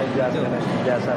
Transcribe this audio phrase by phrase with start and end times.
[0.00, 0.38] biasa
[0.84, 1.12] biasa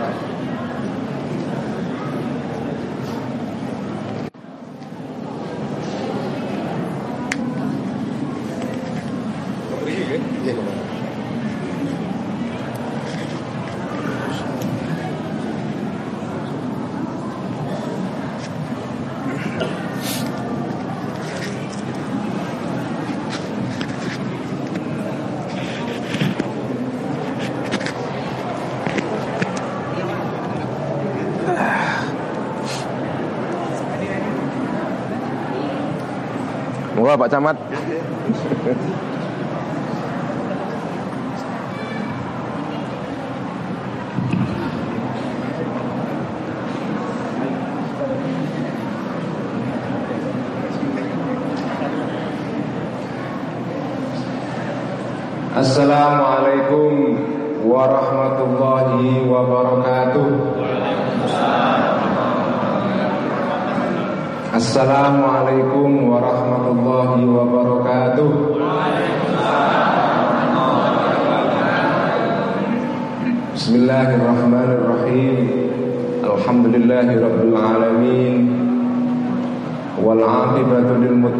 [36.95, 37.55] Moga Pak Camat.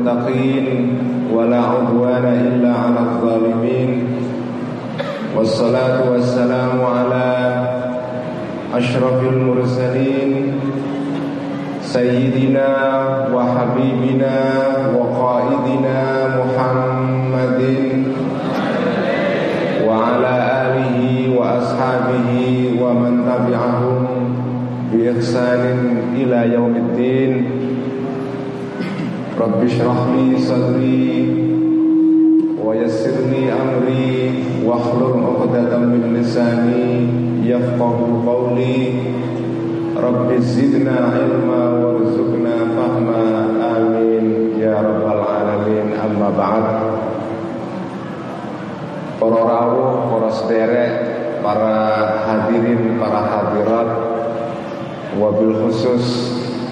[0.06, 0.98] المتقين
[1.34, 4.04] ولا عدوان إلا على الظالمين.
[5.38, 7.28] والصلاة والسلام على
[8.74, 10.54] أشرف المرسلين
[11.82, 12.68] سيدنا
[13.34, 14.34] وحبيبنا
[29.65, 31.29] اشرح لي صدري
[32.65, 34.31] ويسر لي أمري
[34.65, 37.09] واحلل عقدة من لساني
[37.51, 38.93] يفقه قولي
[39.97, 43.23] رب زدنا علما وارزقنا فهما
[43.77, 46.65] آمين يا رب العالمين أما بعد
[49.21, 50.93] Para rawuh, para sederek,
[51.45, 51.77] para
[52.25, 53.91] hadirin, para hadirat
[55.21, 56.07] Wabil khusus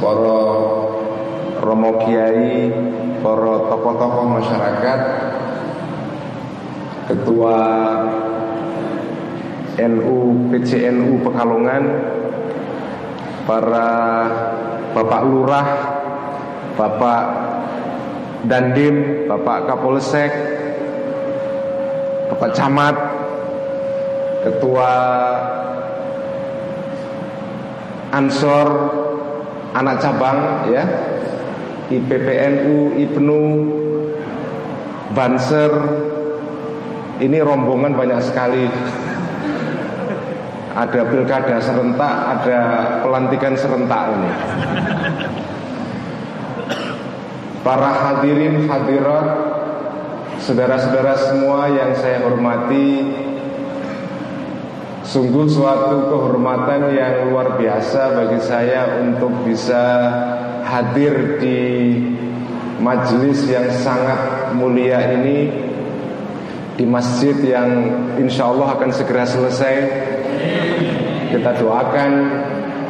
[0.00, 0.51] para
[1.63, 2.67] romo kiai,
[3.23, 4.99] para tokoh-tokoh masyarakat
[7.03, 7.59] Ketua
[9.79, 10.17] NU
[10.51, 11.83] PCNU Pekalongan
[13.43, 13.89] para
[14.95, 15.67] Bapak Lurah,
[16.79, 17.23] Bapak
[18.47, 20.31] Dandim, Bapak Kapolsek,
[22.31, 22.95] Bapak Camat,
[24.47, 24.91] Ketua
[28.13, 28.67] Ansor
[29.73, 30.85] anak cabang ya,
[31.91, 33.43] IPPNU, IPNU,
[35.11, 35.71] Banser,
[37.21, 38.65] ini rombongan banyak sekali
[40.73, 42.59] ada pilkada serentak, ada
[43.05, 44.31] pelantikan serentak ini.
[47.61, 49.27] Para hadirin hadirat,
[50.41, 53.07] saudara-saudara semua yang saya hormati,
[55.05, 59.85] sungguh suatu kehormatan yang luar biasa bagi saya untuk bisa
[60.73, 61.61] hadir di
[62.81, 65.53] majelis yang sangat mulia ini
[66.73, 67.69] di masjid yang
[68.17, 69.75] insya Allah akan segera selesai.
[71.29, 72.11] Kita doakan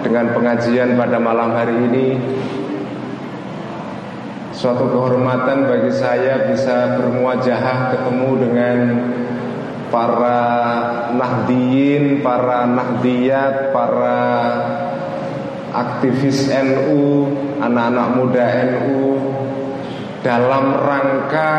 [0.04, 2.08] dengan pengajian pada malam hari ini.
[4.56, 8.78] Suatu kehormatan bagi saya bisa bermuajahah ketemu dengan
[9.92, 10.42] para
[11.12, 14.20] nahdiyin, para nahdiyat, para
[15.74, 17.26] aktivis NU,
[17.58, 19.18] anak-anak muda NU
[20.22, 21.52] dalam rangka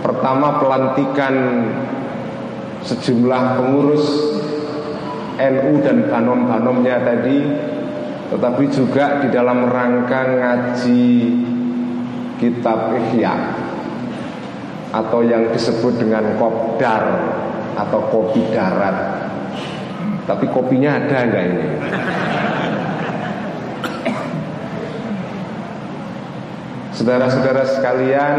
[0.00, 1.34] pertama pelantikan
[2.82, 4.06] sejumlah pengurus
[5.36, 7.38] NU dan banom-banomnya tadi
[8.32, 11.04] tetapi juga di dalam rangka ngaji
[12.40, 13.36] kitab Ihya
[14.90, 17.04] atau yang disebut dengan kopdar
[17.78, 19.22] atau kopi darat.
[20.26, 21.66] Tapi kopinya ada enggak ini
[27.00, 28.36] Saudara-saudara sekalian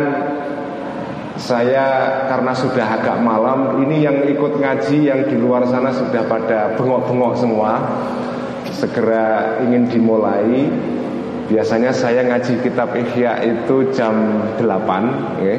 [1.33, 1.85] saya
[2.29, 7.41] karena sudah agak malam Ini yang ikut ngaji yang di luar sana sudah pada bengok-bengok
[7.41, 7.81] semua.
[8.69, 10.69] Segera ingin dimulai.
[11.49, 15.57] Biasanya saya ngaji kitab Ihya itu jam 8 ya.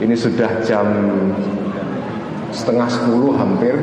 [0.00, 0.88] Ini sudah jam
[2.48, 3.76] setengah 10 hampir.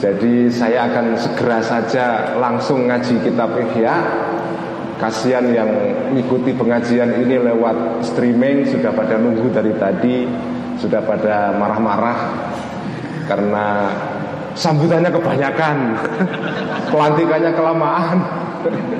[0.00, 4.29] Jadi saya akan segera saja langsung ngaji kitab Ihya
[5.00, 5.70] Kasihan yang
[6.12, 10.28] mengikuti pengajian ini lewat streaming Sudah pada nunggu dari tadi
[10.76, 12.18] Sudah pada marah-marah
[13.24, 13.66] Karena
[14.54, 15.76] sambutannya kebanyakan,
[16.92, 18.18] pelantikannya kelamaan.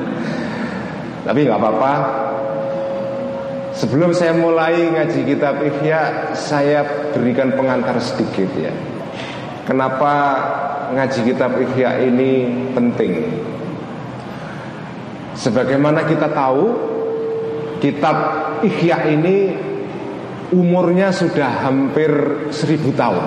[1.27, 1.95] Tapi nggak apa-apa.
[3.77, 6.85] Sebelum saya mulai ngaji kitab Ihya, saya
[7.17, 8.73] berikan pengantar sedikit ya.
[9.65, 10.13] Kenapa
[10.93, 13.13] ngaji kitab Ihya ini penting?
[15.41, 16.69] Sebagaimana kita tahu,
[17.81, 18.17] kitab
[18.61, 19.57] Ihya ini
[20.53, 22.13] umurnya sudah hampir
[22.53, 23.25] seribu tahun.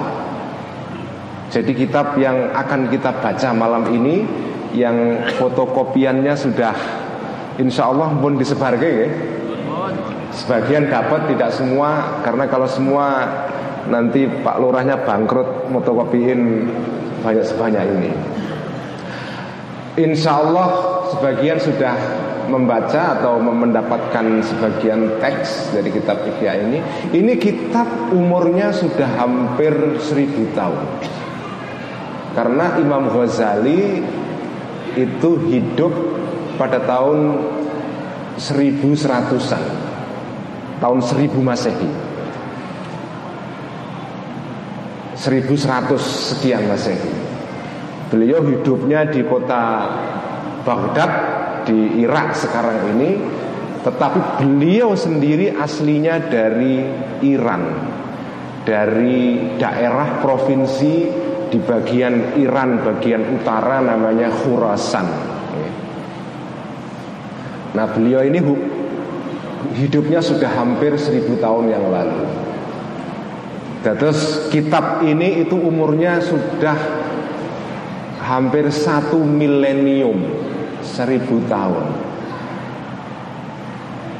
[1.50, 4.26] Jadi kitab yang akan kita baca malam ini
[4.78, 6.74] yang fotokopiannya sudah
[7.58, 9.10] insya Allah pun disebarkan ya.
[10.34, 13.26] Sebagian dapat tidak semua karena kalau semua
[13.90, 16.70] nanti Pak Lurahnya bangkrut motokopiin
[17.26, 18.12] banyak sebanyak ini.
[19.94, 21.96] Insya Allah sebagian sudah
[22.50, 26.80] membaca atau mendapatkan sebagian teks dari kitab Ihya ini.
[27.14, 30.84] Ini kitab umurnya sudah hampir seribu tahun.
[32.34, 34.02] Karena Imam Ghazali
[34.98, 35.94] itu hidup
[36.58, 37.42] pada tahun
[38.38, 39.62] seribu seratusan
[40.82, 41.90] tahun seribu masehi
[45.18, 47.14] 1100 sekian masehi
[48.10, 49.90] beliau hidupnya di kota
[50.64, 51.12] Baghdad
[51.68, 53.12] di Irak sekarang ini
[53.84, 56.88] tetapi beliau sendiri aslinya dari
[57.24, 57.92] Iran.
[58.64, 60.94] Dari daerah provinsi
[61.52, 65.08] di bagian Iran bagian utara namanya Khurasan.
[67.76, 68.40] Nah beliau ini
[69.76, 72.24] hidupnya sudah hampir seribu tahun yang lalu.
[73.84, 76.78] Terus kitab ini itu umurnya sudah
[78.24, 80.24] hampir satu milenium,
[80.84, 81.88] seribu tahun.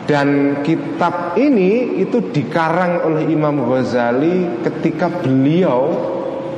[0.04, 5.88] Dan kitab ini itu dikarang oleh Imam Ghazali ketika beliau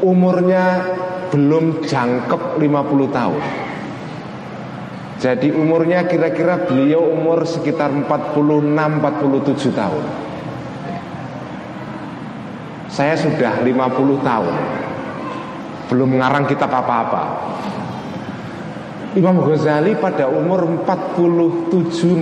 [0.02, 0.82] umurnya
[1.30, 3.42] belum jangkep 50 tahun.
[5.16, 10.04] Jadi umurnya kira-kira beliau umur sekitar 46-47 tahun
[12.92, 14.56] Saya sudah 50 tahun
[15.88, 17.24] Belum ngarang kitab apa-apa
[19.16, 22.20] Imam Ghazali pada umur 47-46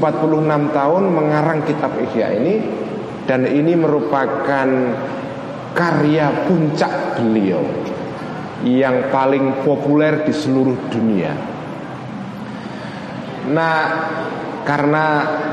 [0.69, 2.55] tahun mengarang kitab Ihya ini
[3.25, 4.67] Dan ini merupakan
[5.73, 7.65] karya puncak beliau
[8.61, 11.53] Yang paling populer di seluruh dunia
[13.43, 13.79] Nah,
[14.63, 15.05] karena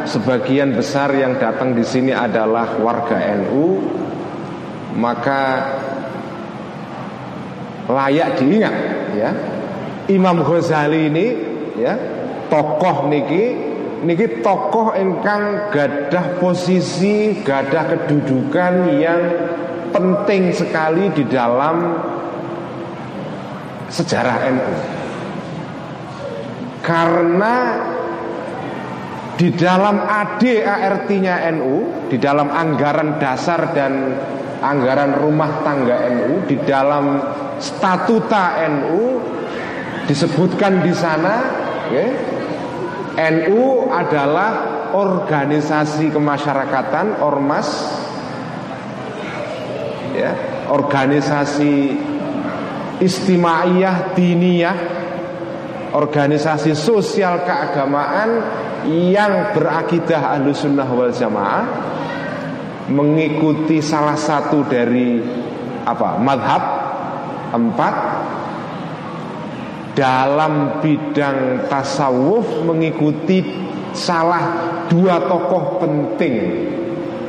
[0.07, 3.83] sebagian besar yang datang di sini adalah warga NU,
[4.95, 5.43] maka
[7.91, 8.75] layak diingat
[9.19, 9.31] ya.
[10.11, 11.27] Imam Ghazali ini
[11.79, 11.95] ya,
[12.51, 13.71] tokoh niki
[14.03, 19.23] niki tokoh engkang gadah posisi, gadah kedudukan yang
[19.95, 21.99] penting sekali di dalam
[23.91, 24.75] sejarah NU.
[26.81, 27.55] Karena
[29.37, 34.17] di dalam ADART-nya NU, di dalam anggaran dasar dan
[34.61, 37.21] anggaran rumah tangga NU, di dalam
[37.61, 39.05] statuta NU
[40.07, 41.35] disebutkan di sana,
[41.91, 42.07] ya,
[43.35, 44.51] NU adalah
[44.95, 47.69] organisasi kemasyarakatan ormas,
[50.15, 50.33] ya,
[50.71, 51.99] organisasi
[53.01, 54.77] istimaiyah diniyah
[55.91, 58.31] organisasi sosial keagamaan
[59.11, 61.65] yang berakidah ahlu sunnah wal jamaah
[62.91, 65.21] mengikuti salah satu dari
[65.87, 66.63] apa madhab
[67.51, 67.95] empat
[69.95, 73.43] dalam bidang tasawuf mengikuti
[73.93, 76.37] salah dua tokoh penting.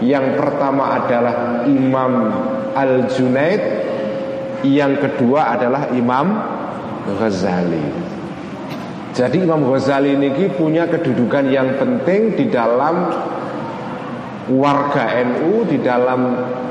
[0.02, 2.14] Yang pertama adalah Imam
[2.74, 3.62] Al Junaid
[4.66, 6.38] yang kedua adalah Imam
[7.18, 7.86] Ghazali.
[9.12, 13.10] Jadi Imam Ghazali ini punya kedudukan yang penting di dalam
[14.54, 16.22] warga NU, di dalam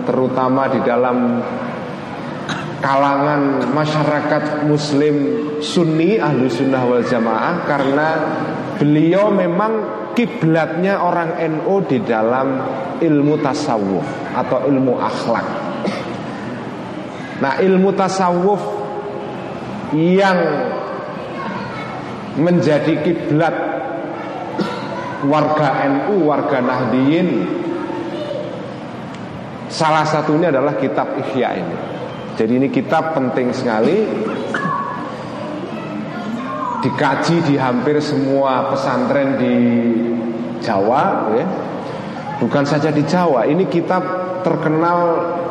[0.06, 1.38] terutama di dalam
[2.80, 5.16] kalangan masyarakat Muslim
[5.60, 8.08] Sunni ahlu sunnah wal jamaah karena
[8.80, 9.72] beliau memang
[10.16, 12.64] kiblatnya orang NU di dalam
[12.98, 15.46] ilmu tasawuf atau ilmu akhlak.
[17.40, 18.60] Nah ilmu tasawuf
[19.96, 20.38] yang
[22.40, 23.54] menjadi kiblat
[25.28, 27.28] warga NU, warga Nahdiyin.
[29.70, 31.99] Salah satunya adalah kitab Ihya ini.
[32.36, 33.98] Jadi ini kitab penting sekali.
[36.80, 39.56] Dikaji di hampir semua pesantren di
[40.64, 41.46] Jawa ya.
[42.40, 44.00] Bukan saja di Jawa, ini kitab
[44.40, 44.98] terkenal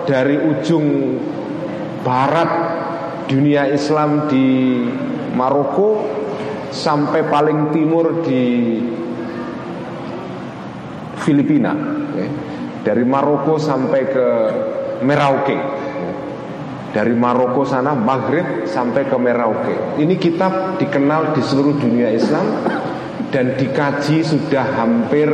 [0.09, 1.17] dari ujung
[2.01, 2.49] barat
[3.29, 4.81] dunia Islam di
[5.37, 6.01] Maroko
[6.73, 8.43] sampai paling timur di
[11.21, 11.77] Filipina
[12.81, 14.27] dari Maroko sampai ke
[15.05, 15.68] Merauke
[16.89, 20.01] dari Maroko sana Maghrib sampai ke Merauke.
[20.01, 22.45] Ini kitab dikenal di seluruh dunia Islam
[23.29, 25.29] dan dikaji sudah hampir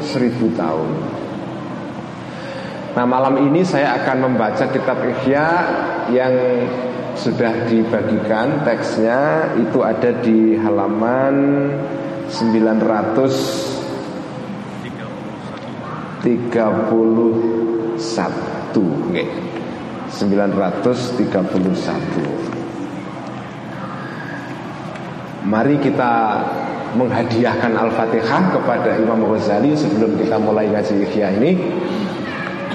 [0.00, 0.90] seribu tahun.
[2.96, 5.46] Nah malam ini saya akan membaca kitab Ihya
[6.10, 6.34] yang
[7.14, 8.64] sudah dibagikan.
[8.64, 11.34] Teksnya itu ada di halaman
[12.32, 13.78] 931
[19.12, 19.26] okay.
[20.12, 22.48] 931
[25.48, 26.12] Mari kita
[26.92, 31.52] menghadiahkan Al-Fatihah kepada Imam Ghazali sebelum kita mulai ngaji Ihya ini.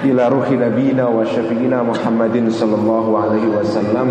[0.04, 4.10] Ila ruhi nabiyina wa syafi'ina Muhammadin sallallahu alaihi wasallam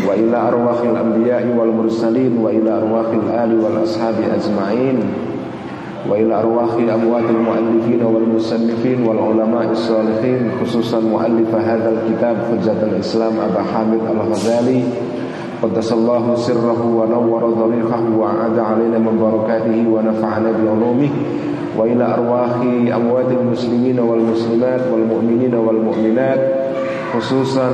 [0.00, 5.29] wa ila arwahil anbiya'i wal mursalin wa ila arwahil ali wal ashabi ajma'in
[6.08, 14.00] وإلى أرواح أموات المؤلفين والمسنفين والعلماء الصالحين خصوصا مؤلف هذا الكتاب حجة الإسلام أبا حامد
[14.10, 14.82] الغزالي.
[15.62, 21.10] قدس الله سره ونور طريقه وأعاد علينا من بركاته ونفعنا بعلومه.
[21.78, 22.50] وإلى أرواح
[22.96, 26.40] أموات المسلمين والمسلمات والمؤمنين والمؤمنات
[27.14, 27.70] خصوصا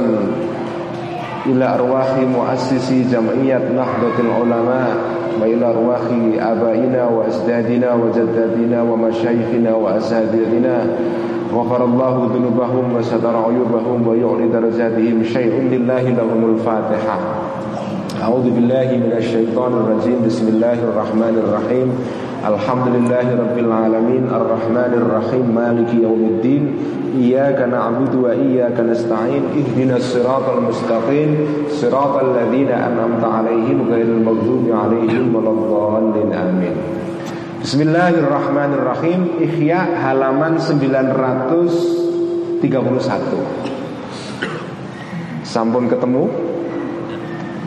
[1.46, 4.96] إلى أرواح مؤسسي جمعية نهضة العلماء
[5.42, 6.00] وإلى أرواح
[6.40, 10.86] آبائنا وأجدادنا وجدادنا ومشايخنا وأساتذتنا
[11.54, 17.16] غفر الله ذنوبهم وستر عيوبهم ويعلي درجاتهم شيء لله لهم الفاتحة.
[18.22, 20.18] أعوذ بالله من الشيطان الرجيم.
[20.26, 21.88] بسم الله الرحمن الرحيم.
[22.46, 26.78] Alhamdulillahi Rabbil Alamin Ar-Rahmanir Rahim Maliki Yawmiddin
[27.18, 35.34] Iyaka na'budu wa iyaka nasta'in Ihdinas siratal mustaqim Siratal ladhina an'amta alaihim Ghairil maghdubi alaihim
[35.34, 36.70] Waladhalin amin.
[37.66, 39.42] Bismillahirrahmanirrahim.
[39.42, 42.62] Ihya halaman 931
[45.42, 46.30] Sampun ketemu?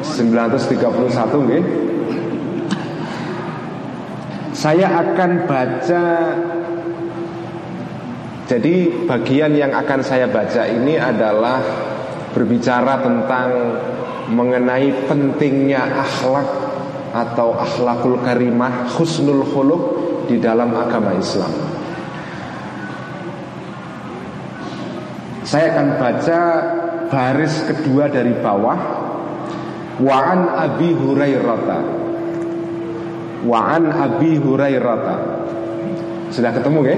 [0.08, 1.89] 931 nggih
[4.60, 6.06] saya akan baca.
[8.44, 11.62] Jadi bagian yang akan saya baca ini adalah
[12.34, 13.50] Berbicara tentang
[14.34, 16.50] Mengenai pentingnya akhlak
[17.14, 19.84] Atau akhlakul karimah Husnul khuluq
[20.28, 21.54] Di dalam agama Islam.
[25.46, 26.40] Saya akan baca
[27.10, 28.78] baris kedua dari bawah.
[29.98, 32.09] Wa'an Abi Hurairah
[33.48, 35.00] Wa'an Abi Hurairah
[36.28, 36.98] Sudah ketemu ya?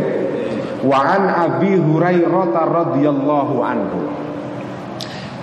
[0.81, 4.01] Wa'an Abi Hurairah radhiyallahu anhu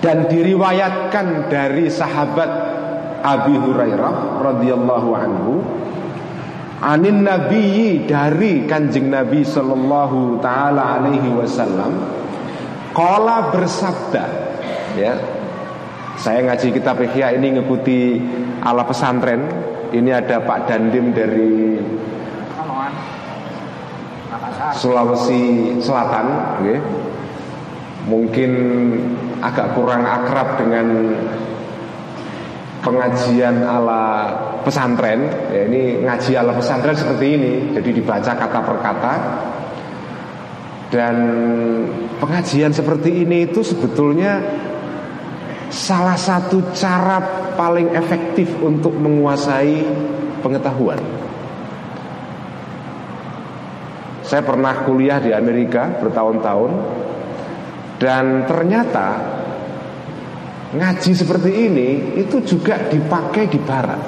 [0.02, 2.50] Dan diriwayatkan dari sahabat
[3.22, 5.54] Abi Hurairah radhiyallahu anhu
[6.78, 11.94] Anin Nabi dari kanjeng Nabi Sallallahu Taala Alaihi Wasallam
[12.94, 14.24] Kala bersabda
[14.98, 15.14] Ya
[16.18, 18.18] Saya ngaji kitab Ihya ini ngikuti
[18.62, 19.46] ala pesantren
[19.92, 21.80] ini ada Pak Dandim dari
[24.76, 26.26] Sulawesi Selatan
[26.60, 26.78] okay.
[28.08, 28.50] Mungkin
[29.44, 31.12] agak kurang akrab dengan
[32.80, 34.32] pengajian ala
[34.64, 39.14] pesantren ya, Ini ngaji ala pesantren seperti ini Jadi dibaca kata per kata
[40.88, 41.16] Dan
[42.16, 44.40] pengajian seperti ini itu sebetulnya
[45.68, 47.20] Salah satu cara
[47.52, 49.84] paling efektif untuk menguasai
[50.40, 51.00] pengetahuan.
[54.24, 56.70] Saya pernah kuliah di Amerika bertahun-tahun
[57.96, 59.08] dan ternyata
[60.68, 61.88] ngaji seperti ini
[62.20, 64.02] itu juga dipakai di barat.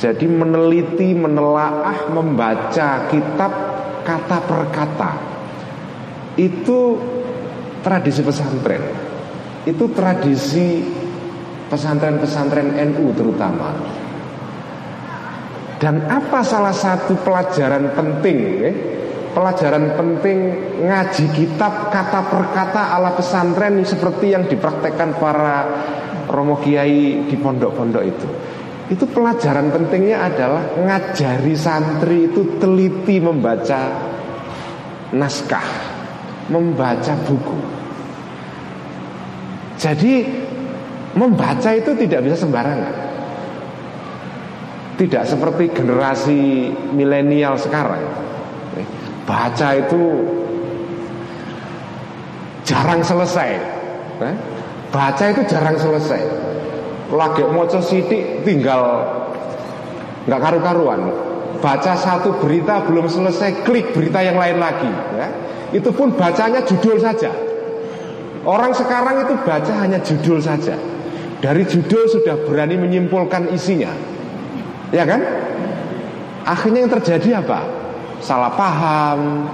[0.00, 3.52] Jadi meneliti, menelaah, membaca kitab
[4.02, 5.12] kata per kata.
[6.34, 6.96] Itu
[7.84, 9.01] tradisi pesantren.
[9.62, 10.82] Itu tradisi
[11.70, 13.70] pesantren-pesantren NU terutama.
[15.82, 18.76] Dan apa salah satu pelajaran penting eh?
[19.32, 20.38] Pelajaran penting
[20.84, 25.64] ngaji kitab kata per kata ala pesantren seperti yang dipraktekkan para
[26.28, 28.28] romo kiai di pondok-pondok itu.
[28.92, 33.88] Itu pelajaran pentingnya adalah ngajari santri itu teliti membaca
[35.16, 35.68] naskah,
[36.52, 37.81] membaca buku.
[39.82, 40.14] Jadi
[41.12, 42.94] Membaca itu tidak bisa sembarangan
[44.96, 48.00] Tidak seperti generasi milenial sekarang
[49.26, 50.02] Baca itu
[52.62, 53.82] jarang selesai
[54.92, 56.20] Baca itu jarang selesai.
[57.08, 59.08] Lagi moco sidik tinggal
[60.28, 61.00] nggak karu-karuan.
[61.64, 64.92] Baca satu berita belum selesai, klik berita yang lain lagi.
[65.16, 65.28] Ya.
[65.72, 67.32] Itu pun bacanya judul saja.
[68.42, 70.74] Orang sekarang itu baca hanya judul saja.
[71.38, 73.90] Dari judul sudah berani menyimpulkan isinya.
[74.90, 75.22] Ya kan?
[76.42, 77.62] Akhirnya yang terjadi apa?
[78.22, 79.46] Salah paham,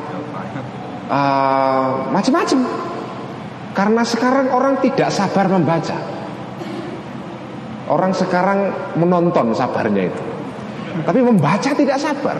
[1.08, 2.60] uh, macam-macam.
[3.76, 5.96] Karena sekarang orang tidak sabar membaca.
[7.88, 10.22] Orang sekarang menonton sabarnya itu.
[11.04, 12.36] Tapi membaca tidak sabar.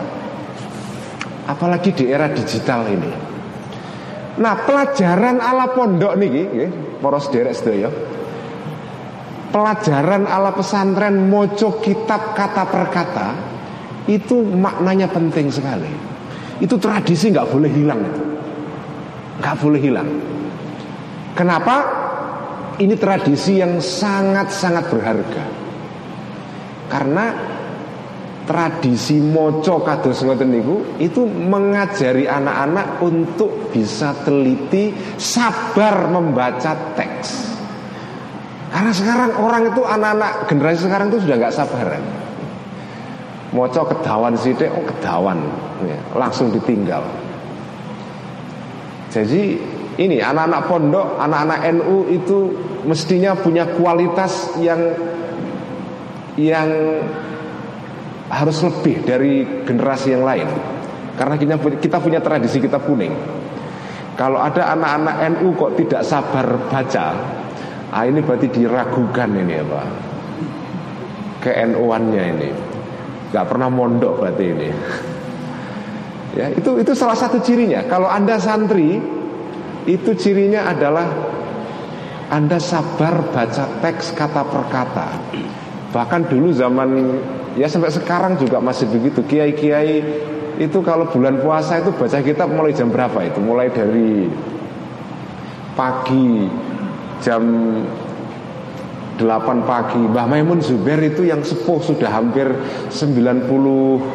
[1.49, 3.28] Apalagi di era digital ini.
[4.39, 6.47] Nah, pelajaran ala pondok nih,
[7.03, 7.91] poros derek sedaya.
[9.49, 13.29] Pelajaran ala pesantren moco kitab kata per kata
[14.07, 15.91] itu maknanya penting sekali.
[16.63, 18.03] Itu tradisi nggak boleh hilang
[19.39, 20.11] nggak boleh hilang.
[21.35, 21.77] Kenapa?
[22.79, 25.45] Ini tradisi yang sangat-sangat berharga.
[26.87, 27.25] Karena
[28.49, 37.53] tradisi moco kados ngoten niku itu mengajari anak-anak untuk bisa teliti sabar membaca teks.
[38.73, 42.05] Karena sekarang orang itu anak-anak generasi sekarang itu sudah nggak sabaran.
[43.53, 45.41] Moco kedawan sidik, oh kedawan,
[45.85, 47.01] ya, langsung ditinggal.
[49.09, 49.57] Jadi
[49.97, 52.53] ini anak-anak pondok, anak-anak NU itu
[52.85, 54.81] mestinya punya kualitas yang
[56.37, 56.69] yang
[58.29, 60.49] harus lebih dari generasi yang lain.
[61.17, 63.13] Karena kita kita punya tradisi kita kuning.
[64.15, 67.07] Kalau ada anak-anak NU kok tidak sabar baca,
[67.95, 69.83] ah ini berarti diragukan ini apa?
[71.39, 72.51] Ke NU-annya ini.
[73.31, 74.71] Gak pernah mondok berarti ini.
[76.29, 77.83] Ya, itu itu salah satu cirinya.
[77.89, 79.01] Kalau Anda santri,
[79.89, 81.09] itu cirinya adalah
[82.31, 85.09] Anda sabar baca teks kata per kata.
[85.91, 86.91] Bahkan dulu zaman
[87.59, 89.27] ya sampai sekarang juga masih begitu.
[89.27, 90.07] Kiai-kiai
[90.63, 93.43] itu kalau bulan puasa itu baca kitab mulai jam berapa itu?
[93.43, 94.31] Mulai dari
[95.75, 96.47] pagi
[97.19, 97.43] jam
[99.19, 99.27] 8
[99.67, 102.47] pagi Mbah Maimun Zubair itu yang sepuh sudah hampir
[102.95, 104.07] 94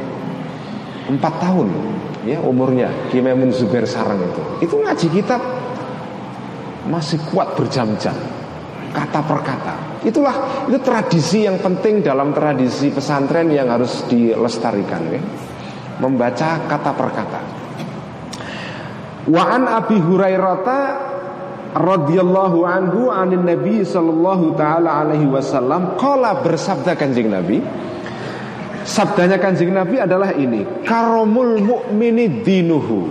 [1.43, 1.67] tahun
[2.23, 5.43] ya umurnya Ki Maimun Zubair Sarang itu itu ngaji kitab
[6.88, 8.15] masih kuat berjam-jam
[8.95, 15.22] kata per kata itulah itu tradisi yang penting dalam tradisi pesantren yang harus dilestarikan ya.
[16.04, 17.42] Membaca kata per kata.
[19.24, 20.68] Wa'an Abi Hurairah
[21.74, 27.63] radhiyallahu anhu anin Nabi sallallahu taala alaihi wasallam qala bersabda Kanjeng Nabi.
[28.84, 33.08] Sabdanya Kanjeng Nabi adalah ini Karomul mu'mini dinuhu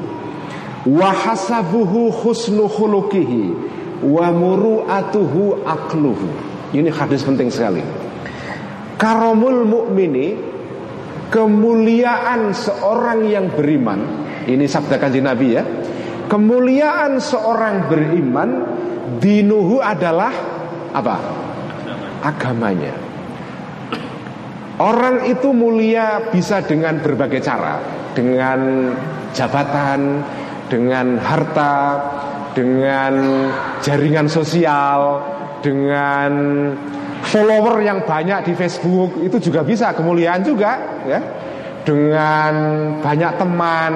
[0.85, 3.57] Wa hasabuhu husnu khulukihi
[4.05, 7.85] Wa muru'atuhu akluhu Ini hadis penting sekali
[8.97, 10.51] Karomul mu'mini
[11.29, 14.01] Kemuliaan seorang yang beriman
[14.49, 15.65] Ini sabda kanjeng Nabi ya
[16.33, 18.51] Kemuliaan seorang beriman
[19.21, 20.33] dinuhu adalah
[20.93, 21.17] apa?
[22.23, 22.95] Agamanya.
[24.81, 27.79] Orang itu mulia bisa dengan berbagai cara,
[28.17, 28.91] dengan
[29.37, 30.25] jabatan,
[30.73, 31.77] dengan harta,
[32.57, 33.47] dengan
[33.85, 35.21] jaringan sosial,
[35.63, 36.31] dengan
[37.23, 41.21] follower yang banyak di Facebook itu juga bisa kemuliaan juga, ya.
[41.83, 42.53] Dengan
[43.03, 43.93] banyak teman,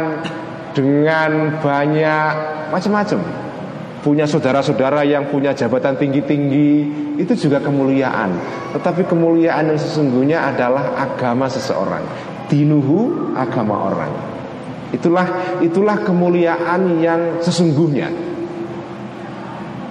[0.74, 2.32] dengan banyak
[2.70, 3.20] macam-macam.
[4.02, 6.70] Punya saudara-saudara yang punya jabatan tinggi-tinggi
[7.18, 8.38] itu juga kemuliaan.
[8.74, 12.06] Tetapi kemuliaan yang sesungguhnya adalah agama seseorang.
[12.46, 14.12] Dinuhu agama orang.
[14.94, 18.25] Itulah itulah kemuliaan yang sesungguhnya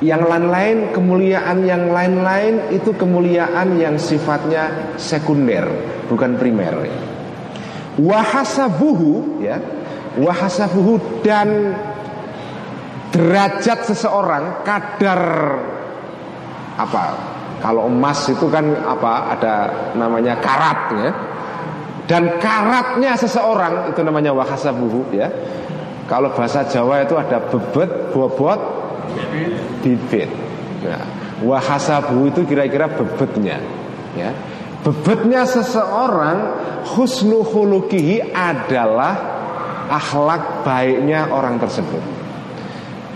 [0.03, 5.63] yang lain-lain kemuliaan yang lain-lain itu kemuliaan yang sifatnya sekunder
[6.11, 6.87] bukan primer.
[7.95, 9.55] Wahasabuhu ya
[10.19, 11.75] wahasabuhu dan
[13.15, 15.21] derajat seseorang kadar
[16.75, 17.03] apa
[17.63, 19.55] kalau emas itu kan apa ada
[19.95, 21.11] namanya karat ya.
[22.05, 25.25] Dan karatnya seseorang itu namanya wahasabuhu ya.
[26.05, 28.61] Kalau bahasa Jawa itu ada bebet bobot
[29.85, 30.29] bibit
[30.81, 31.05] nah,
[31.45, 33.61] wahasabuhu itu kira-kira bebetnya
[34.17, 34.33] ya
[34.81, 36.37] bebetnya seseorang
[36.97, 39.35] husnu khulukihi adalah
[39.89, 42.01] akhlak baiknya orang tersebut.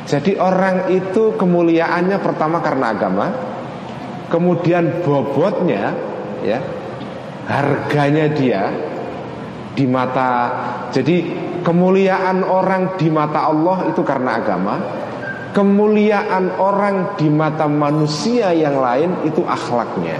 [0.09, 3.27] Jadi orang itu kemuliaannya pertama karena agama,
[4.33, 5.93] kemudian bobotnya
[6.41, 6.57] ya
[7.45, 8.73] harganya dia
[9.77, 10.49] di mata
[10.89, 11.29] jadi
[11.61, 14.75] kemuliaan orang di mata Allah itu karena agama
[15.53, 20.17] kemuliaan orang di mata manusia yang lain itu akhlaknya.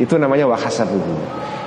[0.00, 1.14] Itu namanya wahasabuhu.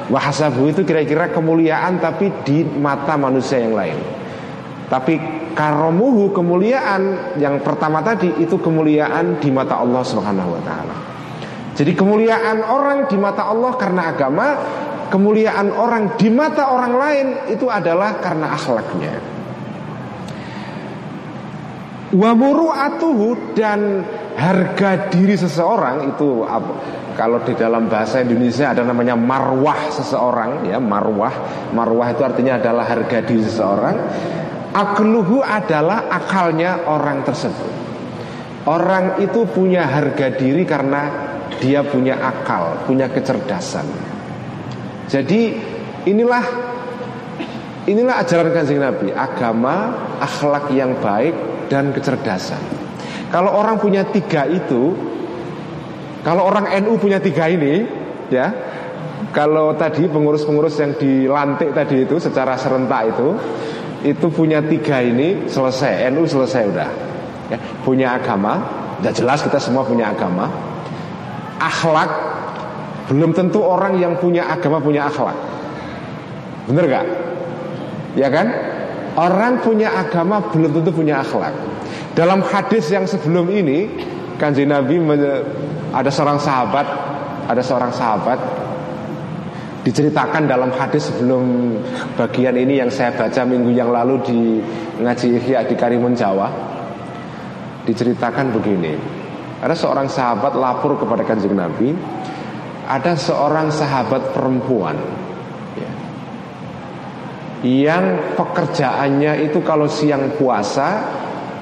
[0.09, 3.97] Wahasabuhu itu kira-kira kemuliaan tapi di mata manusia yang lain.
[4.89, 5.15] Tapi
[5.53, 10.95] karomuhu kemuliaan yang pertama tadi itu kemuliaan di mata Allah Subhanahu wa taala.
[11.73, 14.47] Jadi kemuliaan orang di mata Allah karena agama,
[15.09, 19.32] kemuliaan orang di mata orang lain itu adalah karena akhlaknya.
[22.13, 24.05] Wamuru'atuhu dan
[24.37, 26.45] harga diri seseorang itu?
[27.13, 31.33] Kalau di dalam bahasa Indonesia ada namanya marwah seseorang ya marwah.
[31.73, 33.95] Marwah itu artinya adalah harga diri seseorang.
[34.73, 37.73] Akluhu adalah akalnya orang tersebut.
[38.65, 41.09] Orang itu punya harga diri karena
[41.61, 43.85] dia punya akal punya kecerdasan.
[45.05, 45.53] Jadi
[46.09, 46.45] inilah
[47.85, 49.13] inilah ajaran kanjeng Nabi.
[49.13, 52.61] Agama akhlak yang baik dan kecerdasan.
[53.33, 54.93] Kalau orang punya tiga itu,
[56.21, 57.81] kalau orang NU punya tiga ini,
[58.29, 58.53] ya,
[59.33, 63.33] kalau tadi pengurus-pengurus yang dilantik tadi itu secara serentak itu,
[64.05, 66.89] itu punya tiga ini selesai, NU selesai udah.
[67.49, 68.61] Ya, punya agama,
[69.01, 70.45] udah jelas kita semua punya agama.
[71.57, 72.11] Akhlak,
[73.09, 75.35] belum tentu orang yang punya agama punya akhlak.
[76.69, 77.05] Bener gak?
[78.13, 78.72] Ya kan?
[79.13, 81.53] Orang punya agama belum tentu punya akhlak.
[82.17, 83.85] Dalam hadis yang sebelum ini,
[84.41, 84.97] kanjeng Nabi
[85.93, 86.87] ada seorang sahabat,
[87.45, 88.39] ada seorang sahabat
[89.83, 91.75] diceritakan dalam hadis sebelum
[92.15, 94.39] bagian ini yang saya baca minggu yang lalu di
[95.03, 96.49] ngaji Ihya di Karimun Jawa.
[97.83, 98.95] Diceritakan begini.
[99.61, 101.93] Ada seorang sahabat lapor kepada kanjeng Nabi,
[102.87, 105.22] ada seorang sahabat perempuan
[107.63, 110.99] yang pekerjaannya itu kalau siang puasa,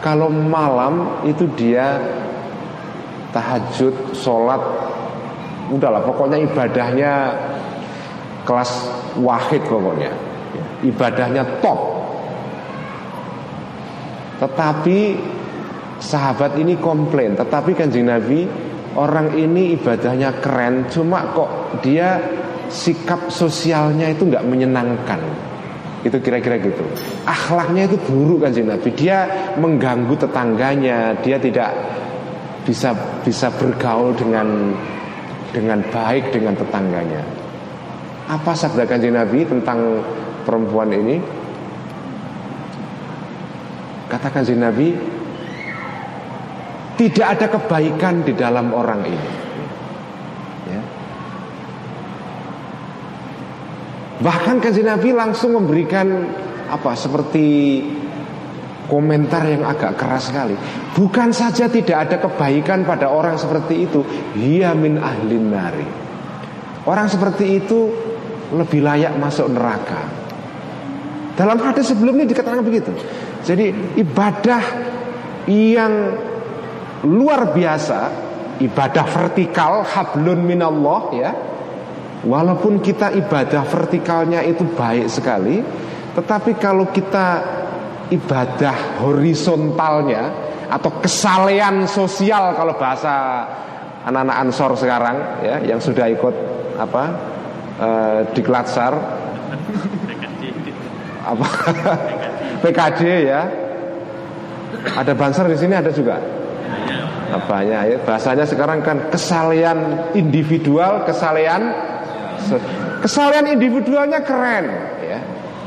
[0.02, 2.02] kalau malam itu dia
[3.30, 4.60] tahajud, sholat,
[5.70, 7.14] udahlah pokoknya ibadahnya
[8.44, 8.72] kelas
[9.22, 10.10] wahid pokoknya,
[10.82, 11.80] ibadahnya top.
[14.42, 15.00] Tetapi
[16.02, 18.50] sahabat ini komplain, tetapi kanjeng Nabi
[18.98, 22.18] orang ini ibadahnya keren, cuma kok dia
[22.74, 25.51] sikap sosialnya itu nggak menyenangkan.
[26.02, 26.82] Itu kira-kira gitu.
[27.30, 28.90] Akhlaknya itu buruk kan Nabi.
[28.98, 29.18] Dia
[29.58, 31.70] mengganggu tetangganya, dia tidak
[32.66, 34.74] bisa bisa bergaul dengan
[35.54, 37.22] dengan baik dengan tetangganya.
[38.32, 40.02] Apa sabda kanjeng Nabi tentang
[40.48, 41.20] perempuan ini?
[44.08, 44.96] Katakan kanjeng Nabi,
[47.00, 49.40] tidak ada kebaikan di dalam orang ini.
[54.21, 56.05] Bahkan kanjeng Nabi langsung memberikan
[56.69, 57.81] apa seperti
[58.86, 60.53] komentar yang agak keras sekali.
[60.93, 64.05] Bukan saja tidak ada kebaikan pada orang seperti itu,
[64.38, 65.88] dia min ahlin nari.
[66.86, 67.89] Orang seperti itu
[68.53, 70.05] lebih layak masuk neraka.
[71.34, 72.91] Dalam hadis sebelumnya dikatakan begitu.
[73.41, 74.63] Jadi ibadah
[75.49, 75.93] yang
[77.07, 77.99] luar biasa,
[78.62, 81.31] ibadah vertikal hablun minallah ya,
[82.21, 85.57] Walaupun kita ibadah vertikalnya itu baik sekali
[86.13, 87.41] Tetapi kalau kita
[88.13, 90.23] ibadah horizontalnya
[90.69, 93.45] Atau kesalehan sosial kalau bahasa
[94.05, 96.36] anak-anak ansor sekarang ya Yang sudah ikut
[96.77, 97.03] apa
[97.77, 97.89] e,
[98.34, 98.93] di Klatsar.
[101.21, 101.47] Apa?
[102.65, 103.41] PKD ya.
[104.97, 106.17] Ada banser di sini ada juga?
[107.31, 107.97] Banyak ya.
[108.03, 111.90] Bahasanya sekarang kan kesalehan individual kesalehan
[113.01, 114.65] Kesalahan individualnya keren
[115.01, 115.19] ya.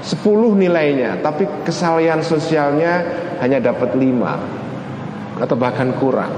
[0.05, 0.21] 10
[0.61, 3.01] nilainya, tapi kesalahan sosialnya
[3.41, 6.29] hanya dapat 5 atau bahkan kurang.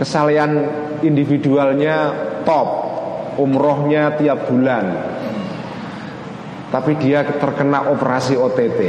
[0.00, 0.64] Kesalahan
[1.04, 2.14] individualnya
[2.48, 2.68] top,
[3.36, 4.84] umrohnya tiap bulan.
[6.72, 8.80] Tapi dia terkena operasi OTT.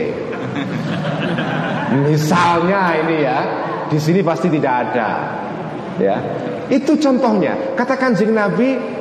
[2.08, 3.40] Misalnya ini ya,
[3.92, 5.10] di sini pasti tidak ada.
[6.00, 6.16] Ya.
[6.72, 7.76] Itu contohnya.
[7.76, 8.99] Katakan jing Nabi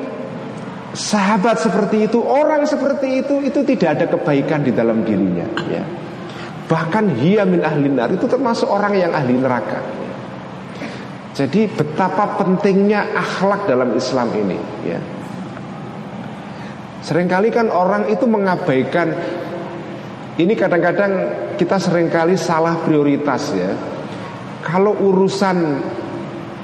[0.96, 5.46] sahabat seperti itu, orang seperti itu, itu tidak ada kebaikan di dalam dirinya.
[5.68, 5.84] Ya.
[6.68, 9.80] Bahkan hia min ahli nar itu termasuk orang yang ahli neraka.
[11.32, 14.58] Jadi betapa pentingnya akhlak dalam Islam ini.
[14.84, 15.00] Ya.
[17.00, 19.14] Seringkali kan orang itu mengabaikan
[20.38, 21.12] ini kadang-kadang
[21.56, 23.72] kita sering kali salah prioritas ya.
[24.60, 25.56] Kalau urusan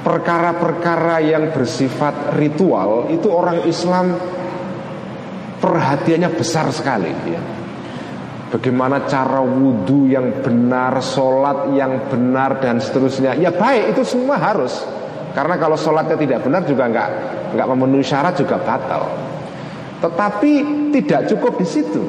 [0.05, 4.12] perkara-perkara yang bersifat ritual itu orang Islam
[5.64, 7.43] perhatiannya besar sekali ya.
[8.53, 13.35] Bagaimana cara wudhu yang benar, sholat yang benar dan seterusnya.
[13.35, 14.79] Ya baik itu semua harus.
[15.35, 17.09] Karena kalau sholatnya tidak benar juga nggak
[17.59, 19.11] nggak memenuhi syarat juga batal.
[19.99, 20.53] Tetapi
[20.95, 22.03] tidak cukup di situ.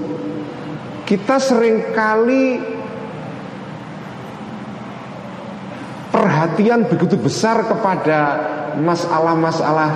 [1.01, 2.74] Kita sering kali
[6.45, 8.37] perhatian begitu besar kepada
[8.77, 9.89] masalah-masalah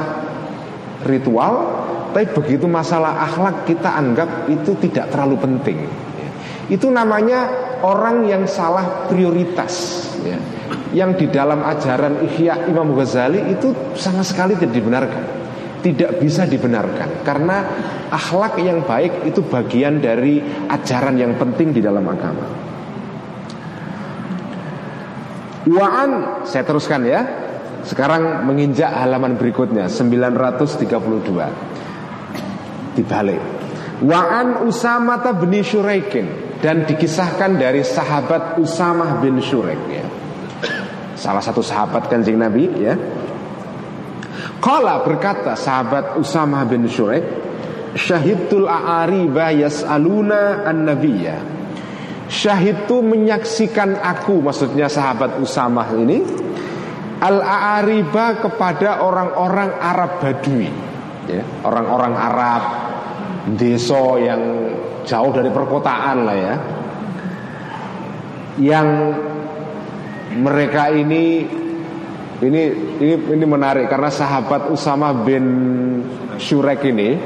[1.06, 1.54] ritual,
[2.10, 5.86] tapi begitu masalah akhlak kita anggap itu tidak terlalu penting.
[6.74, 7.54] Itu namanya
[7.86, 10.02] orang yang salah prioritas.
[10.26, 10.42] Ya.
[10.90, 15.24] Yang di dalam ajaran Ihya Imam Ghazali itu sama sekali tidak dibenarkan.
[15.86, 17.58] Tidak bisa dibenarkan karena
[18.10, 22.69] akhlak yang baik itu bagian dari ajaran yang penting di dalam agama.
[25.68, 26.46] Wa'an.
[26.48, 27.28] Saya teruskan ya.
[27.84, 31.48] Sekarang menginjak halaman berikutnya 932
[32.96, 33.40] Dibalik.
[34.00, 36.28] Wa'an Usama bin Syuraikin
[36.60, 40.04] Dan dikisahkan dari sahabat Usamah bin Syuraik ya.
[41.16, 42.96] Salah satu sahabat kanjeng Nabi ya.
[44.60, 47.24] Kala berkata sahabat Usamah bin Syuraik
[47.96, 51.59] Syahidul a'ariba yas'aluna an-nabiyya
[52.30, 56.22] Syahid itu menyaksikan aku Maksudnya sahabat Usamah ini
[57.20, 60.70] Al-A'ariba kepada orang-orang Arab Badui
[61.26, 62.64] ya, Orang-orang Arab
[63.58, 64.42] Desa yang
[65.10, 66.56] jauh dari perkotaan lah ya
[68.62, 68.88] Yang
[70.38, 71.50] mereka ini
[72.40, 72.62] ini
[73.04, 75.44] ini ini menarik karena sahabat Usama bin
[76.40, 77.20] Shurek ini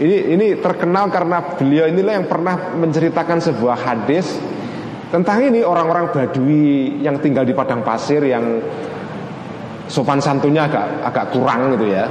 [0.00, 4.40] ini ini terkenal karena beliau inilah yang pernah menceritakan sebuah hadis
[5.12, 8.64] tentang ini orang-orang Badui yang tinggal di padang pasir yang
[9.92, 12.08] sopan santunnya agak agak kurang gitu ya.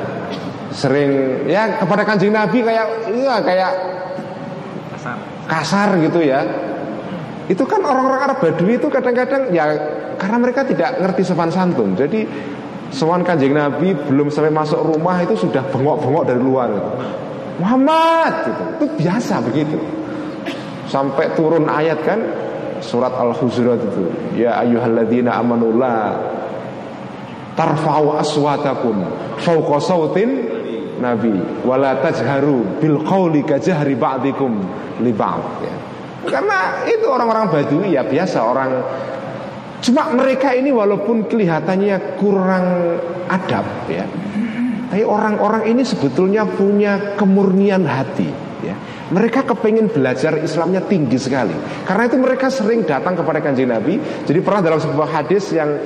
[0.69, 3.71] Sering ya kepada kanjeng Nabi kayak iya kayak
[4.93, 5.17] kasar,
[5.49, 6.45] kasar gitu ya.
[7.49, 9.65] Itu kan orang-orang Arab Badui itu kadang-kadang ya
[10.21, 11.97] karena mereka tidak ngerti sopan santun.
[11.97, 12.21] Jadi
[12.93, 16.69] sowan kanjeng Nabi belum sampai masuk rumah itu sudah bengok-bengok dari luar.
[16.69, 16.91] Gitu.
[17.59, 18.63] Muhammad gitu.
[18.79, 19.77] Itu biasa begitu.
[20.89, 22.19] Sampai turun ayat kan
[22.81, 24.03] surat Al-Hujurat itu.
[24.39, 26.17] Ya ayyuhalladzina amanu la
[27.53, 29.03] tarfa'u aswatakum
[29.43, 30.29] fawqa sautin
[31.03, 31.35] nabi
[31.67, 34.63] wala tajharu bil qawli kajahri ba'dikum
[35.03, 35.75] li ya.
[36.19, 38.71] Karena itu orang-orang Badui ya biasa orang
[39.79, 42.99] Cuma mereka ini walaupun kelihatannya kurang
[43.31, 44.03] adab ya
[44.89, 48.25] tapi orang-orang ini sebetulnya punya kemurnian hati
[48.65, 48.73] ya.
[49.13, 51.53] Mereka kepengen belajar Islamnya tinggi sekali.
[51.85, 54.01] Karena itu mereka sering datang kepada kanjeng Nabi.
[54.25, 55.77] Jadi pernah dalam sebuah hadis yang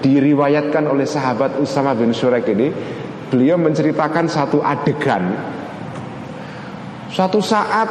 [0.00, 2.68] diriwayatkan oleh sahabat Usama bin Shurek ini
[3.26, 5.34] Beliau menceritakan satu adegan.
[7.12, 7.88] Suatu saat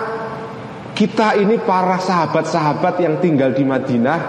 [0.96, 4.20] kita ini para sahabat-sahabat yang tinggal di Madinah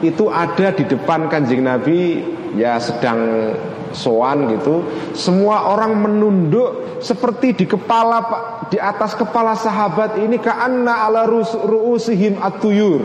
[0.00, 2.20] Itu ada di depan kanjeng Nabi
[2.56, 3.52] Ya sedang
[3.92, 4.84] soan gitu
[5.16, 8.24] semua orang menunduk seperti di kepala
[8.68, 13.02] di atas kepala sahabat ini kaanna ala ruusihim atuyur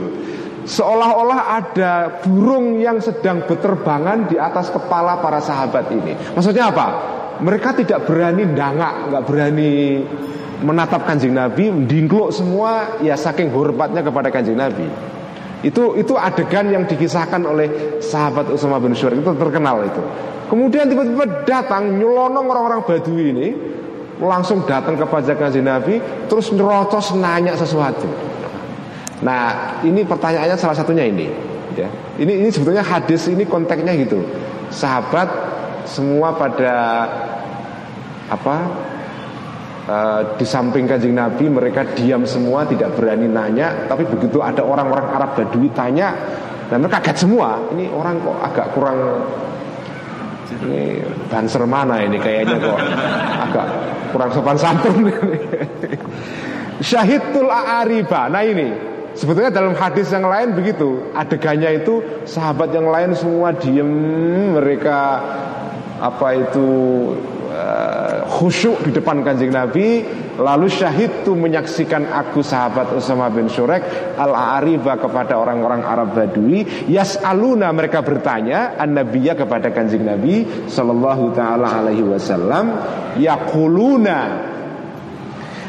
[0.67, 6.13] seolah-olah ada burung yang sedang berterbangan di atas kepala para sahabat ini.
[6.35, 6.87] Maksudnya apa?
[7.39, 10.03] Mereka tidak berani dangak nggak berani
[10.61, 14.89] menatap kanjeng Nabi dingkluk semua ya saking hormatnya kepada kanjeng Nabi
[15.65, 20.01] itu itu adegan yang dikisahkan oleh sahabat Usama bin Syur itu terkenal itu.
[20.47, 23.47] Kemudian tiba-tiba datang nyelonong orang-orang Badui ini
[24.21, 25.97] langsung datang ke pajak kanjeng Nabi
[26.29, 28.07] terus nerocos nanya sesuatu.
[29.25, 31.27] Nah, ini pertanyaannya salah satunya ini
[31.73, 31.89] ya.
[32.21, 34.21] Ini ini sebetulnya hadis ini konteksnya gitu.
[34.69, 35.29] Sahabat
[35.89, 36.75] semua pada
[38.27, 38.55] apa
[39.87, 45.15] Eh, di samping kanjeng Nabi mereka diam semua tidak berani nanya tapi begitu ada orang-orang
[45.15, 46.11] Arab Badui tanya
[46.67, 48.99] dan mereka kaget semua ini orang kok agak kurang
[50.59, 50.99] ini
[51.31, 52.79] banser mana ini kayaknya kok
[53.47, 53.67] agak
[54.11, 55.07] kurang sopan santun.
[56.91, 58.27] Syahidul A'ariba.
[58.27, 58.69] Nah ini
[59.17, 63.89] Sebetulnya dalam hadis yang lain begitu Adegannya itu sahabat yang lain semua diem
[64.53, 64.99] Mereka
[65.97, 66.69] apa itu
[67.49, 67.96] uh,
[68.27, 70.03] khusyuk di depan kanjeng Nabi
[70.37, 77.71] lalu syahid itu menyaksikan aku sahabat Usama bin Syurek al-Ariba kepada orang-orang Arab Badui yas'aluna
[77.73, 82.65] mereka bertanya an-nabiyya kepada kanjeng Nabi sallallahu taala alaihi wasallam
[83.17, 84.47] yaquluna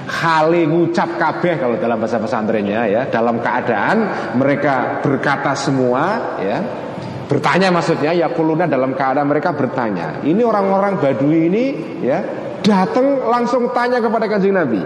[0.09, 3.97] Hale ngucap kabeh kalau dalam bahasa pesantrennya ya dalam keadaan
[4.40, 6.59] mereka berkata semua ya
[7.29, 10.25] Bertanya maksudnya ya kuluna dalam keadaan mereka bertanya.
[10.25, 11.64] Ini orang-orang Badui ini
[12.01, 12.25] ya
[12.64, 14.81] datang langsung tanya kepada kanjeng Nabi.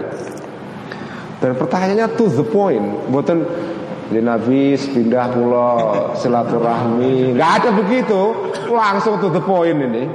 [1.39, 3.43] Dan pertanyaannya to the point, bukan
[4.13, 8.21] Jadi Nabi pindah pulau silaturahmi, nggak ada begitu,
[8.69, 10.05] langsung to the point ini.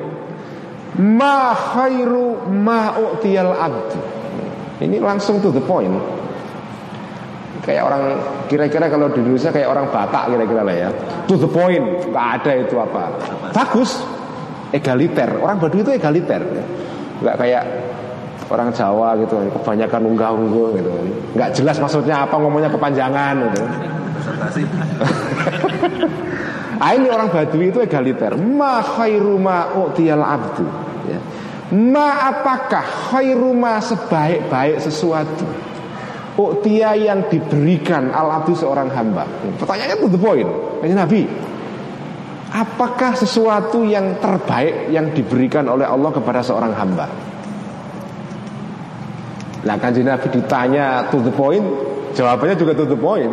[1.02, 3.98] Ma khairu ma abdu.
[4.78, 5.90] Ini langsung to the point.
[7.64, 8.02] Kayak orang
[8.48, 10.88] kira-kira kalau di Indonesia kayak orang Batak kira-kira lah ya.
[11.28, 13.12] To the point, nggak ada itu apa.
[13.52, 14.00] Bagus,
[14.72, 15.36] egaliter.
[15.42, 16.40] Orang Baduy itu egaliter.
[17.20, 17.64] Nggak kayak
[18.48, 20.90] orang Jawa gitu kebanyakan unggah-ungguh gitu
[21.36, 23.62] nggak jelas maksudnya apa ngomongnya kepanjangan gitu
[26.82, 30.64] ah ini orang Badui itu egaliter ma khairu ma u'tiyal abdu
[31.10, 31.20] ya.
[31.76, 35.44] ma apakah khairu ma sebaik-baik sesuatu
[36.38, 39.26] Uktia yang diberikan al abdu seorang hamba.
[39.58, 40.46] Pertanyaannya to the point
[40.86, 41.26] Ini Nabi.
[42.48, 47.06] Apakah sesuatu yang terbaik yang diberikan oleh Allah kepada seorang hamba?
[49.66, 51.66] Nah kanji Nabi ditanya to the point
[52.16, 53.30] Jawabannya juga to the point.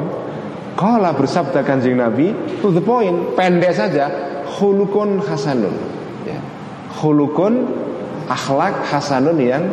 [0.75, 4.11] Kala bersabda kanjeng Nabi To the point Pendek saja
[4.59, 5.71] Hulukun hasanun.
[6.27, 6.39] Ya.
[6.99, 7.65] Hulukun
[8.27, 9.63] akhlak hasanun yang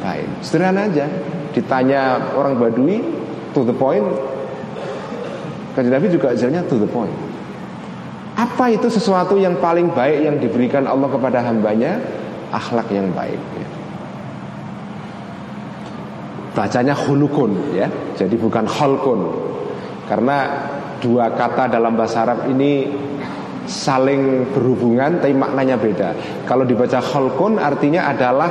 [0.00, 0.28] baik.
[0.44, 1.08] Sederhana aja
[1.52, 4.04] Ditanya orang Badui To the point.
[5.76, 7.12] Kanjeng Nabi juga ajarnya to the point.
[8.32, 12.00] Apa itu sesuatu yang paling baik Yang diberikan Allah kepada hambanya?
[12.52, 13.68] Akhlak yang baik ya.
[16.52, 17.88] Bacanya hulukun ya.
[18.16, 19.20] Jadi bukan holkun
[20.04, 20.68] karena
[21.00, 22.92] dua kata dalam bahasa Arab ini
[23.64, 26.12] saling berhubungan tapi maknanya beda.
[26.44, 28.50] Kalau dibaca holkun artinya adalah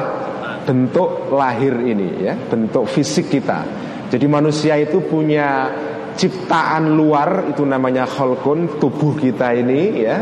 [0.65, 3.65] bentuk lahir ini ya bentuk fisik kita.
[4.11, 5.71] Jadi manusia itu punya
[6.19, 10.17] ciptaan luar itu namanya holkun tubuh kita ini ya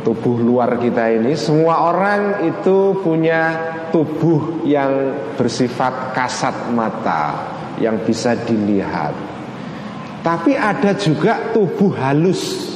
[0.00, 1.36] tubuh luar kita ini.
[1.36, 9.12] Semua orang itu punya tubuh yang bersifat kasat mata yang bisa dilihat.
[10.20, 12.72] Tapi ada juga tubuh halus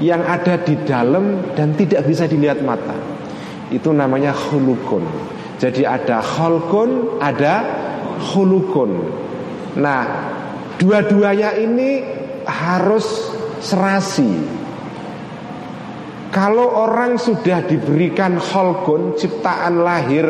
[0.00, 2.96] yang ada di dalam dan tidak bisa dilihat mata.
[3.72, 5.31] Itu namanya hulukun
[5.62, 7.62] jadi ada holkun ada
[8.34, 8.98] hulukun
[9.78, 10.02] nah
[10.82, 12.02] dua-duanya ini
[12.46, 13.06] harus
[13.62, 14.60] serasi.
[16.32, 20.24] Kalau orang sudah diberikan holkun Ciptaan lahir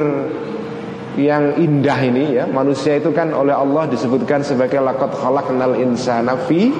[1.14, 6.74] yang indah ini ya Manusia itu kan oleh Allah disebutkan sebagai Lakot khalaqnal insana fi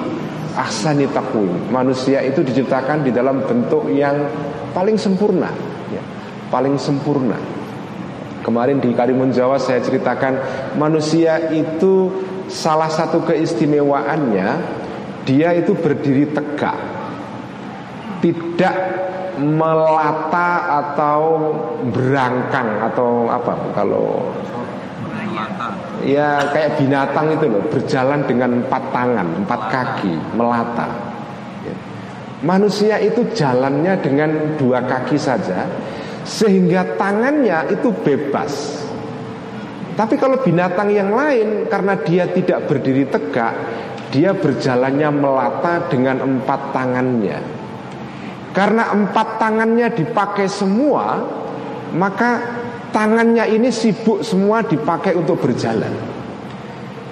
[0.59, 1.71] ahsani taqwim.
[1.71, 4.27] Manusia itu diciptakan di dalam bentuk yang
[4.75, 5.49] paling sempurna
[5.89, 6.03] ya,
[6.51, 7.62] Paling sempurna
[8.43, 10.37] Kemarin di Karimun Jawa saya ceritakan
[10.75, 12.11] Manusia itu
[12.51, 14.49] salah satu keistimewaannya
[15.23, 16.77] Dia itu berdiri tegak
[18.19, 18.75] Tidak
[19.39, 21.21] melata atau
[21.89, 24.29] berangkang atau apa kalau
[26.05, 30.87] ya kayak binatang itu loh berjalan dengan empat tangan empat kaki melata
[31.65, 31.75] ya.
[32.45, 35.65] manusia itu jalannya dengan dua kaki saja
[36.23, 38.83] sehingga tangannya itu bebas.
[39.93, 43.53] Tapi kalau binatang yang lain karena dia tidak berdiri tegak
[44.09, 47.39] dia berjalannya melata dengan empat tangannya.
[48.53, 51.25] Karena empat tangannya dipakai semua
[51.93, 52.41] Maka
[52.89, 55.93] tangannya ini sibuk semua dipakai untuk berjalan.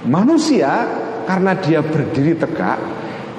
[0.10, 0.90] Manusia
[1.30, 2.82] karena dia berdiri tegak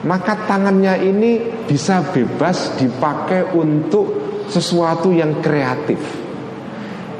[0.02, 4.18] Maka tangannya ini bisa bebas dipakai untuk
[4.50, 6.02] sesuatu yang kreatif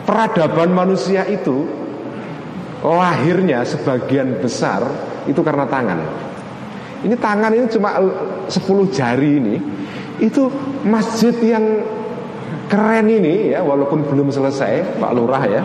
[0.03, 1.63] Peradaban manusia itu
[2.83, 4.83] Lahirnya sebagian besar
[5.31, 5.99] itu karena tangan
[7.07, 7.95] Ini tangan ini cuma
[8.51, 8.51] 10
[8.91, 9.57] jari ini
[10.23, 10.47] itu
[10.87, 11.65] masjid yang
[12.71, 15.63] keren ini ya walaupun belum selesai Pak Lurah ya.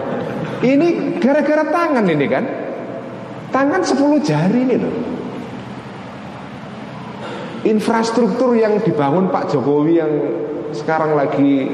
[0.65, 2.45] Ini gara-gara tangan ini kan.
[3.53, 4.93] Tangan 10 jari ini loh.
[7.67, 10.13] Infrastruktur yang dibangun Pak Jokowi yang
[10.71, 11.67] sekarang lagi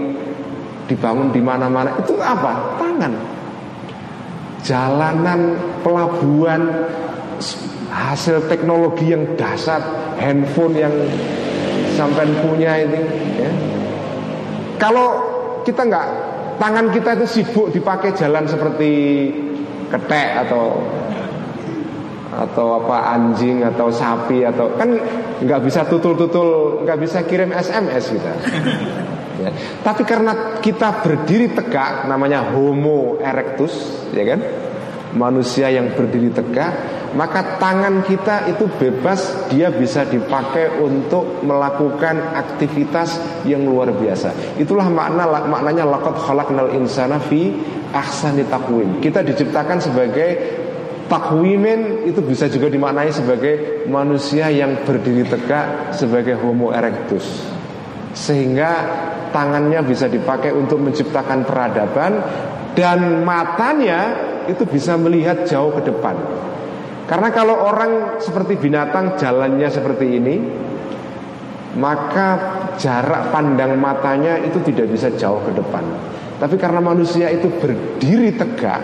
[0.89, 2.77] dibangun di mana-mana itu apa?
[2.81, 3.13] Tangan.
[4.63, 6.87] Jalanan, pelabuhan,
[7.91, 9.83] hasil teknologi yang dasar,
[10.17, 10.95] handphone yang
[11.93, 13.01] sampai punya ini
[13.37, 13.51] ya.
[14.81, 15.07] Kalau
[15.67, 16.07] kita nggak
[16.57, 18.91] tangan kita itu sibuk dipakai jalan seperti
[19.93, 20.81] ketek atau
[22.33, 24.89] atau apa anjing atau sapi atau kan
[25.43, 28.33] nggak bisa tutul-tutul nggak bisa kirim SMS kita.
[29.33, 29.49] Ya.
[29.81, 34.39] tapi karena kita berdiri tegak namanya Homo erectus ya kan?
[35.13, 36.73] Manusia yang berdiri tegak
[37.13, 44.57] maka tangan kita itu bebas dia bisa dipakai untuk melakukan aktivitas yang luar biasa.
[44.57, 47.53] Itulah makna maknanya laqad khalaqnal insana fi
[47.93, 48.41] ahsani
[48.97, 50.29] kita diciptakan sebagai
[51.13, 57.45] mustakwimin itu bisa juga dimaknai sebagai manusia yang berdiri tegak sebagai homo erectus
[58.17, 58.71] sehingga
[59.29, 62.17] tangannya bisa dipakai untuk menciptakan peradaban
[62.73, 63.99] dan matanya
[64.49, 66.17] itu bisa melihat jauh ke depan.
[67.05, 70.35] Karena kalau orang seperti binatang jalannya seperti ini,
[71.77, 72.29] maka
[72.81, 75.85] jarak pandang matanya itu tidak bisa jauh ke depan.
[76.41, 78.81] Tapi karena manusia itu berdiri tegak,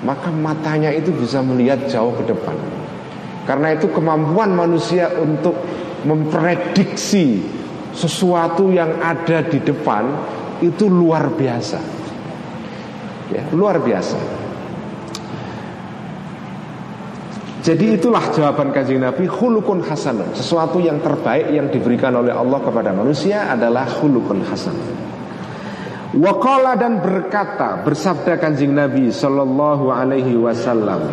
[0.00, 2.56] maka matanya itu bisa melihat jauh ke depan.
[3.44, 5.56] Karena itu kemampuan manusia untuk
[6.06, 7.42] memprediksi
[7.92, 10.04] sesuatu yang ada di depan
[10.64, 11.80] itu luar biasa.
[13.30, 14.18] Ya, luar biasa.
[17.60, 22.88] Jadi itulah jawaban kajian Nabi Hulukun hasan Sesuatu yang terbaik yang diberikan oleh Allah kepada
[22.96, 24.99] manusia adalah hulukun hasan
[26.10, 31.06] Wakala dan berkata Bersabda kanjeng Nabi Sallallahu alaihi wasallam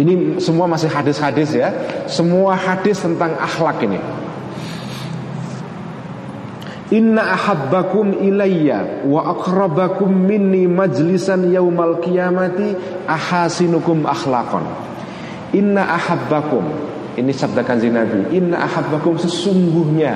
[0.00, 1.68] Ini semua masih hadis-hadis ya
[2.08, 4.00] Semua hadis tentang akhlak ini
[6.94, 12.76] Inna ahabbakum ilayya wa akrabakum minni majlisan yaumal qiyamati
[13.08, 14.62] ahasinukum akhlaqan.
[15.56, 16.62] Inna ahabbakum
[17.16, 18.36] ini sabda kanjeng Nabi.
[18.36, 20.14] Inna ahabbakum sesungguhnya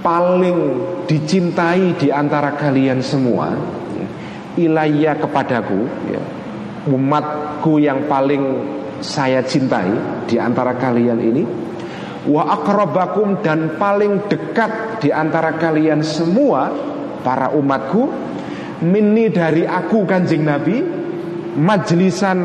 [0.00, 0.58] paling
[1.06, 3.54] dicintai di antara kalian semua
[3.94, 4.08] ya,
[4.58, 5.80] ilayya kepadaku
[6.10, 6.22] ya,
[6.88, 8.42] umatku yang paling
[8.98, 9.90] saya cintai
[10.26, 11.42] di antara kalian ini
[12.28, 16.70] wa akrabakum dan paling dekat di antara kalian semua
[17.22, 18.10] para umatku
[18.82, 20.82] minni dari aku kanjeng Nabi
[21.58, 22.38] majlisan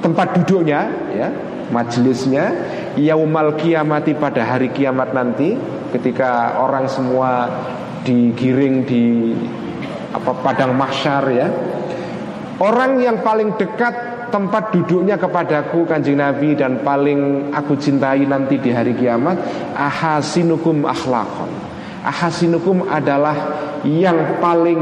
[0.00, 0.80] tempat duduknya
[1.12, 1.28] ya
[1.70, 2.52] majelisnya
[2.98, 5.54] yaumal kiamati pada hari kiamat nanti
[5.94, 7.50] ketika orang semua
[8.02, 9.34] digiring di
[10.10, 11.48] apa padang mahsyar ya.
[12.60, 18.70] Orang yang paling dekat tempat duduknya kepadaku kanjeng Nabi dan paling aku cintai nanti di
[18.70, 19.36] hari kiamat
[19.74, 21.50] ahasinukum akhlakon
[22.06, 23.36] ahasinukum adalah
[23.84, 24.80] yang paling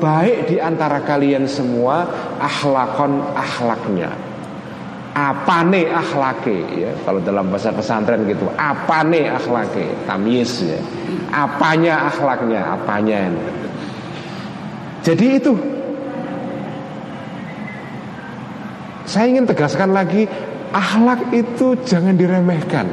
[0.00, 2.06] baik di antara kalian semua
[2.40, 4.10] akhlakon akhlaknya
[5.18, 6.94] apa nih akhlake ya?
[7.02, 10.06] Kalau dalam bahasa pesantren gitu apa nih akhlake?
[10.06, 10.78] Tamis ya.
[11.34, 12.60] Apanya akhlaknya?
[12.78, 13.26] Apanya
[15.08, 15.52] jadi itu.
[19.08, 20.28] Saya ingin tegaskan lagi
[20.68, 22.84] Akhlak itu jangan diremehkan.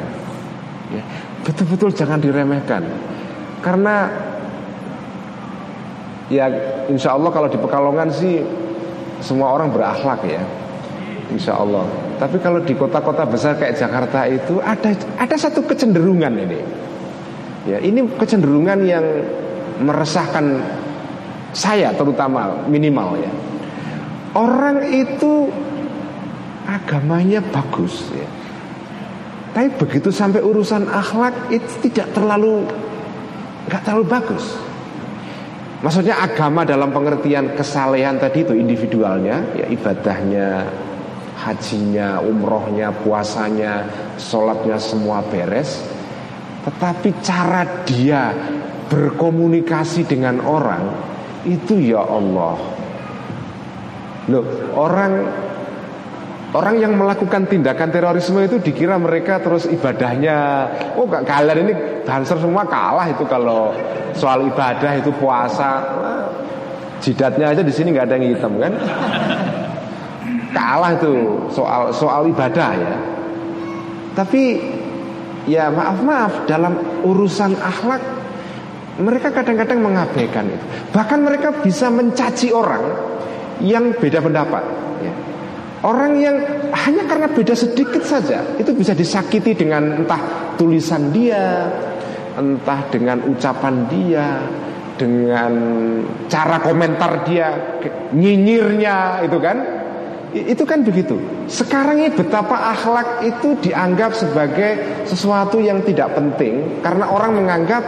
[0.96, 1.04] Ya,
[1.44, 2.88] Betul-betul jangan diremehkan.
[3.60, 4.08] Karena
[6.32, 6.50] Ya
[6.90, 8.42] insya Allah kalau di Pekalongan sih
[9.20, 10.40] Semua orang berakhlak ya.
[11.36, 11.84] Insya Allah
[12.16, 16.60] Tapi kalau di kota-kota besar kayak Jakarta itu Ada ada satu kecenderungan ini
[17.68, 19.06] Ya ini kecenderungan yang
[19.84, 20.64] Meresahkan
[21.52, 23.32] Saya terutama minimal ya
[24.36, 25.48] Orang itu
[26.68, 28.28] agamanya bagus ya.
[29.56, 32.68] Tapi begitu sampai urusan akhlak itu tidak terlalu
[33.72, 34.60] nggak terlalu bagus.
[35.80, 40.68] Maksudnya agama dalam pengertian kesalehan tadi itu individualnya, ya ibadahnya,
[41.36, 45.84] hajinya, umrohnya, puasanya, sholatnya semua beres.
[46.64, 48.32] Tetapi cara dia
[48.90, 50.84] berkomunikasi dengan orang
[51.46, 52.58] itu ya Allah.
[54.32, 55.14] Loh, orang
[56.56, 60.64] Orang yang melakukan tindakan terorisme itu dikira mereka terus ibadahnya
[60.96, 61.74] Oh gak kalian ini
[62.08, 63.76] dancer semua kalah itu kalau
[64.16, 65.84] soal ibadah itu puasa
[67.04, 68.72] Jidatnya aja di sini nggak ada yang hitam kan
[70.56, 71.12] Kalah itu
[71.52, 72.96] soal soal ibadah ya
[74.16, 74.44] Tapi
[75.52, 78.00] ya maaf maaf dalam urusan akhlak
[78.96, 82.88] mereka kadang-kadang mengabaikan itu Bahkan mereka bisa mencaci orang
[83.64, 84.64] yang beda pendapat
[85.04, 85.14] ya.
[85.86, 86.42] Orang yang
[86.74, 91.70] hanya karena beda sedikit saja itu bisa disakiti dengan entah tulisan dia,
[92.34, 94.42] entah dengan ucapan dia,
[94.98, 95.54] dengan
[96.26, 97.78] cara komentar dia,
[98.18, 99.58] nyinyirnya itu kan.
[100.36, 101.16] Itu kan begitu.
[101.48, 107.84] Sekarang ini betapa akhlak itu dianggap sebagai sesuatu yang tidak penting karena orang menganggap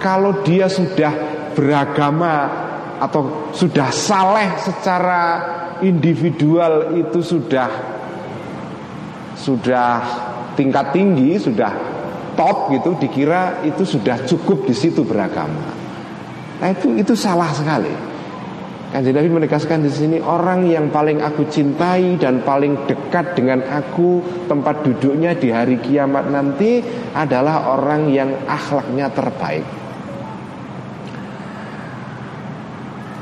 [0.00, 1.12] kalau dia sudah
[1.52, 2.48] beragama
[2.96, 5.22] atau sudah saleh secara
[5.84, 7.68] individual itu sudah
[9.36, 9.90] sudah
[10.56, 11.70] tingkat tinggi, sudah
[12.32, 15.68] top gitu, dikira itu sudah cukup di situ beragama.
[16.58, 18.17] Nah itu itu salah sekali.
[18.88, 24.24] Kan Nabi menegaskan di sini orang yang paling aku cintai dan paling dekat dengan aku
[24.48, 26.80] tempat duduknya di hari kiamat nanti
[27.12, 29.66] adalah orang yang akhlaknya terbaik.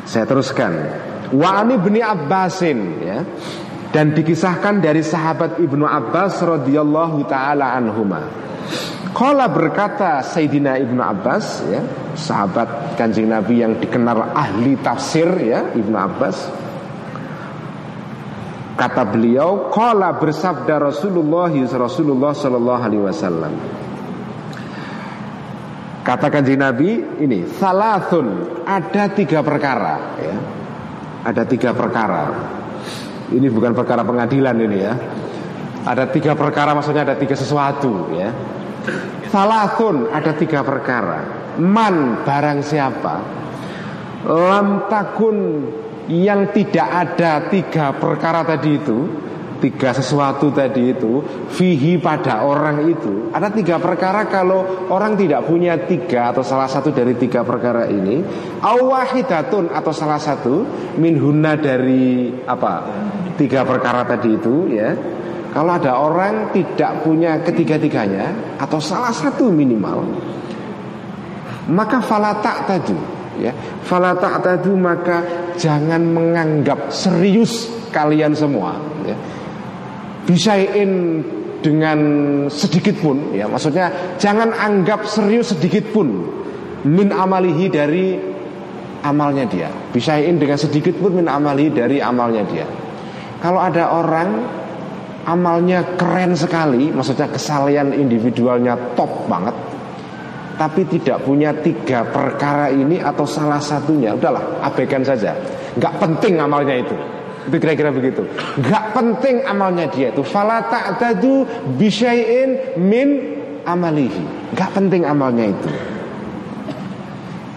[0.07, 0.73] Saya teruskan.
[1.35, 3.27] Wa ani Abbasin ya.
[3.91, 8.23] dan dikisahkan dari sahabat Ibnu Abbas radhiyallahu taala anhuma.
[9.17, 11.81] Kala berkata Sayyidina Ibnu Abbas ya,
[12.12, 16.37] sahabat Kanjeng Nabi yang dikenal ahli tafsir ya, Ibnu Abbas.
[18.77, 23.53] Kata beliau, kala bersabda Rasulullah Rasulullah sallallahu alaihi wasallam.
[26.07, 30.37] Kata kanjeng Nabi ini Salathun Ada tiga perkara ya.
[31.27, 32.31] Ada tiga perkara
[33.35, 34.95] Ini bukan perkara pengadilan ini ya
[35.87, 38.34] Ada tiga perkara maksudnya ada tiga sesuatu ya.
[39.30, 41.55] Salathun Ada tiga perkara.
[41.62, 43.14] Man barang siapa?
[44.26, 45.39] Lam takun
[46.11, 48.99] Yang tidak ada tiga perkara tadi itu
[49.59, 55.80] tiga sesuatu tadi itu fihi pada orang itu ada tiga perkara kalau orang tidak punya
[55.89, 58.20] tiga atau salah satu dari tiga perkara ini
[58.61, 60.62] awahidatun atau salah satu
[61.01, 62.84] minhuna dari apa
[63.41, 64.93] tiga perkara tadi itu ya
[65.57, 68.29] kalau ada orang tidak punya ketiga-tiganya
[68.61, 70.05] atau salah satu minimal
[71.73, 72.99] maka falatak tadi
[73.41, 73.53] ya.
[73.83, 75.23] Falatak tadi maka
[75.59, 79.17] jangan menganggap serius kalian semua ya.
[80.27, 81.23] Bisain
[81.63, 81.99] dengan
[82.51, 83.47] sedikit pun ya.
[83.51, 86.09] Maksudnya jangan anggap serius sedikit pun
[86.87, 88.15] min amalihi dari
[89.03, 89.71] amalnya dia.
[89.91, 92.67] Bisain dengan sedikit pun min amalihi dari amalnya dia.
[93.43, 94.29] Kalau ada orang
[95.27, 99.55] amalnya keren sekali maksudnya kesalahan individualnya top banget
[100.57, 105.37] tapi tidak punya tiga perkara ini atau salah satunya udahlah abaikan saja
[105.77, 106.97] nggak penting amalnya itu
[107.47, 108.27] itu kira-kira begitu.
[108.59, 110.27] Gak penting amalnya dia itu.
[110.27, 111.47] Fala ta'tadu
[111.79, 113.09] bisyai'in min
[113.62, 114.51] amalihi.
[114.59, 115.70] Gak penting amalnya itu.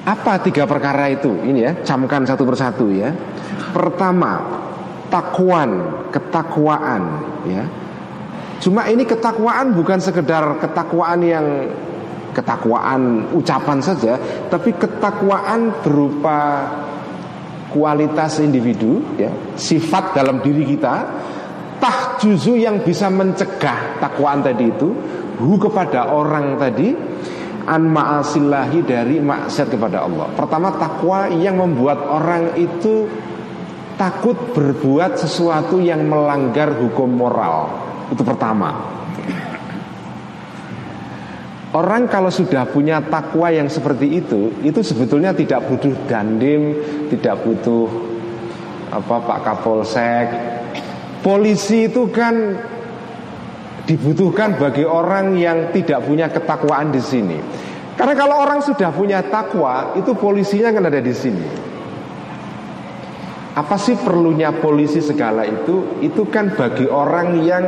[0.05, 1.29] Apa tiga perkara itu?
[1.29, 3.13] Ini ya, camkan satu persatu ya.
[3.73, 4.41] Pertama,
[5.09, 7.03] takwan, ketakwaan
[7.45, 7.63] ya.
[8.59, 11.47] Cuma ini ketakwaan bukan sekedar ketakwaan yang
[12.35, 14.15] ketakwaan ucapan saja,
[14.47, 16.67] tapi ketakwaan berupa
[17.69, 20.95] kualitas individu ya, sifat dalam diri kita
[21.79, 24.89] tah juzu yang bisa mencegah takwaan tadi itu
[25.39, 26.91] hu kepada orang tadi
[27.69, 30.27] an ma'asillahi dari maksiat kepada Allah.
[30.33, 33.05] Pertama takwa yang membuat orang itu
[33.99, 37.67] takut berbuat sesuatu yang melanggar hukum moral.
[38.07, 38.95] Itu pertama.
[41.69, 46.73] Orang kalau sudah punya takwa yang seperti itu, itu sebetulnya tidak butuh dandim,
[47.13, 47.85] tidak butuh
[48.89, 50.27] apa Pak Kapolsek.
[51.21, 52.57] Polisi itu kan
[53.85, 57.37] dibutuhkan bagi orang yang tidak punya ketakwaan di sini.
[57.93, 61.68] Karena kalau orang sudah punya takwa, itu polisinya kan ada di sini.
[63.59, 65.99] Apa sih perlunya polisi segala itu?
[65.99, 67.63] Itu kan bagi orang yang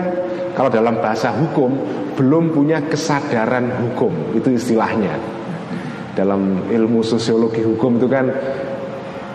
[0.55, 1.67] kalau dalam bahasa hukum
[2.15, 5.19] belum punya kesadaran hukum, itu istilahnya.
[6.15, 8.31] Dalam ilmu sosiologi hukum itu kan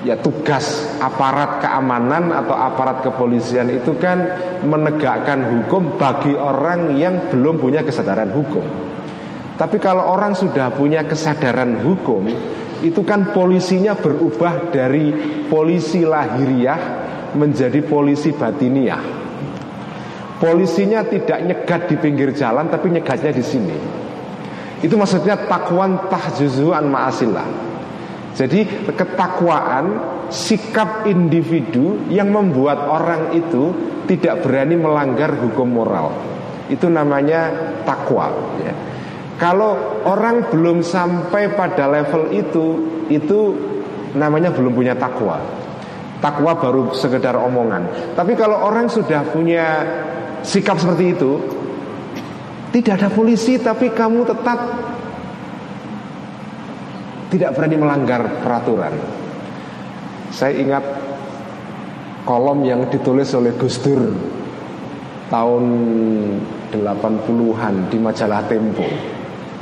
[0.01, 4.25] ya tugas aparat keamanan atau aparat kepolisian itu kan
[4.65, 8.65] menegakkan hukum bagi orang yang belum punya kesadaran hukum.
[9.61, 12.29] Tapi kalau orang sudah punya kesadaran hukum,
[12.85, 15.13] itu kan polisinya berubah dari
[15.49, 16.81] polisi lahiriah
[17.37, 19.03] menjadi polisi batiniah.
[20.37, 23.77] Polisinya tidak nyegat di pinggir jalan tapi nyegatnya di sini.
[24.85, 27.49] Itu maksudnya takwan tahjuzuan ma'asillah.
[28.37, 29.97] Jadi ketakwaan
[30.29, 33.73] sikap individu yang membuat orang itu
[34.05, 36.13] tidak berani melanggar hukum moral.
[36.69, 37.49] Itu namanya
[37.89, 38.29] takwa
[38.61, 38.96] ya.
[39.37, 42.67] Kalau orang belum sampai pada level itu,
[43.13, 43.53] itu
[44.17, 45.37] namanya belum punya takwa.
[46.25, 48.17] Takwa baru sekedar omongan.
[48.17, 49.85] Tapi kalau orang sudah punya
[50.41, 51.37] sikap seperti itu,
[52.73, 54.59] tidak ada polisi tapi kamu tetap
[57.29, 58.95] tidak berani melanggar peraturan.
[60.33, 60.85] Saya ingat
[62.25, 64.01] kolom yang ditulis oleh Gus Dur
[65.29, 65.65] tahun
[66.73, 69.16] 80-an di majalah Tempo.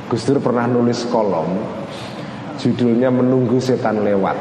[0.09, 1.49] Gus Dur pernah nulis kolom
[2.55, 4.39] Judulnya Menunggu Setan Lewat.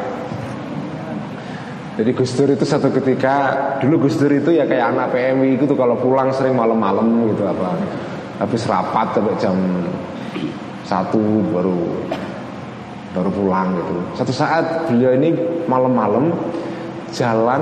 [1.93, 5.69] Jadi Gus Dur itu satu ketika Dulu Gus Dur itu ya kayak anak PMI itu
[5.77, 7.77] Kalau pulang sering malam-malam gitu apa
[8.41, 9.57] Habis rapat sampai jam
[10.89, 11.21] Satu
[11.53, 11.79] baru
[13.13, 13.95] Baru pulang gitu.
[14.17, 15.37] Satu saat beliau ini
[15.69, 16.33] malam-malam
[17.13, 17.61] Jalan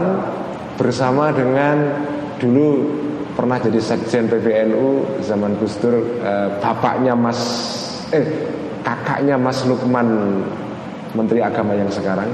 [0.80, 1.92] bersama dengan
[2.40, 2.68] Dulu
[3.36, 7.40] pernah jadi sekjen PBNU zaman Gus Dur eh, bapaknya Mas
[8.12, 8.26] eh
[8.84, 10.42] kakaknya Mas Lukman
[11.16, 12.28] Menteri Agama yang sekarang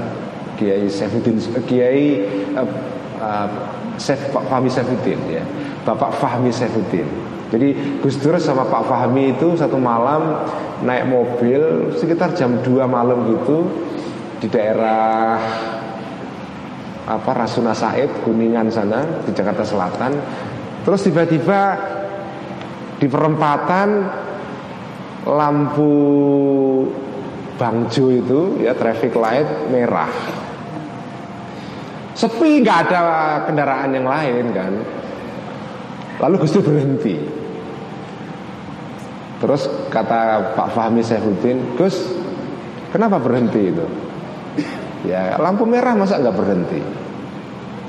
[0.58, 2.68] Kiai Saifuddin Kiai eh,
[3.22, 3.48] uh,
[4.06, 5.42] Pak Fahmi Saifuddin ya.
[5.82, 7.06] Bapak Fahmi Saifuddin.
[7.48, 10.44] Jadi Gus Dur sama Pak Fahmi itu satu malam
[10.84, 13.64] naik mobil sekitar jam 2 malam gitu
[14.38, 15.40] di daerah
[17.08, 20.12] apa Rasuna Said Kuningan sana di Jakarta Selatan.
[20.84, 21.60] Terus tiba-tiba
[23.00, 23.88] di perempatan
[25.26, 25.92] lampu
[27.58, 30.06] Bangjo itu ya traffic light merah.
[32.14, 33.02] Sepi nggak ada
[33.50, 34.72] kendaraan yang lain kan?
[36.22, 37.18] Lalu Gus Dur berhenti.
[39.38, 41.98] Terus kata Pak Fahmi Saifuddin Gus
[42.94, 43.86] kenapa berhenti itu?
[45.06, 46.78] Ya lampu merah masa nggak berhenti?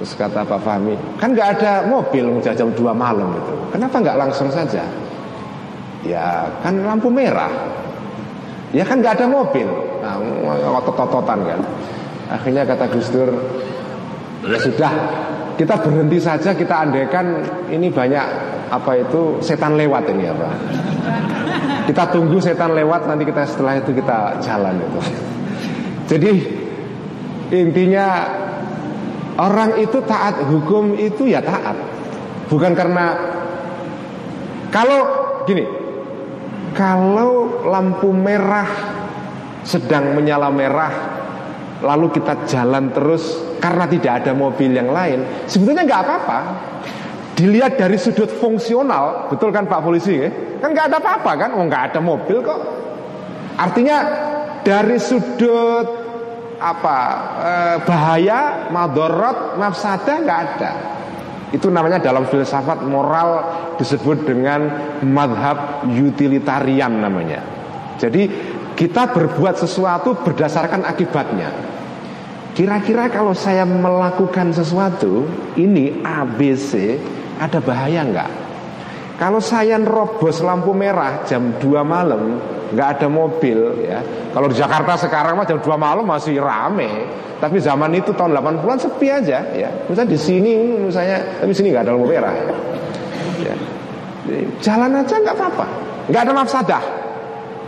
[0.02, 3.54] Terus kata Pak Fahmi Kan nggak ada mobil jam 2 malam itu.
[3.74, 4.82] Kenapa nggak langsung saja
[6.04, 7.52] Ya kan lampu merah.
[8.72, 9.68] Ya kan nggak ada mobil.
[10.00, 10.16] Nah
[10.80, 11.62] otot-ototan kan.
[12.30, 13.34] Akhirnya kata Gus Dur
[14.46, 14.94] Ya sudah
[15.58, 17.42] Kita berhenti saja Kita andaikan
[17.74, 18.26] Ini banyak
[18.70, 20.46] Apa itu Setan lewat ini apa.
[21.90, 25.02] Kita tunggu setan lewat Nanti kita setelah itu kita jalan itu.
[26.06, 26.34] Jadi
[27.50, 28.30] Intinya
[29.42, 31.74] orang itu taat hukum itu ya taat.
[32.46, 33.18] Bukan karena
[34.70, 35.02] kalau
[35.50, 35.66] gini,
[36.74, 38.68] kalau lampu merah
[39.64, 41.20] sedang menyala merah
[41.80, 46.40] lalu kita jalan terus karena tidak ada mobil yang lain, sebetulnya nggak apa-apa.
[47.36, 50.12] Dilihat dari sudut fungsional, betul kan Pak Polisi?
[50.12, 50.28] Ya?
[50.60, 51.50] Kan nggak ada apa-apa kan?
[51.56, 52.60] Oh nggak ada mobil kok.
[53.56, 53.98] Artinya
[54.60, 55.88] dari sudut
[56.60, 56.98] apa
[57.40, 60.72] eh, bahaya, madorot, mafsadah nggak ada.
[61.50, 63.42] Itu namanya dalam filsafat moral
[63.82, 64.70] disebut dengan
[65.02, 67.42] madhab utilitarian namanya.
[67.98, 68.30] Jadi
[68.78, 71.50] kita berbuat sesuatu berdasarkan akibatnya.
[72.54, 75.26] Kira-kira kalau saya melakukan sesuatu
[75.58, 77.00] ini ABC
[77.40, 78.32] ada bahaya nggak?
[79.20, 82.40] Kalau saya nerobos lampu merah jam 2 malam
[82.74, 84.00] nggak ada mobil ya.
[84.34, 87.10] Kalau di Jakarta sekarang mah jam 2 malam masih rame.
[87.40, 89.70] Tapi zaman itu tahun 80-an sepi aja ya.
[89.88, 92.46] Misalnya di sini misalnya tapi sini nggak ada lampu merah ya.
[93.48, 93.56] ya.
[94.60, 95.66] Jalan aja nggak apa-apa.
[96.12, 96.84] nggak ada mafsadah.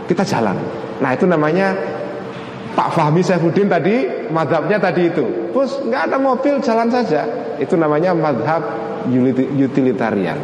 [0.06, 0.56] Kita jalan.
[1.00, 1.72] Nah itu namanya
[2.72, 5.24] Pak Fahmi Saifuddin tadi madhabnya tadi itu.
[5.50, 7.24] Bos nggak ada mobil jalan saja.
[7.56, 8.62] Itu namanya madhab
[9.08, 10.38] utilitarian.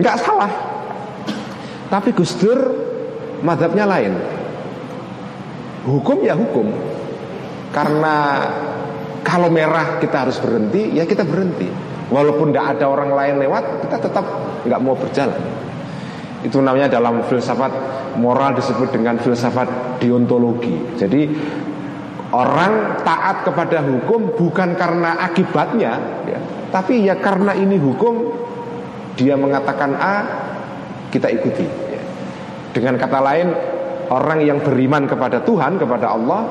[0.00, 0.52] Nggak salah
[1.90, 2.60] Tapi Gus Dur
[3.40, 4.12] Madhabnya lain.
[5.86, 6.68] Hukum ya hukum.
[7.70, 8.16] Karena
[9.20, 11.68] Kalau merah kita harus berhenti Ya kita berhenti.
[12.10, 14.24] Walaupun tidak ada orang lain lewat Kita tetap
[14.64, 15.40] nggak mau berjalan.
[16.40, 17.72] Itu namanya dalam filsafat
[18.16, 20.96] moral disebut dengan filsafat deontologi.
[20.96, 21.22] Jadi
[22.30, 25.98] Orang taat kepada hukum bukan karena akibatnya
[26.30, 26.38] ya,
[26.70, 28.30] Tapi ya karena ini hukum
[29.18, 30.14] dia mengatakan A,
[31.10, 31.89] kita ikuti.
[32.70, 33.48] Dengan kata lain,
[34.10, 36.42] orang yang beriman kepada Tuhan, kepada Allah,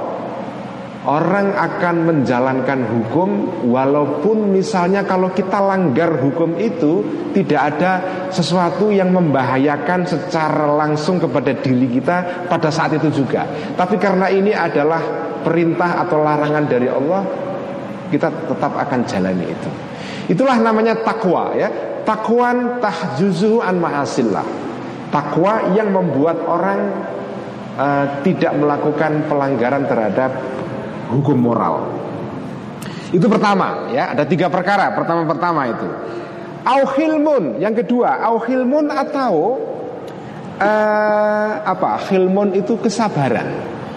[1.08, 3.30] orang akan menjalankan hukum
[3.72, 7.92] walaupun misalnya kalau kita langgar hukum itu tidak ada
[8.28, 13.48] sesuatu yang membahayakan secara langsung kepada diri kita pada saat itu juga.
[13.80, 15.00] Tapi karena ini adalah
[15.40, 17.22] perintah atau larangan dari Allah,
[18.12, 19.70] kita tetap akan jalani itu.
[20.36, 21.72] Itulah namanya takwa ya.
[22.04, 24.69] Takwan tahjuzu an ma'asillah
[25.10, 26.80] Takwa yang membuat orang
[27.78, 30.32] uh, Tidak melakukan pelanggaran terhadap
[31.10, 31.90] Hukum moral.
[33.10, 34.14] Itu pertama ya.
[34.14, 34.94] Ada tiga perkara.
[34.94, 35.90] Pertama-pertama itu.
[36.60, 39.58] Auhilmun Yang kedua Auhilmun atau
[40.60, 41.98] uh, Apa?
[42.10, 43.48] Hilmun itu kesabaran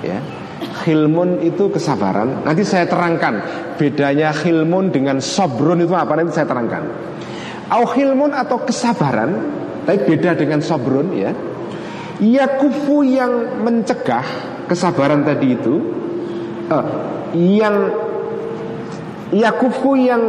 [0.03, 0.19] Ya.
[0.83, 2.43] Hilmun itu kesabaran.
[2.43, 3.39] Nanti saya terangkan
[3.79, 6.19] Bedanya hilmun dengan sobrun itu apa.
[6.19, 6.83] Nanti saya terangkan.
[7.71, 9.31] Auhilmun atau kesabaran
[9.83, 11.33] Tapi beda dengan sobrun ya.
[12.23, 14.23] Yakufu yang mencegah
[14.71, 15.75] Kesabaran tadi itu.
[16.71, 16.87] Uh,
[17.35, 17.77] Yang
[19.35, 20.23] Yakufu yang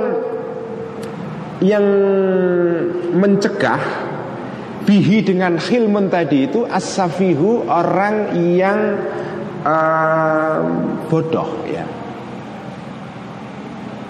[1.62, 1.86] Yang
[3.14, 3.82] mencegah
[4.84, 8.99] Bihi dengan hilmun tadi itu Asafihu orang yang
[9.64, 10.60] uh,
[11.08, 11.88] Bodoh ya.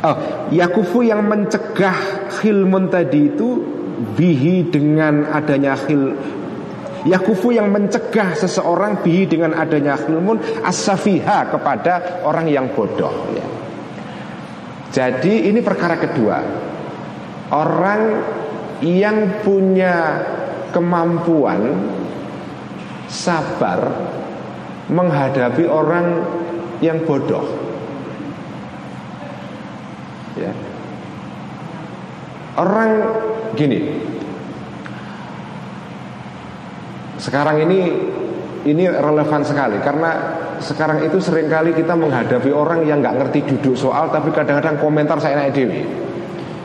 [0.03, 0.17] Oh,
[0.51, 1.95] Yakufu yang mencegah
[2.41, 3.72] khilmun tadi itu
[4.17, 6.13] bihi dengan adanya khil
[7.03, 13.43] Yakufu yang mencegah seseorang bihi dengan adanya khilmun asafiha kepada orang yang bodoh ya.
[14.93, 16.37] Jadi ini perkara kedua
[17.51, 18.23] Orang
[18.79, 20.23] yang punya
[20.71, 21.91] kemampuan
[23.11, 23.83] Sabar
[24.87, 26.23] Menghadapi orang
[26.79, 27.43] yang bodoh
[30.39, 30.72] ya.
[32.53, 32.89] Orang
[33.57, 33.79] gini
[37.17, 37.79] Sekarang ini
[38.63, 43.75] Ini relevan sekali Karena sekarang itu sering kali kita menghadapi orang yang nggak ngerti duduk
[43.75, 45.83] soal Tapi kadang-kadang komentar saya naik dewi.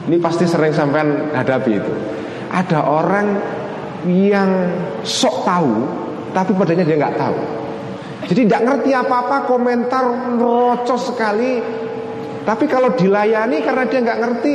[0.09, 1.93] Ini pasti sering sampai hadapi itu.
[2.55, 3.27] Ada orang
[4.07, 4.51] yang
[5.03, 5.73] sok tahu
[6.31, 7.39] Tapi padanya dia nggak tahu.
[8.29, 10.05] Jadi nggak ngerti apa-apa komentar
[10.39, 11.59] rocos sekali
[12.47, 14.55] Tapi kalau dilayani karena dia nggak ngerti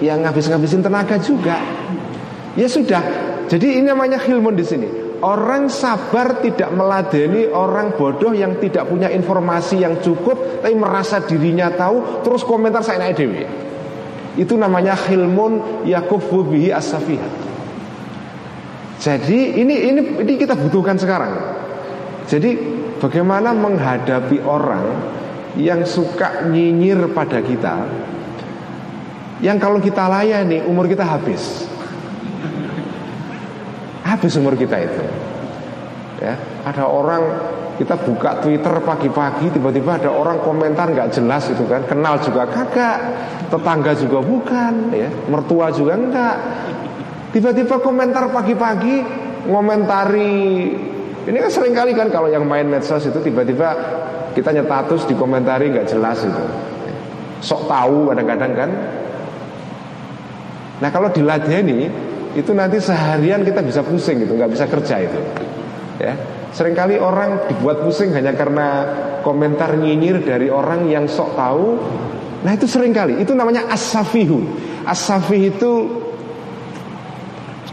[0.00, 1.56] yang ngabis-ngabisin tenaga juga.
[2.56, 3.02] Ya sudah.
[3.46, 4.88] Jadi ini namanya hilmun di sini.
[5.16, 11.72] Orang sabar tidak meladeni orang bodoh yang tidak punya informasi yang cukup tapi merasa dirinya
[11.72, 13.44] tahu terus komentar saya naik dewi.
[14.36, 16.92] Itu namanya hilmun yakufu bihi as
[19.00, 21.32] Jadi ini ini ini kita butuhkan sekarang.
[22.28, 22.58] Jadi
[23.00, 24.84] bagaimana menghadapi orang
[25.56, 27.88] yang suka nyinyir pada kita
[29.44, 31.68] yang kalau kita layani umur kita habis.
[34.06, 35.02] Habis umur kita itu.
[36.16, 37.22] Ya Ada orang
[37.76, 41.84] kita buka Twitter pagi-pagi tiba-tiba ada orang komentar nggak jelas itu kan.
[41.84, 42.98] Kenal juga kagak
[43.52, 45.12] tetangga juga bukan ya.
[45.28, 46.36] Mertua juga enggak.
[47.36, 49.04] Tiba-tiba komentar pagi-pagi
[49.52, 50.72] ngomentari.
[51.26, 53.76] Ini kan sering kali kan kalau yang main medsos itu tiba-tiba
[54.32, 56.44] kita nyetatus dikomentari nggak jelas itu.
[57.44, 58.70] Sok tahu kadang-kadang kan
[60.80, 61.88] Nah kalau diladeni
[62.36, 65.20] itu nanti seharian kita bisa pusing gitu, nggak bisa kerja itu.
[65.96, 66.12] Ya,
[66.52, 68.84] sering kali orang dibuat pusing hanya karena
[69.24, 71.80] komentar nyinyir dari orang yang sok tahu.
[72.44, 74.44] Nah itu sering kali, itu namanya asafihu.
[74.84, 75.72] Asafih itu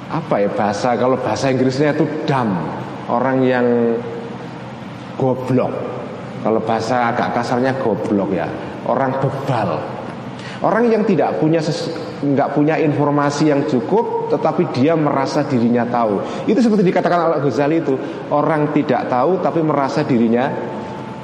[0.08, 2.56] apa ya bahasa kalau bahasa Inggrisnya itu dam
[3.12, 3.68] orang yang
[5.20, 5.74] goblok.
[6.44, 8.48] Kalau bahasa agak kasarnya goblok ya,
[8.88, 9.93] orang bebal.
[10.64, 11.60] Orang yang tidak punya
[12.24, 16.48] nggak punya informasi yang cukup tetapi dia merasa dirinya tahu.
[16.48, 18.00] Itu seperti dikatakan Al Ghazali itu,
[18.32, 20.48] orang tidak tahu tapi merasa dirinya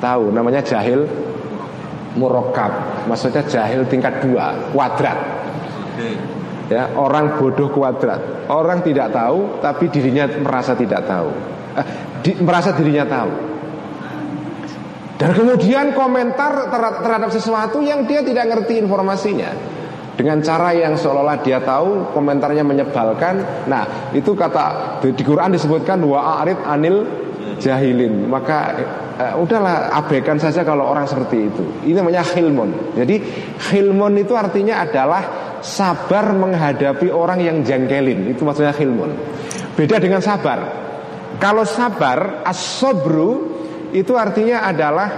[0.04, 0.36] tahu.
[0.36, 1.08] Namanya jahil
[2.20, 3.08] murokab.
[3.08, 5.18] Maksudnya jahil tingkat dua, kuadrat.
[6.68, 8.52] Ya, orang bodoh kuadrat.
[8.52, 11.32] Orang tidak tahu tapi dirinya merasa tidak tahu.
[11.80, 11.86] Eh,
[12.28, 13.49] di, merasa dirinya tahu.
[15.20, 19.52] Dan kemudian komentar terhadap sesuatu yang dia tidak ngerti informasinya
[20.20, 23.68] dengan cara yang seolah-olah dia tahu komentarnya menyebalkan.
[23.72, 27.08] Nah, itu kata di Quran disebutkan wa arid anil
[27.60, 28.28] jahilin.
[28.28, 28.80] Maka
[29.16, 31.64] uh, udahlah abaikan saja kalau orang seperti itu.
[31.88, 32.96] Ini namanya hilmun.
[33.00, 33.16] Jadi
[33.72, 35.24] hilmun itu artinya adalah
[35.64, 38.36] sabar menghadapi orang yang jengkelin.
[38.36, 39.16] Itu maksudnya hilmun.
[39.76, 40.88] Beda dengan sabar.
[41.40, 43.59] Kalau sabar asobru
[43.94, 45.10] itu artinya adalah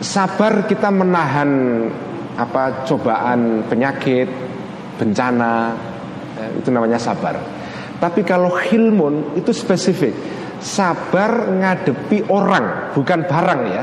[0.00, 1.50] sabar kita menahan
[2.34, 4.26] apa cobaan penyakit,
[4.98, 5.74] bencana,
[6.34, 7.38] ya, itu namanya sabar.
[7.98, 10.12] Tapi kalau hilmun itu spesifik,
[10.58, 13.82] sabar ngadepi orang, bukan barang ya.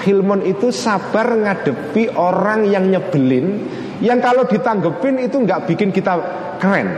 [0.00, 3.64] Hilmun itu sabar ngadepi orang yang nyebelin,
[4.00, 6.20] yang kalau ditanggepin itu nggak bikin kita
[6.60, 6.88] keren,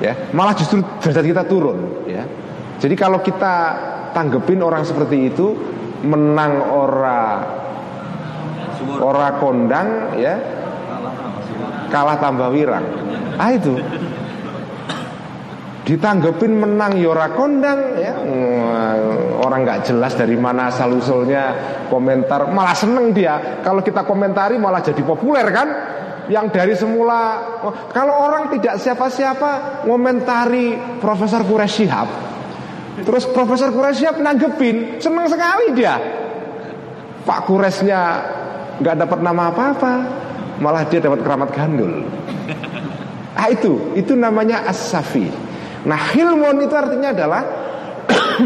[0.00, 0.16] ya.
[0.32, 2.24] Malah justru derajat kita turun, ya.
[2.80, 3.54] Jadi kalau kita
[4.12, 5.56] tanggepin orang seperti itu,
[6.06, 7.62] menang orang
[9.02, 10.34] Ora kondang ya.
[11.92, 12.84] Kalah tambah wirang.
[13.36, 13.76] Ah itu.
[15.82, 18.14] Ditanggepin menang yora ya kondang ya.
[19.42, 21.52] Orang nggak jelas dari mana asal usulnya
[21.90, 22.48] Komentar.
[22.48, 23.60] Malah seneng dia.
[23.60, 25.68] Kalau kita komentari malah jadi populer kan?
[26.30, 31.90] Yang dari semula oh, kalau orang tidak siapa-siapa ngomentari Profesor Quraisy
[33.00, 35.96] terus Profesor Quraisy nanggepin seneng sekali dia
[37.22, 38.00] Pak Kuresnya
[38.82, 39.92] nggak dapat nama apa-apa,
[40.58, 42.02] malah dia dapat keramat gandul.
[43.38, 45.30] Ah itu, itu namanya as-safi.
[45.86, 47.42] Nah, hilmon itu artinya adalah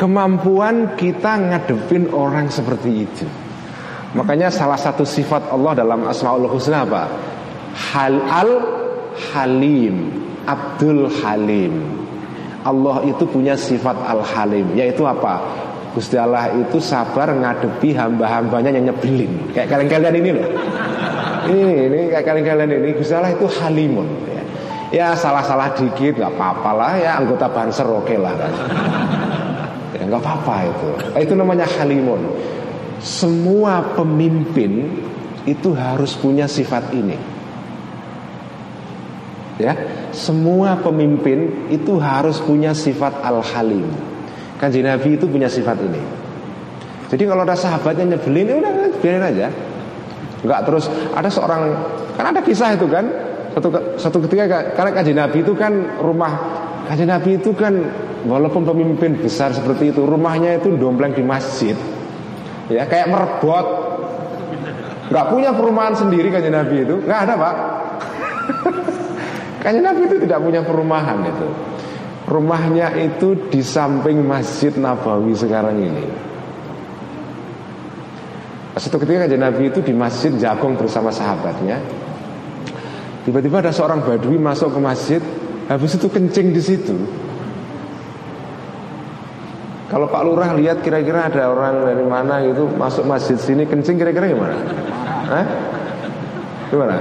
[0.00, 3.26] kemampuan kita ngadepin orang seperti itu.
[4.16, 7.12] Makanya salah satu sifat Allah dalam Asmaul Husna apa?
[7.92, 8.52] Hal al
[9.32, 10.12] Halim,
[10.48, 12.05] Abdul Halim.
[12.66, 15.38] Allah itu punya sifat al Halim, yaitu apa?
[15.94, 19.54] Gusti Allah itu sabar ngadepi hamba-hambanya yang nyebelin.
[19.54, 20.48] Kayak kalian-kalian ini loh.
[21.46, 22.88] Ini, ini kayak kalian-kalian ini.
[22.98, 24.04] Gusti Allah itu halimun.
[24.90, 26.92] Ya, salah-salah dikit gak apa-apa lah.
[26.98, 28.34] Ya anggota banser oke okay lah.
[28.34, 28.52] Kan
[29.96, 30.88] Ya gak apa-apa itu.
[31.22, 32.20] Itu namanya halimun.
[33.00, 34.88] Semua pemimpin
[35.46, 37.35] Itu harus punya sifat ini
[39.56, 39.72] Ya,
[40.12, 43.88] semua pemimpin itu harus punya sifat al-halim.
[44.60, 46.02] Kanji Nabi itu punya sifat ini.
[47.08, 49.48] Jadi kalau ada sahabatnya nyebelin, ya udah biarin aja.
[50.44, 50.84] Enggak terus
[51.16, 51.62] ada seorang
[52.16, 53.04] kan ada kisah itu kan
[53.56, 56.32] satu satu ketika karena kajian Nabi itu kan rumah
[56.92, 57.72] kajian Nabi itu kan
[58.28, 61.72] walaupun pemimpin besar seperti itu rumahnya itu dompleng di masjid
[62.68, 63.66] ya kayak merebot
[65.08, 67.56] nggak punya perumahan sendiri kajian Nabi itu nggak ada pak
[69.60, 71.48] kajian Nabi itu tidak punya perumahan itu
[72.26, 76.26] rumahnya itu di samping masjid Nabawi sekarang ini
[78.76, 81.80] satu ketika kajian Nabi itu di masjid jagung bersama sahabatnya.
[83.24, 85.22] Tiba-tiba ada seorang badui masuk ke masjid,
[85.66, 86.94] habis itu kencing di situ.
[89.88, 94.28] Kalau Pak Lurah lihat kira-kira ada orang dari mana gitu masuk masjid sini kencing kira-kira
[94.28, 94.56] gimana?
[95.30, 95.46] Hah?
[96.68, 96.94] Gimana?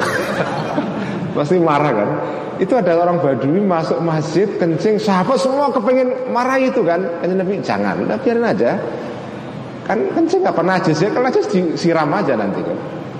[1.35, 2.09] Pasti marah kan?
[2.55, 7.03] Itu ada orang badui masuk masjid kencing, sahabat semua kepengen marah itu kan?
[7.19, 8.79] Kan Nabi jangan, udah biarin aja.
[9.83, 12.77] Kan kencing nggak pernah najis ya, kalau najis disiram aja nanti kan.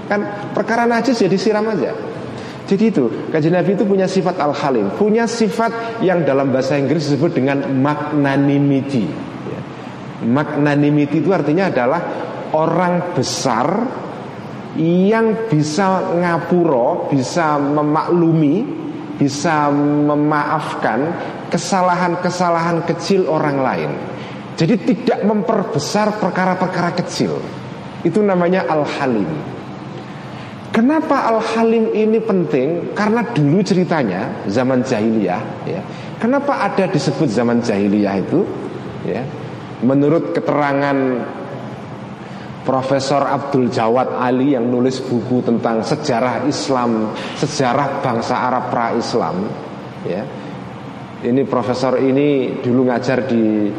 [0.08, 0.20] Kan
[0.56, 1.92] perkara najis ya disiram aja.
[2.66, 7.38] Jadi itu, kajian Nabi itu punya sifat al-halim, punya sifat yang dalam bahasa Inggris disebut
[7.38, 9.06] dengan magnanimity.
[9.46, 9.62] Ya.
[10.26, 12.02] Magnanimity itu artinya adalah
[12.58, 13.68] orang besar
[14.82, 18.85] yang bisa ngapuro, bisa memaklumi,
[19.16, 21.11] bisa memaafkan
[21.49, 23.91] kesalahan-kesalahan kecil orang lain.
[24.55, 27.36] Jadi tidak memperbesar perkara-perkara kecil.
[28.03, 29.28] Itu namanya al-halim.
[30.72, 32.91] Kenapa al-halim ini penting?
[32.91, 35.82] Karena dulu ceritanya zaman jahiliyah, ya.
[36.20, 38.43] Kenapa ada disebut zaman jahiliyah itu?
[39.07, 39.24] Ya.
[39.84, 40.95] Menurut keterangan
[42.66, 49.36] Profesor Abdul Jawad Ali yang nulis buku tentang sejarah Islam, sejarah bangsa Arab pra-Islam,
[50.01, 50.26] ya.
[51.22, 53.70] Ini profesor ini dulu ngajar di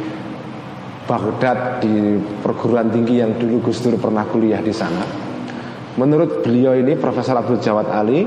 [1.06, 5.06] Baghdad di perguruan tinggi yang dulu Gus Dur pernah kuliah di sana.
[5.96, 8.26] Menurut beliau ini Profesor Abdul Jawad Ali,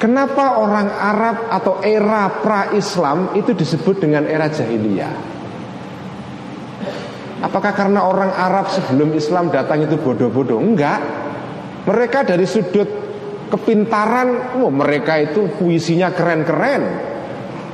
[0.00, 5.29] kenapa orang Arab atau era pra-Islam itu disebut dengan era jahiliyah?
[7.40, 10.60] Apakah karena orang Arab sebelum Islam datang itu bodoh-bodoh?
[10.60, 11.00] Enggak.
[11.88, 12.88] Mereka dari sudut
[13.48, 17.08] kepintaran, oh mereka itu puisinya keren-keren.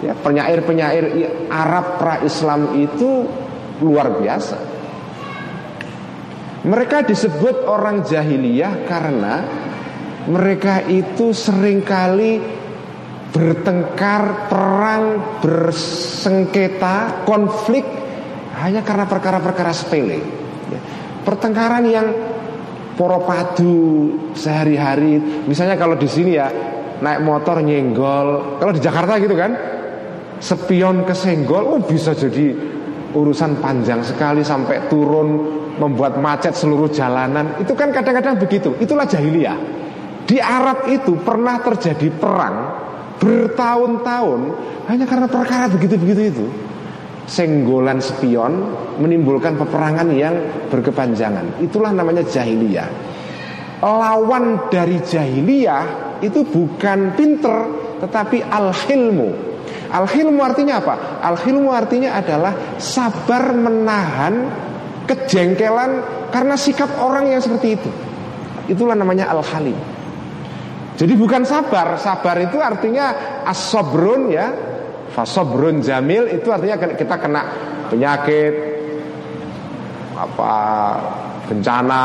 [0.07, 1.05] Ya, penyair-penyair
[1.51, 3.27] Arab pra-Islam itu
[3.83, 4.57] luar biasa.
[6.67, 9.35] Mereka disebut orang jahiliyah karena
[10.31, 12.39] mereka itu sering kali
[13.31, 15.05] bertengkar, perang,
[15.43, 18.06] bersengketa, konflik
[18.57, 20.19] hanya karena perkara-perkara sepele.
[20.73, 20.81] Ya.
[21.23, 22.07] Pertengkaran yang
[22.97, 25.45] poropadu sehari-hari.
[25.45, 26.49] Misalnya kalau di sini ya
[27.05, 29.53] naik motor nyenggol, kalau di Jakarta gitu kan,
[30.41, 32.77] spion kesenggol, oh bisa jadi
[33.17, 35.29] urusan panjang sekali sampai turun
[35.77, 39.57] membuat macet seluruh jalanan itu kan kadang-kadang begitu itulah jahiliyah
[40.29, 42.57] di Arab itu pernah terjadi perang
[43.21, 44.41] bertahun-tahun
[44.93, 46.47] hanya karena perkara begitu-begitu itu
[47.27, 48.53] senggolan spion
[49.03, 50.35] menimbulkan peperangan yang
[50.71, 52.89] berkepanjangan itulah namanya jahiliyah
[53.83, 55.85] lawan dari jahiliyah
[56.23, 57.57] itu bukan pinter
[58.01, 59.57] tetapi al-hilmu
[59.87, 60.95] Al-hilmu artinya apa?
[61.23, 64.35] Al-hilmu artinya adalah sabar menahan
[65.07, 66.03] kejengkelan
[66.35, 67.91] karena sikap orang yang seperti itu.
[68.67, 69.79] Itulah namanya al-halim.
[70.97, 74.49] Jadi bukan sabar, sabar itu artinya asobrun ya.
[75.13, 77.43] Fasobrun jamil itu artinya kita kena
[77.89, 78.55] penyakit
[80.17, 80.55] apa
[81.47, 82.05] bencana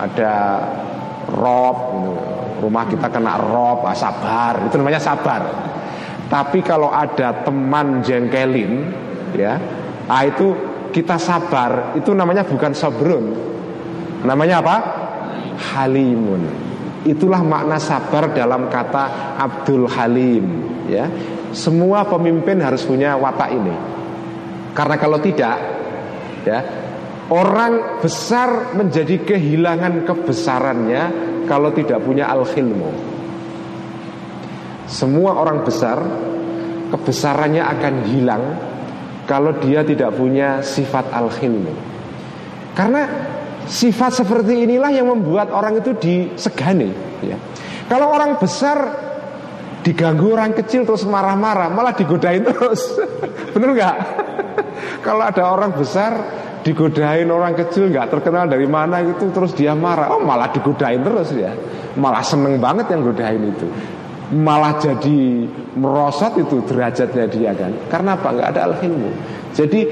[0.00, 0.34] ada
[1.34, 2.12] rob gitu.
[2.56, 5.42] rumah kita kena rob ah, sabar itu namanya sabar
[6.26, 8.90] tapi kalau ada teman jengkelin,
[9.38, 9.54] ya,
[10.10, 10.50] ah itu
[10.90, 11.94] kita sabar.
[11.94, 13.24] Itu namanya bukan sabrun.
[14.26, 14.76] Namanya apa?
[15.54, 16.65] Halimun.
[17.06, 20.46] Itulah makna sabar dalam kata Abdul Halim.
[20.90, 21.06] Ya,
[21.54, 23.74] semua pemimpin harus punya watak ini.
[24.74, 25.56] Karena kalau tidak,
[26.42, 26.58] ya,
[27.30, 31.02] orang besar menjadi kehilangan kebesarannya
[31.46, 32.90] kalau tidak punya al-hilmu.
[34.86, 35.98] Semua orang besar
[36.90, 38.44] kebesarannya akan hilang
[39.26, 41.74] kalau dia tidak punya sifat al-hilmi.
[42.76, 43.02] Karena
[43.66, 46.90] sifat seperti inilah yang membuat orang itu disegani.
[47.22, 47.36] Ya.
[47.86, 48.78] Kalau orang besar
[49.82, 52.94] diganggu orang kecil terus marah-marah, malah digodain terus.
[53.54, 53.96] Bener nggak?
[55.06, 56.12] Kalau ada orang besar
[56.66, 61.30] digodain orang kecil nggak terkenal dari mana itu terus dia marah, oh malah digodain terus
[61.30, 61.54] ya,
[61.94, 63.70] malah seneng banget yang godain itu
[64.34, 65.46] malah jadi
[65.78, 69.10] merosot itu derajatnya dia kan karena apa nggak ada al-ilmu
[69.54, 69.86] jadi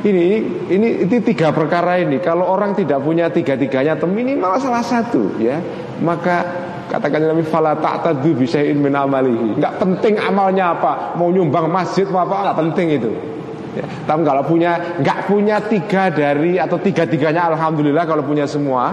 [0.00, 0.26] ini
[0.72, 2.20] ini itu tiga perkara ini.
[2.24, 5.60] Kalau orang tidak punya tiga-tiganya atau minimal salah satu ya
[6.00, 6.44] maka
[6.88, 9.60] katakan Nabi fala ta'tadu bi syai'in min amalihi.
[9.60, 13.12] Enggak penting amalnya apa mau nyumbang masjid apa apa enggak penting itu.
[13.70, 13.86] Ya.
[14.02, 18.90] tapi kalau punya enggak punya tiga dari atau tiga-tiganya alhamdulillah kalau punya semua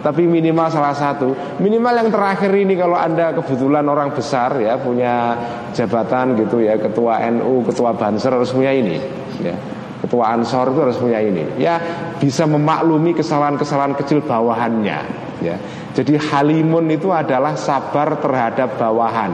[0.00, 1.36] tapi minimal salah satu.
[1.60, 5.36] Minimal yang terakhir ini kalau anda kebetulan orang besar ya punya
[5.76, 8.96] jabatan gitu ya ketua NU ketua Banser harus punya ini
[9.44, 9.56] ya
[10.04, 11.56] ketua ansor itu harus punya ini.
[11.56, 11.80] Ya
[12.20, 14.98] bisa memaklumi kesalahan-kesalahan kecil bawahannya
[15.40, 15.56] ya.
[15.96, 19.32] Jadi halimun itu adalah sabar terhadap bawahan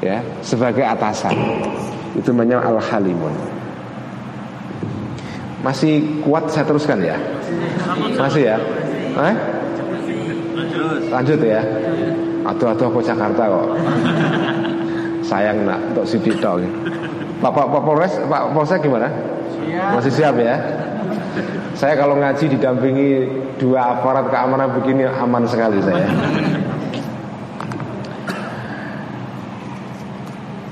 [0.00, 1.36] ya sebagai atasan.
[2.16, 3.58] Itu namanya al halimun
[5.58, 7.18] masih kuat saya teruskan ya?
[8.14, 8.56] Masih ya?
[9.18, 9.36] Eh?
[11.08, 11.62] lanjut ya?
[12.46, 13.66] Aduh-aduh aku Jakarta kok.
[15.28, 16.56] Sayang nak untuk si Dito
[17.38, 19.06] Pak Pak Polres Pak Polsek gimana
[19.96, 20.56] masih siap ya?
[21.78, 23.08] Saya kalau ngaji didampingi
[23.62, 26.10] dua aparat keamanan begini aman sekali saya.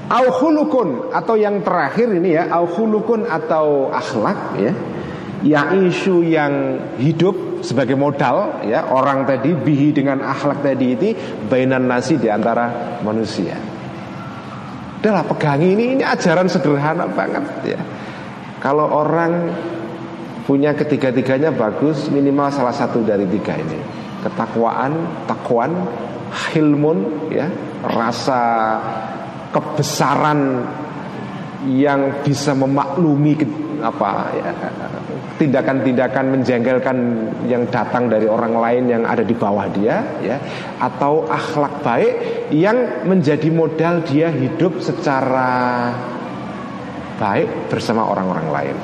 [0.06, 4.72] Auhulukun atau yang terakhir ini ya Auhulukun atau akhlak ya
[5.42, 6.52] Yang isu yang
[7.02, 11.10] hidup sebagai modal ya Orang tadi bihi dengan akhlak tadi itu
[11.50, 13.58] Bainan nasi di antara manusia
[15.02, 17.80] Adalah pegangi ini Ini ajaran sederhana banget ya
[18.66, 19.54] kalau orang
[20.42, 23.78] punya ketiga-tiganya bagus Minimal salah satu dari tiga ini.
[24.26, 25.86] Ketakwaan, takwan,
[26.50, 27.46] hilmun ya
[27.86, 28.42] Rasa
[29.54, 30.66] kebesaran
[31.70, 33.38] yang bisa memaklumi
[33.78, 34.50] apa ya,
[35.38, 36.96] tindakan-tindakan menjengkelkan
[37.46, 40.36] yang datang dari orang lain yang ada di bawah dia ya
[40.80, 42.14] atau akhlak baik
[42.54, 45.92] yang menjadi modal dia hidup secara
[47.16, 48.76] baik bersama orang-orang lain.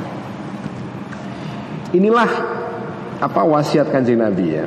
[1.93, 2.31] Inilah
[3.21, 4.67] apa wasiat kanjeng Nabi ya.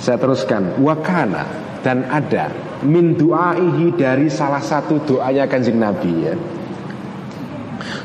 [0.00, 1.46] Saya teruskan wakana
[1.84, 2.50] dan ada
[2.82, 6.34] min duaihi dari salah satu doanya kanjeng Nabi ya.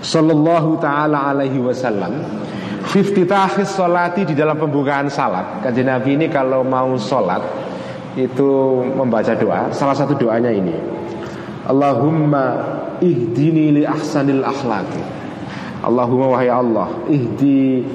[0.02, 2.22] Sallallahu taala alaihi wasallam
[2.88, 7.44] Fiftitahis solati di dalam pembukaan salat Kanjeng Nabi ini kalau mau sholat
[8.16, 10.74] Itu membaca doa Salah satu doanya ini
[11.68, 12.56] Allahumma
[13.02, 15.28] ihdini li ahsanil akhlaki
[15.86, 17.86] Allahumma wahai Allah ihdi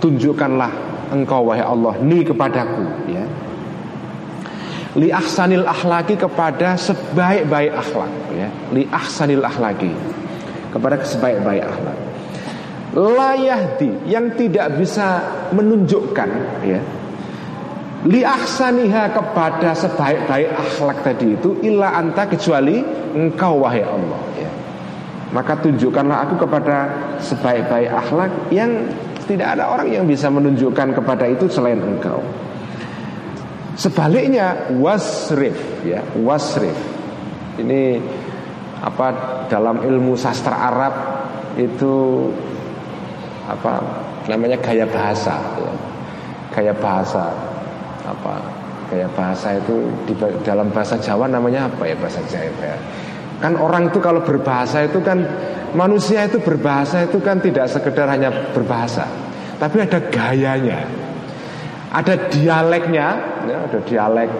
[0.00, 0.72] tunjukkanlah
[1.12, 3.24] engkau wahai Allah ni kepadaku ya.
[4.96, 8.48] Li ahsanil akhlaki kepada sebaik-baik akhlak ya.
[8.72, 9.92] Li ahsanil akhlaki
[10.72, 11.98] kepada sebaik-baik akhlak.
[12.96, 15.20] Layahdi yang tidak bisa
[15.52, 16.30] menunjukkan
[16.64, 16.80] ya
[18.06, 22.78] li ahsaniha kepada sebaik-baik akhlak tadi itu illa anta kecuali
[23.16, 24.28] engkau wahai Allah
[25.28, 26.88] maka tunjukkanlah aku kepada
[27.20, 28.88] sebaik-baik akhlak yang
[29.28, 32.24] tidak ada orang yang bisa menunjukkan kepada itu selain engkau.
[33.76, 36.74] Sebaliknya wasrif ya, wasrif.
[37.60, 38.00] Ini
[38.80, 39.06] apa
[39.52, 40.94] dalam ilmu sastra Arab
[41.60, 42.26] itu
[43.44, 43.84] apa
[44.32, 45.72] namanya gaya bahasa ya.
[46.56, 47.28] Gaya bahasa
[48.14, 48.34] apa
[48.88, 52.78] gaya bahasa itu di dalam bahasa Jawa namanya apa ya bahasa Jawa ya?
[53.38, 55.22] Kan orang itu kalau berbahasa itu kan
[55.76, 59.04] Manusia itu berbahasa itu kan tidak sekedar hanya berbahasa
[59.60, 60.80] Tapi ada gayanya
[61.92, 63.08] Ada dialeknya
[63.46, 64.30] ya, Ada dialek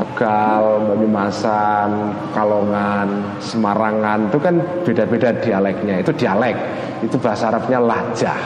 [0.00, 1.90] Tegal, Banyumasan,
[2.32, 3.08] Kalongan,
[3.38, 6.56] Semarangan Itu kan beda-beda dialeknya Itu dialek
[7.04, 8.40] Itu bahasa Arabnya lajah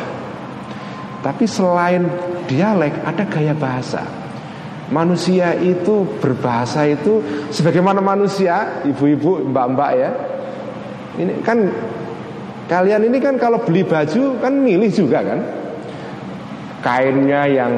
[1.23, 2.05] Tapi selain
[2.51, 4.24] dialek ada gaya bahasa
[4.93, 10.11] Manusia itu berbahasa itu sebagaimana manusia, ibu-ibu, mbak-mbak ya.
[11.15, 11.59] Ini kan
[12.69, 15.41] kalian ini kan kalau beli baju kan milih juga kan.
[16.85, 17.73] Kainnya yang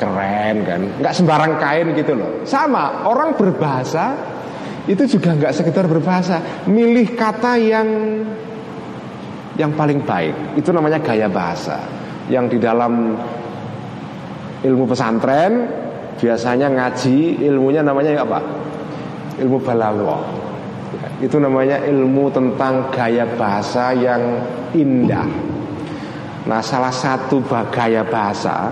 [0.00, 2.40] keren kan, nggak sembarang kain gitu loh.
[2.48, 4.16] Sama orang berbahasa
[4.88, 7.88] itu juga nggak sekedar berbahasa, milih kata yang
[9.60, 10.56] yang paling baik.
[10.56, 11.84] Itu namanya gaya bahasa.
[12.32, 13.12] Yang di dalam
[14.64, 15.68] ilmu pesantren
[16.16, 18.40] biasanya ngaji ilmunya namanya apa?
[19.38, 20.22] Ilmu balaghah.
[21.20, 24.40] Itu namanya ilmu tentang gaya bahasa yang
[24.72, 25.26] indah.
[26.44, 27.40] Nah, salah satu
[27.72, 28.68] gaya bahasa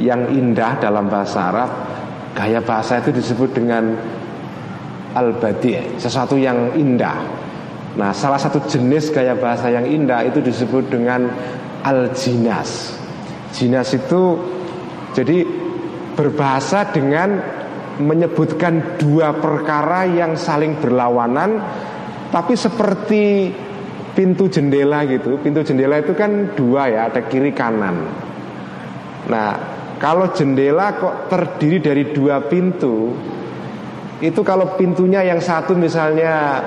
[0.00, 1.70] yang indah dalam bahasa Arab,
[2.34, 3.94] gaya bahasa itu disebut dengan
[5.14, 7.18] al-badi', sesuatu yang indah.
[7.98, 11.30] Nah, salah satu jenis gaya bahasa yang indah itu disebut dengan
[11.82, 12.94] al-jinas.
[13.50, 14.38] Jinas itu
[15.16, 15.46] jadi
[16.14, 17.40] berbahasa dengan
[18.00, 21.60] menyebutkan dua perkara yang saling berlawanan
[22.30, 23.52] tapi seperti
[24.14, 25.38] pintu jendela gitu.
[25.42, 27.96] Pintu jendela itu kan dua ya, ada kiri kanan.
[29.30, 29.50] Nah,
[29.98, 33.14] kalau jendela kok terdiri dari dua pintu,
[34.20, 36.62] itu kalau pintunya yang satu misalnya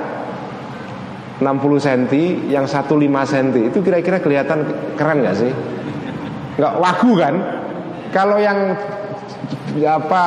[1.41, 1.49] 60
[1.81, 2.03] cm,
[2.47, 4.59] yang satu 5 cm, itu kira-kira kelihatan
[4.95, 5.51] keren nggak sih?
[6.61, 7.35] Nggak wagu kan?
[8.13, 8.77] Kalau yang
[9.81, 10.23] apa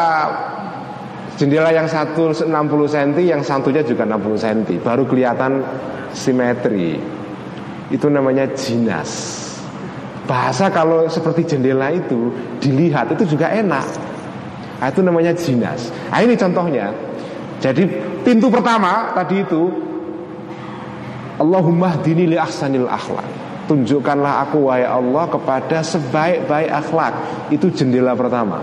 [1.38, 2.50] jendela yang satu 60
[2.90, 5.62] cm, yang satunya juga 60 cm, baru kelihatan
[6.10, 6.98] simetri.
[7.92, 9.38] Itu namanya jinas.
[10.26, 13.86] Bahasa kalau seperti jendela itu dilihat itu juga enak.
[14.82, 15.94] Nah, itu namanya jinas.
[16.10, 16.90] Nah, ini contohnya.
[17.62, 17.86] Jadi
[18.26, 19.70] pintu pertama tadi itu
[21.38, 23.24] Allahumma dini li ahsanil akhlak.
[23.66, 27.14] Tunjukkanlah aku wahai Allah kepada sebaik-baik akhlak.
[27.50, 28.62] Itu jendela pertama.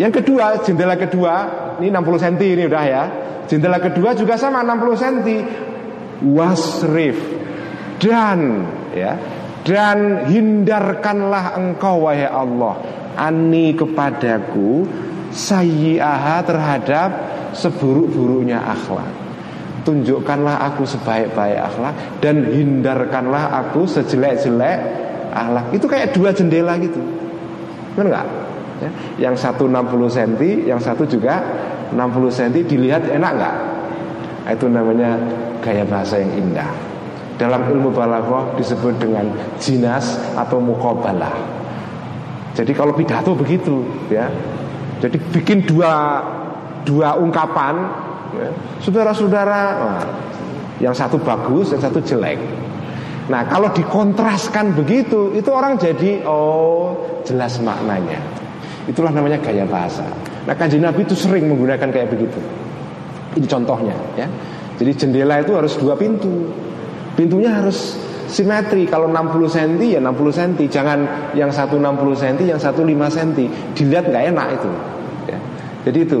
[0.00, 1.34] Yang kedua, jendela kedua,
[1.78, 3.04] ini 60 cm ini udah ya.
[3.44, 5.18] Jendela kedua juga sama 60 cm.
[6.24, 7.18] Wasrif
[8.00, 9.18] dan ya
[9.64, 12.80] dan hindarkanlah engkau wahai Allah
[13.16, 14.84] ani kepadaku
[15.32, 17.10] sayyi'aha terhadap
[17.56, 19.23] seburuk-buruknya akhlak
[19.84, 24.78] tunjukkanlah aku sebaik-baik akhlak dan hindarkanlah aku sejelek-jelek
[25.30, 27.00] akhlak itu kayak dua jendela gitu
[27.94, 28.26] benar nggak
[28.82, 28.90] ya?
[29.28, 30.32] yang satu 60 cm
[30.66, 31.44] yang satu juga
[31.92, 32.00] 60
[32.32, 33.56] cm dilihat enak nggak
[34.56, 35.20] itu namanya
[35.60, 36.94] gaya bahasa yang indah
[37.34, 39.26] dalam ilmu balaghah disebut dengan
[39.58, 41.34] jinas atau mukobalah.
[42.54, 44.30] Jadi kalau pidato begitu ya.
[45.02, 46.22] Jadi bikin dua
[46.86, 48.03] dua ungkapan.
[48.82, 50.04] Saudara-saudara nah,
[50.78, 52.38] yang satu bagus yang satu jelek.
[53.30, 58.20] Nah kalau dikontraskan begitu itu orang jadi oh jelas maknanya.
[58.84, 60.04] Itulah namanya gaya bahasa.
[60.44, 62.36] Nah kanji Nabi itu sering menggunakan kayak begitu.
[63.34, 64.28] Ini contohnya ya.
[64.76, 66.50] Jadi jendela itu harus dua pintu.
[67.14, 67.94] Pintunya harus
[68.26, 70.98] simetri Kalau 60 cm ya 60 cm Jangan
[71.38, 73.30] yang satu 60 cm Yang satu 5 cm
[73.78, 74.70] Dilihat nggak enak itu
[75.30, 75.38] ya.
[75.86, 76.18] Jadi itu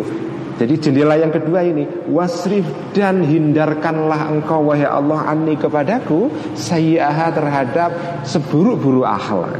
[0.54, 2.62] jadi jendela yang kedua ini Wasrif
[2.94, 7.90] dan hindarkanlah engkau Wahai Allah ani kepadaku Sayyaha terhadap
[8.22, 9.58] seburuk-buruk akhlak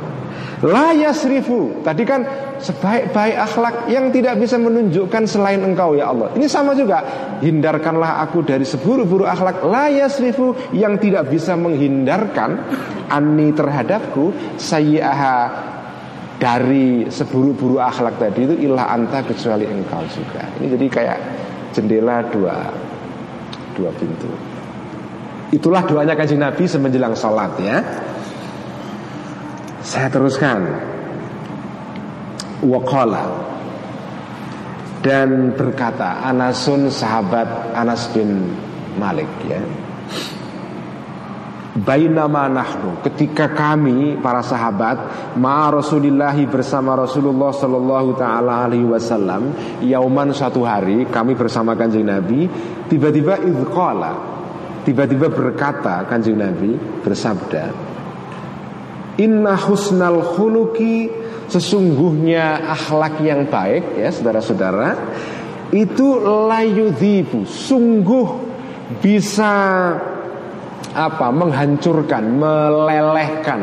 [0.62, 2.22] La yasrifu Tadi kan
[2.64, 6.32] sebaik-baik akhlak yang tidak bisa menunjukkan selain engkau ya Allah.
[6.32, 7.04] Ini sama juga.
[7.44, 12.56] Hindarkanlah aku dari seburuk-buruk akhlak la yasrifu yang tidak bisa menghindarkan
[13.12, 15.73] ani terhadapku sayyaha
[16.44, 20.44] dari seburuk-buruk akhlak tadi itu ilah anta kecuali engkau juga.
[20.60, 21.18] Ini jadi kayak
[21.72, 22.68] jendela dua
[23.72, 24.28] dua pintu.
[25.56, 27.80] Itulah doanya kanjeng Nabi semenjelang sholat ya.
[29.80, 30.64] Saya teruskan
[32.64, 33.28] Waqala
[35.04, 38.48] Dan berkata Anasun sahabat Anas bin
[38.96, 39.60] Malik ya
[41.74, 43.02] Bainama nahnu.
[43.02, 49.50] Ketika kami para sahabat ma Rasulillahi bersama Rasulullah sallallahu taala alaihi wasallam
[49.82, 52.46] yauman suatu hari kami bersama Kanjeng Nabi
[52.86, 54.14] tiba-tiba idqala
[54.86, 57.64] tiba-tiba berkata Kanjeng Nabi bersabda
[59.18, 61.10] Inna husnal khuluki
[61.44, 64.94] Sesungguhnya akhlak yang baik ya saudara-saudara
[65.74, 68.28] Itu layudhibu Sungguh
[68.98, 69.52] bisa
[70.94, 71.28] apa?
[71.34, 73.60] Menghancurkan, melelehkan.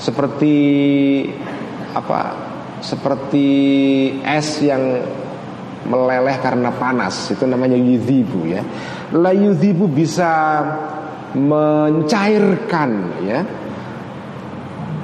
[0.00, 0.56] Seperti
[1.92, 2.20] apa?
[2.80, 3.46] Seperti
[4.24, 5.00] es yang
[5.86, 7.30] meleleh karena panas.
[7.30, 8.64] Itu namanya yudhibu ya.
[9.14, 10.64] La yudhibu bisa
[11.36, 12.90] mencairkan
[13.22, 13.40] ya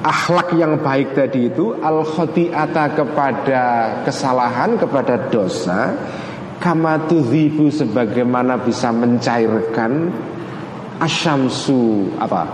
[0.02, 3.62] akhlak yang baik tadi itu al khotiata kepada
[4.02, 5.94] kesalahan kepada dosa
[6.58, 7.06] kama
[7.70, 9.92] sebagaimana bisa mencairkan
[11.02, 12.46] asyamsu apa?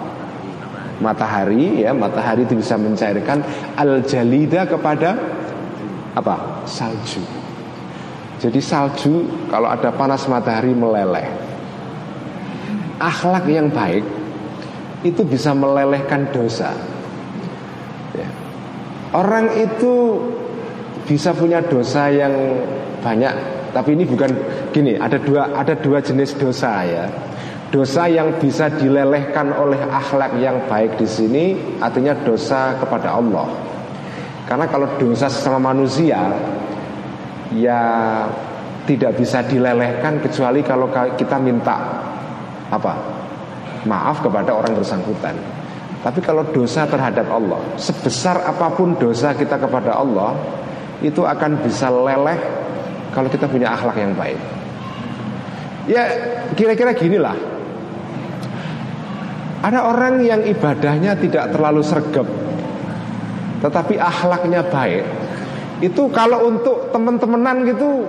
[0.99, 3.45] Matahari ya matahari itu bisa mencairkan
[3.77, 5.15] al jalida kepada
[6.17, 6.67] apa?
[6.67, 7.23] Salju.
[8.41, 11.29] Jadi salju kalau ada panas matahari meleleh.
[12.99, 14.03] Akhlak yang baik
[15.07, 16.75] itu bisa melelehkan dosa.
[19.09, 20.21] Orang itu
[21.09, 22.35] bisa punya dosa yang
[23.01, 23.33] banyak,
[23.73, 24.29] tapi ini bukan
[24.69, 25.01] gini.
[25.01, 27.09] Ada dua ada dua jenis dosa ya.
[27.69, 31.45] Dosa yang bisa dilelehkan oleh akhlak yang baik di sini
[31.85, 33.45] artinya dosa kepada Allah.
[34.49, 36.33] Karena kalau dosa sesama manusia
[37.53, 37.81] ya
[38.89, 41.77] tidak bisa dilelehkan kecuali kalau kita minta
[42.73, 43.21] apa?
[43.85, 45.37] Maaf kepada orang bersangkutan.
[45.99, 50.31] Tapi kalau dosa terhadap Allah Sebesar apa pun dosa kita kepada Allah
[51.03, 52.39] Itu akan bisa leleh
[53.11, 54.39] Kalau kita punya akhlak yang baik
[55.91, 56.07] Ya
[56.55, 57.58] kira-kira gini lah
[59.59, 62.27] Ada orang yang ibadahnya tidak terlalu sergap
[63.59, 65.03] Tetapi akhlaknya baik
[65.83, 68.07] Itu kalau untuk teman-temanan gitu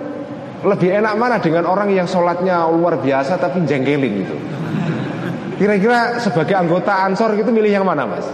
[0.62, 4.36] Lebih enak mana dengan orang yang sholatnya luar biasa Tapi jengkelin gitu
[5.58, 8.24] Kira-kira sebagai anggota ansor gitu milih yang mana mas?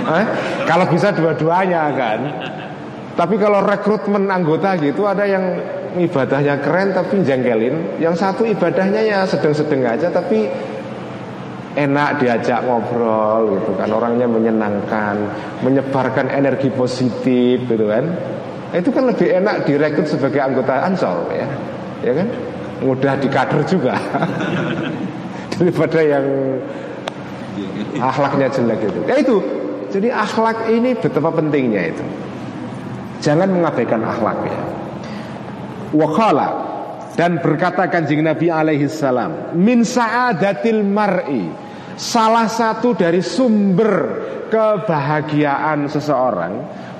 [0.00, 0.26] Eh?
[0.64, 2.18] Kalau bisa dua-duanya kan
[3.20, 5.44] Tapi kalau rekrutmen anggota gitu Ada yang
[6.00, 10.48] ibadahnya keren tapi jengkelin Yang satu ibadahnya ya sedang-sedang aja Tapi
[11.86, 13.88] enak diajak ngobrol gitu kan.
[13.88, 15.16] Orangnya menyenangkan
[15.64, 18.04] Menyebarkan energi positif gitu kan.
[18.70, 21.48] Itu kan lebih enak direkrut sebagai anggota ansol ya.
[22.04, 22.28] Ya kan?
[22.80, 23.98] Mudah dikader juga.
[25.56, 26.26] Daripada yang
[28.00, 29.00] akhlaknya jelek itu.
[29.04, 29.36] Ya itu.
[29.90, 32.04] Jadi akhlak ini betapa pentingnya itu.
[33.20, 34.60] Jangan mengabaikan akhlak ya.
[35.90, 36.70] Wakala
[37.18, 41.50] dan berkata kanjeng Nabi alaihi salam min saadatil mar'i
[42.00, 43.92] salah satu dari sumber
[44.48, 46.52] kebahagiaan seseorang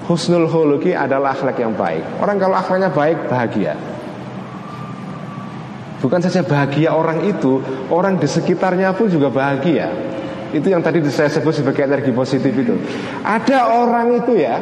[0.05, 2.05] husnul khuluqi adalah akhlak yang baik.
[2.21, 3.73] Orang kalau akhlaknya baik bahagia.
[6.05, 9.89] Bukan saja bahagia orang itu, orang di sekitarnya pun juga bahagia.
[10.53, 12.73] Itu yang tadi saya sebut sebagai energi positif itu.
[13.21, 14.57] Ada orang itu ya,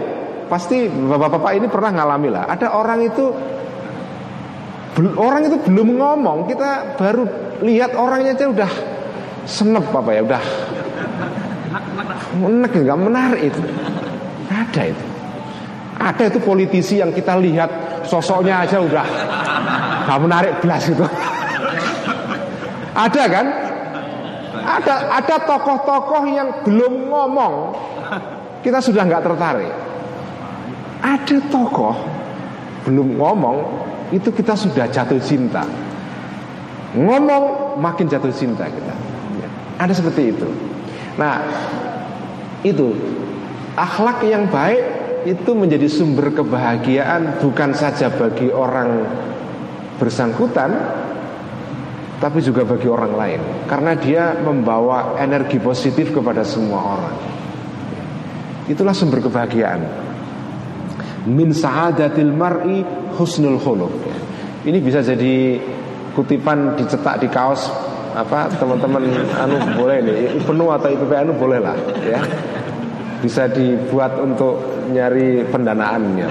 [0.51, 2.45] pasti bapak-bapak ini pernah ngalami lah.
[2.51, 3.25] Ada orang itu
[5.15, 7.23] orang itu belum ngomong kita baru
[7.63, 8.73] lihat orangnya aja udah
[9.49, 10.21] senep apa ya?
[10.21, 10.45] Udah.
[12.37, 13.61] Menek nggak menarik itu.
[14.53, 15.05] Ada itu.
[15.99, 19.07] Ada itu politisi yang kita lihat sosoknya aja udah.
[20.07, 21.03] Nggak menarik belas itu.
[22.93, 23.47] Ada kan?
[24.69, 27.55] Ada ada tokoh-tokoh yang belum ngomong.
[28.61, 29.73] Kita sudah nggak tertarik.
[31.01, 31.97] Ada tokoh
[32.87, 33.57] belum ngomong
[34.11, 35.63] itu kita sudah jatuh cinta.
[36.97, 38.95] Ngomong makin jatuh cinta kita.
[39.79, 40.49] Ada seperti itu.
[41.19, 41.43] Nah,
[42.67, 42.95] itu
[43.79, 44.83] akhlak yang baik
[45.27, 49.07] itu menjadi sumber kebahagiaan bukan saja bagi orang
[49.99, 50.71] bersangkutan
[52.19, 53.41] tapi juga bagi orang lain
[53.71, 57.17] karena dia membawa energi positif kepada semua orang.
[58.67, 59.81] Itulah sumber kebahagiaan.
[61.31, 62.83] Min sa'adatil mar'i
[63.15, 63.95] husnul khuluq.
[64.67, 65.63] Ini bisa jadi
[66.19, 67.71] kutipan dicetak di kaos
[68.19, 69.07] apa teman-teman
[69.39, 70.43] anu boleh nih.
[70.43, 72.19] Penuh atau IPP anu boleh lah ya.
[73.23, 74.59] Bisa dibuat untuk
[74.91, 76.29] nyari pendanaannya.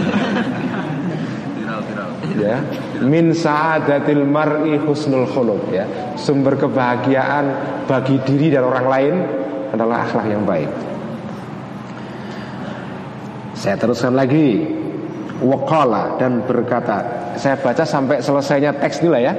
[2.38, 2.60] Ya.
[3.02, 5.88] Min saadatil mar'i husnul khuluq ya.
[6.20, 7.46] Sumber kebahagiaan
[7.88, 9.16] bagi diri dan orang lain
[9.72, 10.72] adalah akhlak yang baik.
[13.56, 14.76] Saya teruskan lagi.
[15.38, 19.34] Wakala dan berkata Saya baca sampai selesainya teks lah ya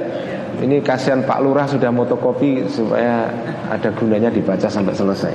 [0.59, 3.31] Ini kasihan Pak Lurah sudah motokopi Supaya
[3.71, 5.33] ada gunanya dibaca sampai selesai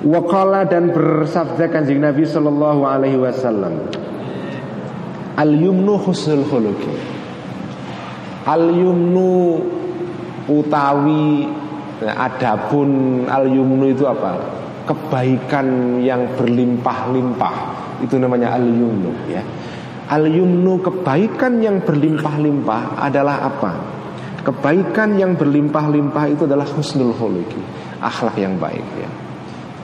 [0.00, 3.86] Wakala dan bersabda kanjeng Nabi Sallallahu Alaihi Wasallam
[5.36, 6.94] Al yumnu husnul khuluki
[8.48, 9.60] Al yumnu
[10.48, 11.46] utawi
[12.08, 14.40] adapun al yumnu itu apa?
[14.88, 19.44] Kebaikan yang berlimpah-limpah itu namanya al-yumnu ya.
[20.10, 23.99] Al-yumnu kebaikan yang berlimpah-limpah adalah apa?
[24.40, 27.60] Kebaikan yang berlimpah-limpah itu adalah husnul khuluqi,
[28.00, 29.10] akhlak yang baik ya.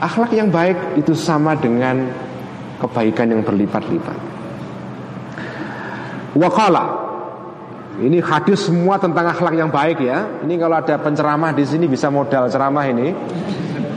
[0.01, 2.09] Akhlak yang baik itu sama dengan
[2.81, 4.19] kebaikan yang berlipat-lipat.
[6.37, 6.85] Wakala
[8.01, 10.45] ini hadis semua tentang akhlak yang baik ya.
[10.45, 13.09] Ini kalau ada penceramah di sini bisa modal ceramah ini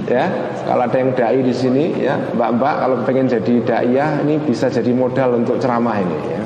[0.10, 0.26] ya
[0.66, 4.66] kalau ada yang dai di sini ya mbak-mbak kalau pengen jadi dai ya ini bisa
[4.68, 6.42] jadi modal untuk ceramah ini ya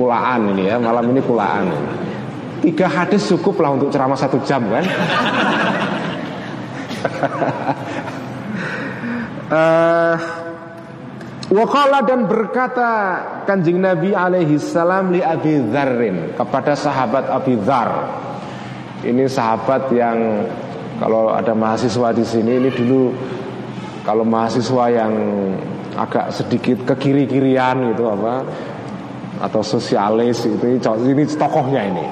[0.00, 1.68] kulaan ini ya malam ini kulaan
[2.64, 4.84] tiga hadis cukup lah untuk ceramah satu jam kan
[9.52, 10.16] uh,
[11.50, 12.90] Wakala dan berkata
[13.42, 17.90] kanjeng Nabi alaihi salam li Abi Dzarrin kepada sahabat Abi Dzar.
[19.02, 20.46] Ini sahabat yang
[21.02, 23.10] kalau ada mahasiswa di sini ini dulu
[24.06, 25.12] kalau mahasiswa yang
[25.98, 28.46] agak sedikit ke kiri kirian gitu apa
[29.38, 32.06] atau sosialis itu ini tokohnya ini.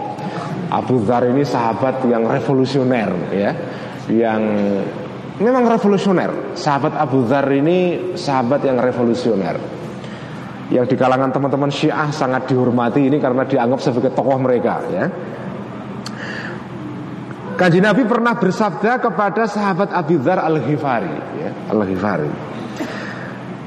[0.68, 3.50] Abu Dhar ini sahabat yang revolusioner ya.
[4.08, 4.42] Yang
[5.40, 6.54] memang revolusioner.
[6.54, 9.56] Sahabat Abu Dhar ini sahabat yang revolusioner.
[10.68, 13.08] Yang di kalangan teman-teman Syiah sangat dihormati.
[13.08, 15.04] Ini karena dianggap sebagai tokoh mereka ya.
[17.58, 22.30] Kanji Nabi pernah bersabda kepada sahabat Abi Dhar Al-Ghifari ya, Al-Ghifari.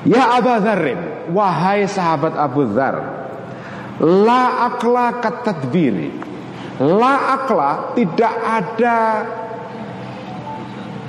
[0.08, 3.21] Ya Abu Dharin Wahai sahabat Abu Dhar
[4.02, 6.10] La akla katadbiri
[6.82, 8.98] La akla tidak ada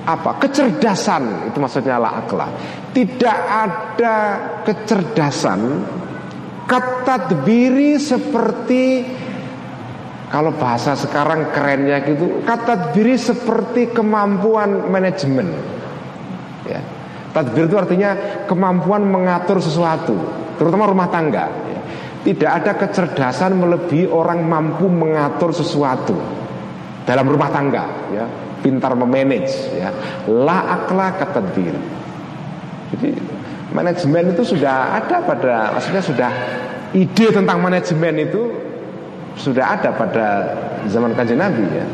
[0.02, 2.46] apa kecerdasan itu maksudnya la akla.
[2.92, 4.16] Tidak ada
[4.66, 5.60] kecerdasan
[6.68, 8.84] kata diri seperti
[10.28, 15.48] kalau bahasa sekarang kerennya gitu kata diri seperti kemampuan manajemen.
[16.68, 16.80] Ya.
[17.32, 20.12] Tadbir itu artinya kemampuan mengatur sesuatu
[20.60, 21.48] terutama rumah tangga.
[21.48, 21.80] Ya.
[22.22, 26.14] Tidak ada kecerdasan melebihi orang mampu mengatur sesuatu
[27.02, 27.84] dalam rumah tangga
[28.14, 28.24] ya.
[28.62, 29.90] Pintar memanage ya.
[30.30, 31.18] La akla
[32.92, 33.10] jadi
[33.72, 36.30] manajemen itu sudah ada pada maksudnya sudah
[36.92, 38.52] ide tentang manajemen itu
[39.34, 40.26] sudah ada pada
[40.86, 41.86] zaman kanjeng Nabi ya.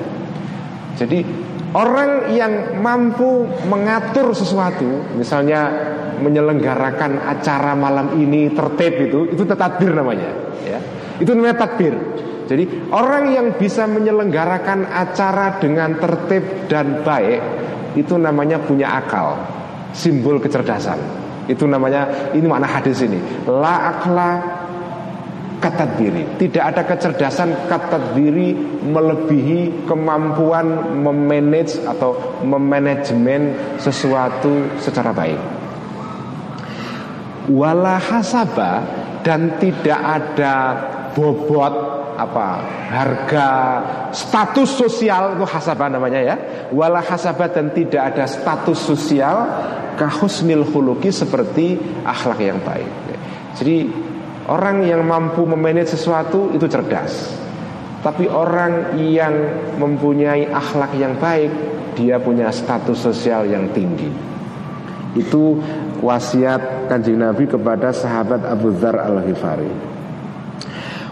[0.98, 1.22] Jadi
[1.70, 5.70] orang yang mampu mengatur sesuatu, misalnya
[6.18, 10.30] menyelenggarakan acara malam ini tertib itu, itu tadbir namanya,
[10.66, 10.78] ya.
[11.18, 11.94] Itu namanya tadbir.
[12.48, 17.40] Jadi orang yang bisa menyelenggarakan acara dengan tertib dan baik
[17.92, 19.36] itu namanya punya akal,
[19.92, 20.96] simbol kecerdasan.
[21.48, 23.20] Itu namanya ini makna hadis ini.
[23.48, 24.30] La akla
[25.98, 27.66] diri Tidak ada kecerdasan
[28.14, 28.54] diri
[28.86, 35.57] melebihi kemampuan memanage atau memanajemen sesuatu secara baik.
[37.48, 38.72] Wala hasaba
[39.24, 40.54] dan tidak ada
[41.16, 41.74] bobot
[42.18, 42.48] apa
[42.90, 43.48] harga
[44.10, 46.36] status sosial itu hasabah namanya ya.
[46.74, 49.36] Wala hasabah dan tidak ada status sosial
[49.96, 52.90] kahusnil huluki seperti akhlak yang baik.
[53.58, 53.90] Jadi
[54.46, 57.34] orang yang mampu memanage sesuatu itu cerdas.
[57.98, 59.34] Tapi orang yang
[59.74, 61.50] mempunyai akhlak yang baik
[61.98, 64.06] dia punya status sosial yang tinggi.
[65.18, 65.58] Itu
[66.00, 69.70] wasiat kanjeng Nabi kepada sahabat Abu Dhar al-Ghifari.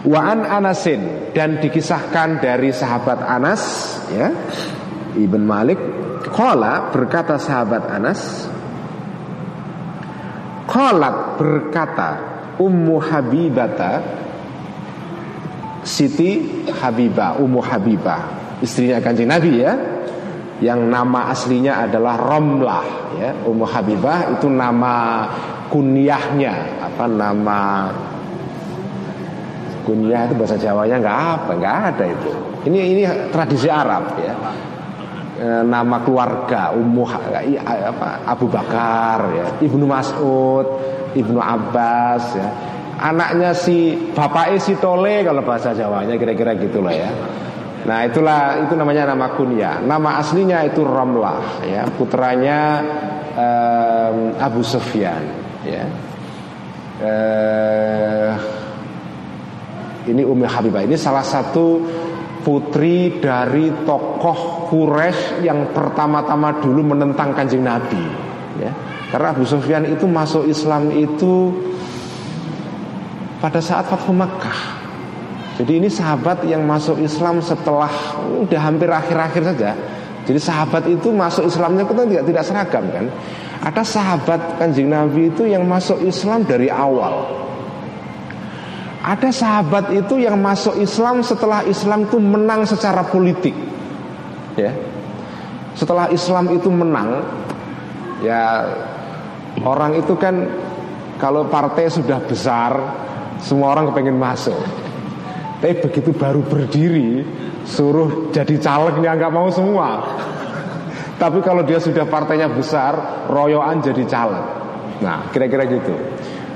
[0.07, 3.63] Waan Anasin dan dikisahkan dari sahabat Anas
[4.13, 4.31] ya
[5.17, 5.79] Ibn Malik
[6.31, 8.47] Kola berkata sahabat Anas
[10.69, 12.09] Kolat berkata
[12.61, 13.99] Ummu Habibata
[15.81, 18.21] Siti Habibah Ummu Habibah
[18.63, 19.96] Istrinya kanjeng Nabi ya
[20.57, 22.85] Yang nama aslinya adalah Romlah
[23.17, 25.25] ya Ummu Habibah itu nama
[25.69, 27.93] kunyahnya Apa nama
[29.87, 32.31] Kunyah itu bahasa Jawanya nggak apa, nggak ada itu.
[32.67, 33.01] Ini ini
[33.31, 34.35] tradisi Arab ya.
[35.39, 40.67] E, nama keluarga Ummu apa, Abu Bakar ya, Ibnu Mas'ud,
[41.15, 42.47] Ibnu Abbas ya.
[42.97, 47.07] Anaknya si bapaknya si Tole kalau bahasa Jawanya kira-kira gitulah ya.
[47.87, 49.79] Nah itulah itu namanya nama kunyah.
[49.79, 52.83] Nama aslinya itu Ramlah ya, putranya
[53.31, 55.23] um, Abu Sufyan
[55.63, 55.87] ya.
[56.97, 58.33] Uh,
[60.11, 61.79] ini Umi Habibah ini salah satu
[62.43, 68.03] putri dari tokoh Quraisy yang pertama-tama dulu menentang kanjeng Nabi
[68.59, 68.71] ya.
[69.07, 71.55] Karena Abu Sufyan itu masuk Islam itu
[73.39, 74.86] pada saat Fathu Makkah
[75.57, 77.89] Jadi ini sahabat yang masuk Islam setelah
[78.45, 79.73] udah hampir akhir-akhir saja
[80.29, 83.05] Jadi sahabat itu masuk Islamnya itu tidak, tidak seragam kan
[83.65, 87.37] Ada sahabat kanjeng Nabi itu yang masuk Islam dari awal
[89.07, 93.55] ada sahabat itu yang masuk Islam setelah Islam itu menang secara politik.
[94.59, 94.75] Ya.
[95.79, 97.23] Setelah Islam itu menang,
[98.19, 98.67] ya
[99.63, 100.51] orang itu kan
[101.23, 102.75] kalau partai sudah besar,
[103.39, 104.59] semua orang kepengen masuk.
[105.57, 107.25] Tapi begitu baru berdiri,
[107.65, 110.05] suruh jadi calegnya nggak mau semua.
[111.17, 114.45] Tapi kalau dia sudah partainya besar, royoan jadi caleg.
[115.01, 115.93] Nah, kira-kira gitu.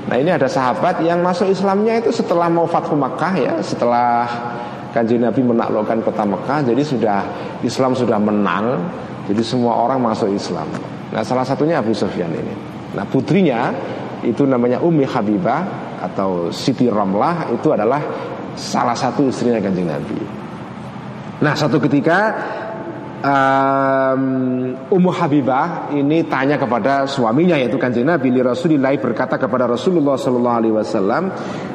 [0.06, 4.26] Nah ini ada sahabat yang masuk Islamnya itu setelah mau Fathu Makkah ya Setelah
[4.90, 7.22] kanji Nabi menaklukkan kota Mekah Jadi sudah
[7.62, 8.82] Islam sudah menang
[9.30, 10.66] Jadi semua orang masuk Islam
[11.14, 12.54] Nah salah satunya Abu Sufyan ini
[12.98, 13.70] Nah putrinya
[14.26, 15.62] itu namanya Umi Habibah
[16.02, 18.02] Atau Siti Ramlah Itu adalah
[18.56, 20.18] salah satu istrinya kanjeng Nabi.
[21.42, 22.18] Nah satu ketika
[23.22, 24.22] um,
[24.90, 30.58] Ummu Habibah ini tanya kepada suaminya yaitu kanjeng Nabi li Rasulillah berkata kepada Rasulullah Sallallahu
[30.58, 31.24] Alaihi Wasallam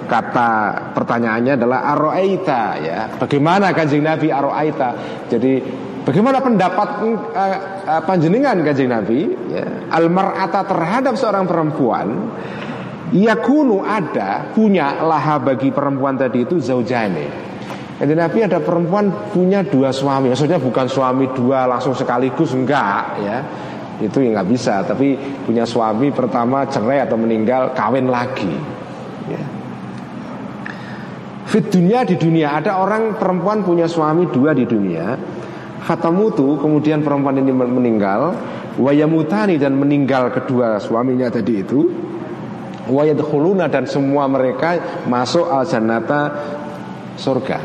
[0.07, 0.51] kata
[0.93, 2.99] pertanyaannya adalah aroaita ya.
[3.17, 4.27] Bagaimana kanjeng Nabi?
[4.31, 4.89] Aroaita.
[5.27, 5.59] Jadi
[6.03, 9.27] bagaimana pendapat uh, uh, panjenengan kanjeng Nabi?
[9.51, 12.07] Ya, almarata terhadap seorang perempuan
[13.15, 17.47] yakunu ada punya laha bagi perempuan tadi itu zaujane.
[17.97, 20.29] Jadi Nabi ada perempuan punya dua suami.
[20.29, 23.37] Maksudnya bukan suami dua langsung sekaligus Enggak ya.
[23.97, 28.53] Itu ya nggak bisa Tapi punya suami pertama cerai atau meninggal Kawin lagi
[29.25, 29.43] ya.
[31.49, 32.53] Fit dunia di dunia.
[32.59, 35.17] Ada orang perempuan punya suami dua di dunia.
[35.81, 38.35] Fatamutu kemudian perempuan ini meninggal.
[38.77, 41.89] Wayamutani dan meninggal kedua suaminya tadi itu
[42.87, 46.21] wayadkhuluna dan semua mereka masuk al jannata
[47.19, 47.59] surga.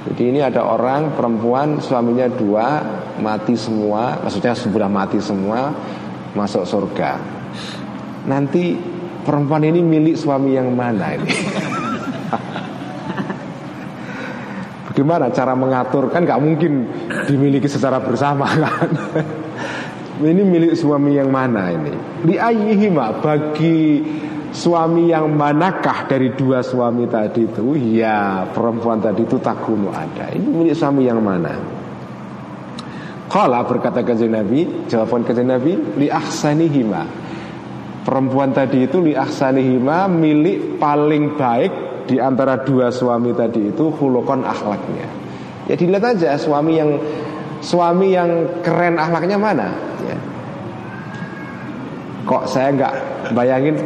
[0.00, 2.80] Jadi ini ada orang perempuan suaminya dua
[3.20, 5.76] mati semua, maksudnya sudah mati semua
[6.32, 7.20] masuk surga.
[8.24, 8.80] Nanti
[9.20, 11.28] perempuan ini milik suami yang mana ini?
[14.90, 16.88] Bagaimana cara mengatur kan nggak mungkin
[17.28, 18.90] dimiliki secara bersama kan?
[20.32, 21.92] ini milik suami yang mana ini?
[22.24, 24.04] Di ayihima bagi
[24.50, 27.74] suami yang manakah dari dua suami tadi itu?
[27.94, 30.30] Ya perempuan tadi itu tak takunu ada.
[30.34, 31.54] Ini milik suami yang mana?
[33.30, 37.06] Kala berkata ke Nabi, jawaban ke Nabi, li ahsanihima.
[38.02, 41.72] Perempuan tadi itu li ahsanihima milik paling baik
[42.10, 45.06] di antara dua suami tadi itu hulukon akhlaknya.
[45.70, 46.98] Ya dilihat aja suami yang
[47.62, 49.68] suami yang keren akhlaknya mana.
[50.02, 50.18] Ya.
[52.26, 52.94] Kok saya nggak
[53.30, 53.78] bayangin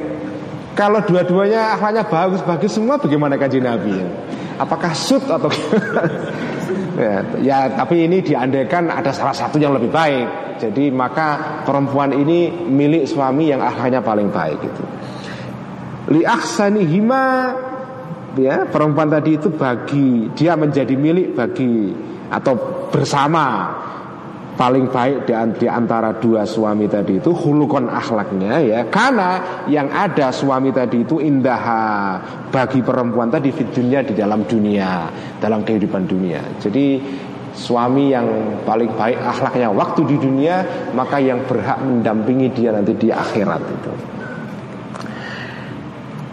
[0.74, 4.08] kalau dua-duanya akhlaknya bagus-bagus semua bagaimana kaji Nabi ya?
[4.58, 5.50] Apakah sud atau
[7.02, 10.58] ya, ya tapi ini diandaikan ada salah satu yang lebih baik.
[10.58, 14.84] Jadi maka perempuan ini milik suami yang akhlaknya paling baik itu.
[16.14, 16.22] Li
[16.86, 17.54] hima
[18.38, 21.94] ya perempuan tadi itu bagi dia menjadi milik bagi
[22.30, 23.70] atau bersama
[24.54, 25.26] paling baik
[25.58, 28.80] di, antara dua suami tadi itu hulukon akhlaknya ya.
[28.86, 31.62] Karena yang ada suami tadi itu indah
[32.48, 35.10] bagi perempuan tadi fitunya di dalam dunia
[35.42, 36.40] dalam kehidupan dunia.
[36.62, 37.02] Jadi
[37.54, 38.26] suami yang
[38.66, 40.56] paling baik akhlaknya waktu di dunia
[40.90, 43.92] maka yang berhak mendampingi dia nanti di akhirat itu.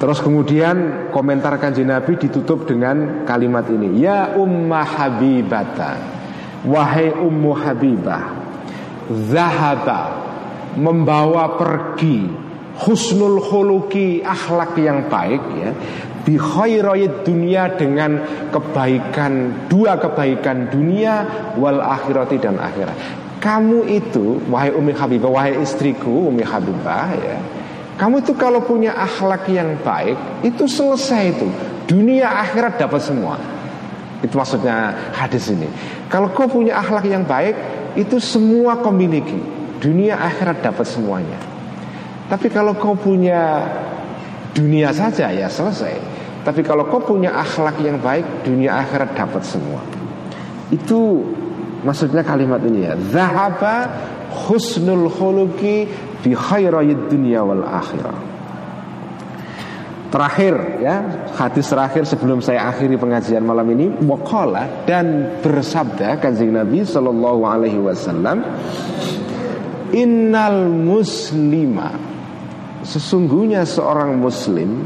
[0.02, 6.21] Terus kemudian komentar kanji Nabi ditutup dengan kalimat ini Ya umma habibata
[6.62, 8.38] Wahai ummu habibah
[9.10, 10.02] Zahaba
[10.78, 12.30] Membawa pergi
[12.86, 15.70] Husnul khuluki akhlak yang baik ya
[16.22, 16.38] Bi
[17.26, 18.22] dunia dengan
[18.54, 21.26] kebaikan Dua kebaikan dunia
[21.58, 22.98] Wal akhirati dan akhirat.
[23.42, 27.38] Kamu itu Wahai ummi habibah Wahai istriku ummi habibah ya
[27.92, 31.46] kamu itu kalau punya akhlak yang baik Itu selesai itu.
[31.86, 33.61] Dunia akhirat dapat semua
[34.22, 35.66] Itu maksudnya hadis ini.
[36.08, 37.58] Kalau kau punya akhlak yang baik
[37.92, 39.36] Itu semua kau miliki.
[39.82, 41.36] Dunia akhirat dapat semuanya.
[42.32, 43.68] Tapi kalau kau punya
[44.52, 45.96] Dunia saja ya selesai.
[46.42, 49.84] Tapi kalau kau punya akhlak yang baik Dunia akhirat dapat semua.
[50.72, 51.28] Itu
[51.84, 52.96] maksudnya kalimat ini ya.
[53.12, 53.92] Zahaba
[54.48, 55.90] husnul khuluki
[56.24, 58.31] fi khairayid dunia wal akhirah.
[60.12, 60.96] Terakhir ya,
[61.40, 67.80] hadis terakhir sebelum saya akhiri pengajian malam ini waqala dan bersabda kanjeng Nabi sallallahu alaihi
[67.80, 68.44] wasallam
[69.96, 71.96] Innal muslima
[72.84, 74.84] Sesungguhnya seorang muslim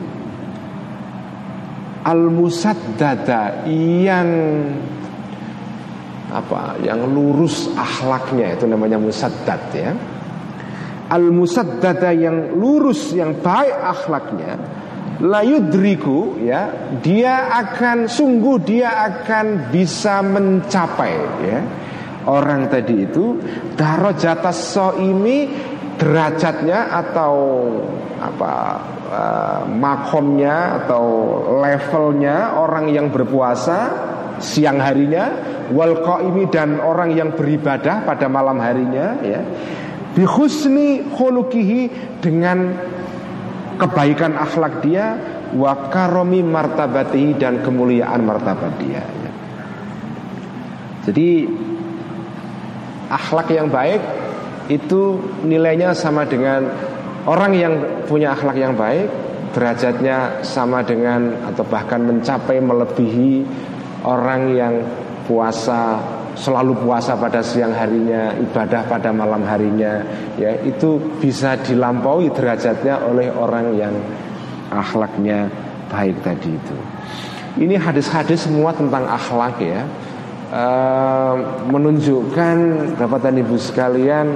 [2.05, 4.29] Al-musaddada Yang
[6.29, 9.93] Apa Yang lurus akhlaknya Itu namanya musaddad ya.
[11.05, 14.57] Al-musaddada yang lurus yang baik akhlaknya
[15.25, 21.59] layudriku ya dia akan sungguh dia akan bisa mencapai ya.
[22.25, 23.37] Orang tadi itu
[23.77, 25.45] darojatas so ini
[25.93, 27.33] derajatnya atau
[28.17, 28.53] apa
[29.05, 31.05] uh, makomnya atau
[31.61, 33.93] levelnya orang yang berpuasa
[34.41, 35.31] siang harinya
[35.69, 36.01] wal
[36.33, 39.41] ini dan orang yang beribadah pada malam harinya ya.
[40.15, 41.91] Bihusni khulukihi
[42.23, 42.71] dengan
[43.75, 45.15] kebaikan akhlak dia
[45.55, 49.03] wa karomi martabatihi dan kemuliaan martabat dia.
[51.05, 51.45] Jadi
[53.07, 54.01] akhlak yang baik
[54.73, 56.65] itu nilainya sama dengan
[57.29, 57.73] orang yang
[58.09, 59.05] punya akhlak yang baik
[59.53, 63.45] derajatnya sama dengan atau bahkan mencapai melebihi
[64.03, 64.73] orang yang
[65.29, 66.01] puasa
[66.35, 70.03] selalu puasa pada siang harinya, ibadah pada malam harinya,
[70.35, 73.95] ya itu bisa dilampaui derajatnya oleh orang yang
[74.69, 75.47] akhlaknya
[75.87, 76.77] baik tadi itu.
[77.55, 79.87] Ini hadis-hadis semua tentang akhlak ya,
[80.51, 80.65] e,
[81.71, 82.57] menunjukkan
[82.99, 84.35] bapak dan ibu sekalian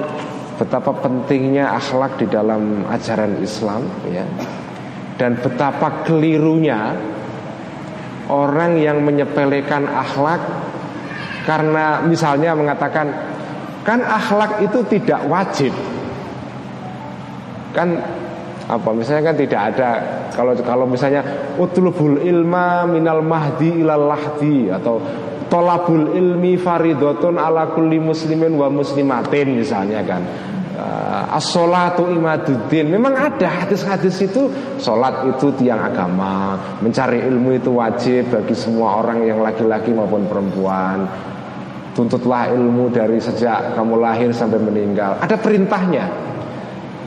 [0.55, 4.23] betapa pentingnya akhlak di dalam ajaran Islam ya,
[5.19, 6.95] dan betapa kelirunya
[8.31, 10.39] orang yang menyepelekan akhlak
[11.49, 13.09] karena misalnya mengatakan
[13.81, 15.73] kan akhlak itu tidak wajib.
[17.73, 17.97] Kan
[18.69, 19.89] apa misalnya kan tidak ada
[20.29, 21.25] kalau kalau misalnya
[21.57, 25.01] utlubul ilma minal mahdi ilal lahdi atau
[25.49, 30.21] tolabul ilmi faridotun ala kulli muslimin wa muslimatin misalnya kan
[30.79, 32.93] uh, as-salatu imaduddin.
[32.93, 39.25] Memang ada hadis-hadis itu salat itu tiang agama, mencari ilmu itu wajib bagi semua orang
[39.25, 41.09] yang laki-laki maupun perempuan.
[41.99, 45.19] Tuntutlah ilmu dari sejak kamu lahir sampai meninggal.
[45.19, 46.07] Ada perintahnya.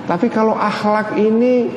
[0.04, 1.72] Tapi kalau akhlak ini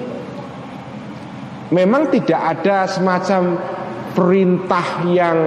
[1.72, 3.56] memang tidak ada semacam
[4.12, 5.40] perintah yang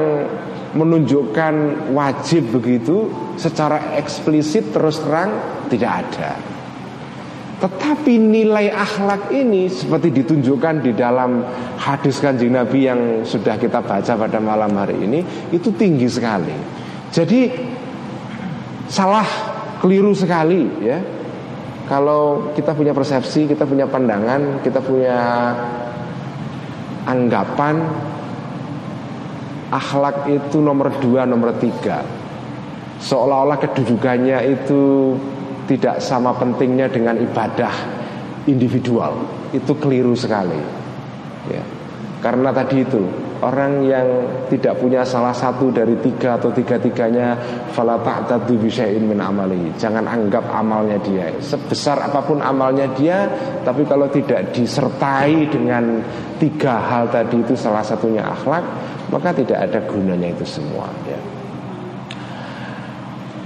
[0.73, 1.55] menunjukkan
[1.93, 5.37] wajib begitu secara eksplisit terus terang
[5.69, 6.41] tidak ada.
[7.59, 11.45] Tetapi nilai akhlak ini seperti ditunjukkan di dalam
[11.77, 15.21] hadis kanjeng Nabi yang sudah kita baca pada malam hari ini
[15.53, 16.78] itu tinggi sekali.
[17.09, 17.51] Jadi
[18.89, 19.27] salah
[19.81, 20.99] keliru sekali ya.
[21.89, 25.17] Kalau kita punya persepsi, kita punya pandangan, kita punya
[27.09, 27.81] anggapan
[29.73, 32.05] akhlak itu nomor dua, nomor tiga
[32.99, 35.15] Seolah-olah kedudukannya itu
[35.65, 37.73] tidak sama pentingnya dengan ibadah
[38.49, 39.17] individual
[39.57, 40.61] Itu keliru sekali
[41.49, 41.65] ya.
[42.19, 43.01] Karena tadi itu
[43.39, 47.39] Orang yang tidak punya salah satu dari tiga atau tiga-tiganya
[47.71, 51.31] Fala ta'tadu bisya'in min amali Jangan anggap amalnya dia.
[51.39, 53.31] Sebesar apa pun amalnya dia
[53.63, 56.03] Tapi kalau tidak disertai dengan
[56.43, 58.67] tiga hal tadi itu salah satunya akhlak
[59.15, 61.21] Maka tidak ada gunanya itu semua ya.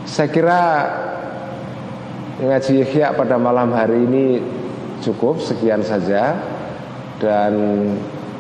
[0.09, 0.61] Saya kira
[2.41, 4.41] Ngaji Ikhya pada malam hari ini
[5.05, 6.33] cukup Sekian saja.
[7.21, 7.53] Dan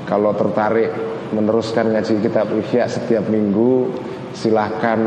[0.09, 3.89] kalau tertarik meneruskan ngaji kitab Ihya setiap minggu
[4.37, 5.01] silahkan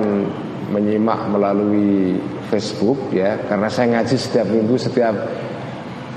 [0.74, 2.18] menyimak melalui
[2.50, 3.38] Facebook ya.
[3.46, 5.16] Karena saya ngaji setiap minggu setiap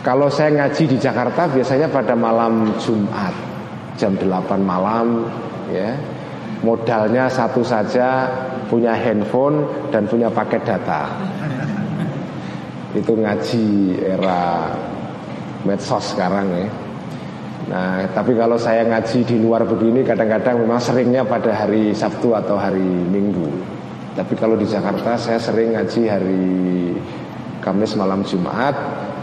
[0.01, 3.35] kalau saya ngaji di Jakarta biasanya pada malam Jumat
[4.01, 4.25] jam 8
[4.65, 5.29] malam
[5.69, 5.93] ya.
[6.59, 8.27] Modalnya satu saja
[8.67, 9.63] punya handphone
[9.95, 11.07] dan punya paket data.
[12.99, 14.75] Itu ngaji era
[15.63, 16.88] medsos sekarang ya
[17.69, 22.57] Nah, tapi kalau saya ngaji di luar begini kadang-kadang memang seringnya pada hari Sabtu atau
[22.57, 23.45] hari Minggu.
[24.17, 26.49] Tapi kalau di Jakarta saya sering ngaji hari
[27.61, 28.73] Kamis malam Jumat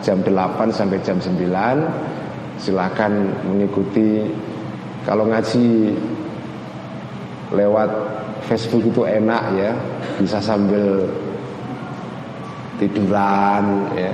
[0.06, 2.62] jam 8 sampai jam 9.
[2.62, 3.12] Silahkan
[3.50, 4.30] mengikuti
[5.10, 5.98] kalau ngaji
[7.50, 7.90] lewat
[8.46, 9.74] Facebook itu enak ya,
[10.22, 11.10] bisa sambil
[12.78, 14.14] tiduran ya.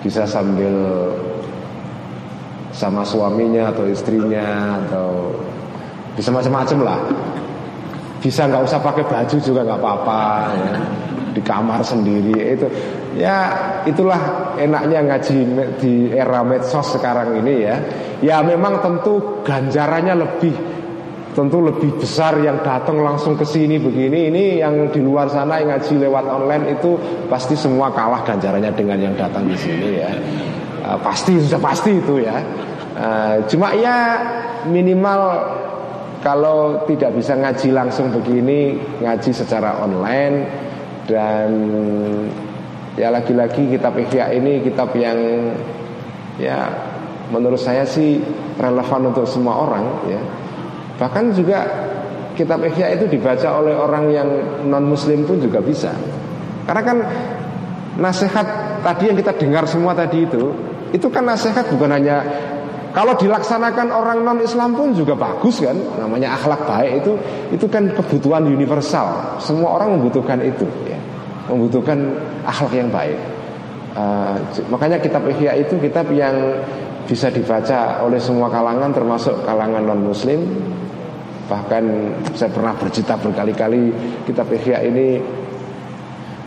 [0.00, 0.72] Bisa sambil
[2.74, 5.30] sama suaminya atau istrinya atau
[6.18, 7.00] bisa macam-macam lah.
[8.18, 10.22] Bisa nggak usah pakai baju juga nggak apa-apa
[10.52, 10.74] ya.
[11.34, 12.62] di kamar sendiri itu
[13.18, 13.50] ya
[13.82, 15.36] itulah enaknya ngaji
[15.82, 17.76] di era medsos sekarang ini ya.
[18.22, 20.54] Ya memang tentu ganjarannya lebih
[21.34, 24.30] tentu lebih besar yang datang langsung ke sini begini.
[24.30, 26.94] Ini yang di luar sana yang ngaji lewat online itu
[27.26, 30.10] pasti semua kalah ganjarannya dengan yang datang di sini ya
[30.84, 32.36] uh, pasti sudah pasti itu ya.
[32.94, 34.22] Uh, cuma ya
[34.68, 35.42] minimal
[36.22, 40.46] kalau tidak bisa ngaji langsung begini ngaji secara online
[41.04, 41.50] dan
[42.96, 45.18] ya lagi-lagi kitab Ihya ini kitab yang
[46.38, 46.70] ya
[47.28, 48.22] menurut saya sih
[48.56, 50.20] relevan untuk semua orang ya.
[50.94, 51.66] Bahkan juga
[52.38, 54.28] kitab Ihya itu dibaca oleh orang yang
[54.64, 55.90] non muslim pun juga bisa.
[56.64, 56.98] Karena kan
[58.00, 58.46] nasihat
[58.82, 60.50] tadi yang kita dengar semua tadi itu
[60.94, 62.22] itu kan nasihat bukan hanya
[62.94, 67.12] kalau dilaksanakan orang non Islam pun juga bagus kan namanya akhlak baik itu
[67.50, 69.34] itu kan kebutuhan universal.
[69.42, 70.94] Semua orang membutuhkan itu ya.
[71.50, 71.98] Membutuhkan
[72.46, 73.18] akhlak yang baik.
[73.98, 74.38] Uh,
[74.70, 76.62] makanya kitab Ihya itu kitab yang
[77.10, 80.46] bisa dibaca oleh semua kalangan termasuk kalangan non Muslim
[81.50, 81.84] bahkan
[82.32, 83.90] saya pernah bercita berkali-kali
[84.22, 85.18] kitab Ihya ini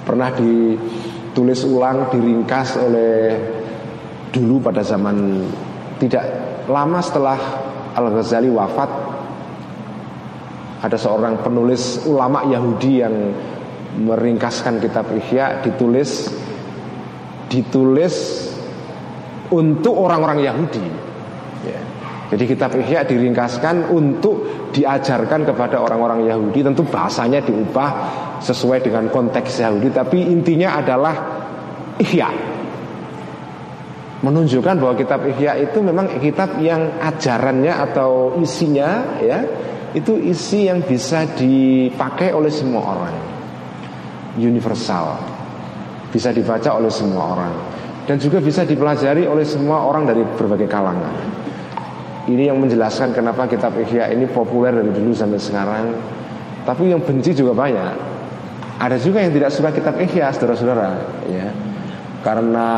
[0.07, 3.14] pernah ditulis ulang diringkas oleh
[4.32, 5.48] dulu pada zaman
[5.98, 6.24] tidak
[6.68, 7.40] lama setelah
[7.98, 8.90] Al-Ghazali wafat
[10.78, 13.16] ada seorang penulis ulama Yahudi yang
[13.98, 16.30] meringkaskan kitab Ihya ditulis
[17.49, 18.16] ditulis
[19.49, 20.86] untuk orang-orang Yahudi.
[21.66, 21.82] Ya.
[22.30, 26.62] Jadi kitab Ihya diringkaskan untuk diajarkan kepada orang-orang Yahudi.
[26.62, 27.90] Tentu bahasanya diubah
[28.44, 31.16] sesuai dengan konteks Yahudi, tapi intinya adalah
[31.98, 32.57] Ihya
[34.18, 39.45] menunjukkan bahwa kitab Ihya itu memang kitab yang ajarannya atau isinya ya
[39.94, 43.15] itu isi yang bisa dipakai oleh semua orang.
[44.38, 45.18] Universal.
[46.10, 47.53] Bisa dibaca oleh semua orang.
[48.07, 51.14] Dan juga bisa dipelajari oleh semua orang dari berbagai kalangan.
[52.27, 55.85] Ini yang menjelaskan kenapa kitab Ihya ini populer dari dulu sampai sekarang.
[56.68, 57.94] Tapi yang benci juga banyak.
[58.77, 60.89] Ada juga yang tidak suka kitab Ihya saudara-saudara
[61.31, 61.49] ya
[62.28, 62.70] karena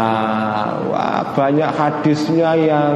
[0.93, 2.93] wah, banyak hadisnya yang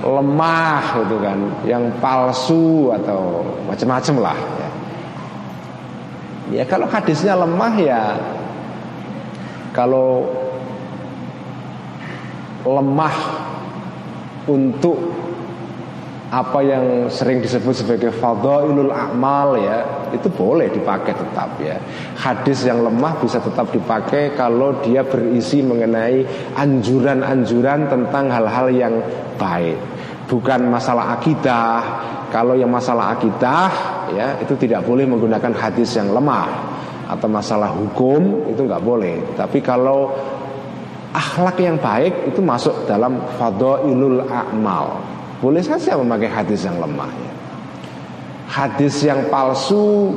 [0.00, 1.38] lemah gitu kan,
[1.68, 4.38] yang palsu atau macam-macam lah.
[4.40, 4.70] Ya.
[6.56, 8.16] ya kalau hadisnya lemah ya,
[9.76, 10.32] kalau
[12.64, 13.16] lemah
[14.48, 14.96] untuk
[16.32, 21.76] apa yang sering disebut sebagai fadhailul a'mal ya itu boleh dipakai tetap ya.
[22.16, 26.22] Hadis yang lemah bisa tetap dipakai kalau dia berisi mengenai
[26.56, 28.94] anjuran-anjuran tentang hal-hal yang
[29.40, 29.76] baik.
[30.28, 31.80] Bukan masalah akidah.
[32.32, 33.68] Kalau yang masalah akidah
[34.16, 36.48] ya itu tidak boleh menggunakan hadis yang lemah.
[37.12, 39.36] Atau masalah hukum itu nggak boleh.
[39.36, 40.08] Tapi kalau
[41.12, 44.96] akhlak yang baik itu masuk dalam fadhailul a'mal.
[45.44, 47.31] Boleh saja memakai hadis yang lemah ya.
[48.52, 50.12] Hadis yang palsu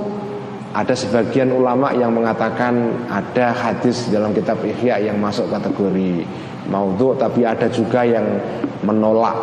[0.76, 6.28] ada sebagian ulama yang mengatakan ada hadis dalam kitab Ihya yang masuk kategori
[6.68, 8.28] maudhu tapi ada juga yang
[8.84, 9.40] menolak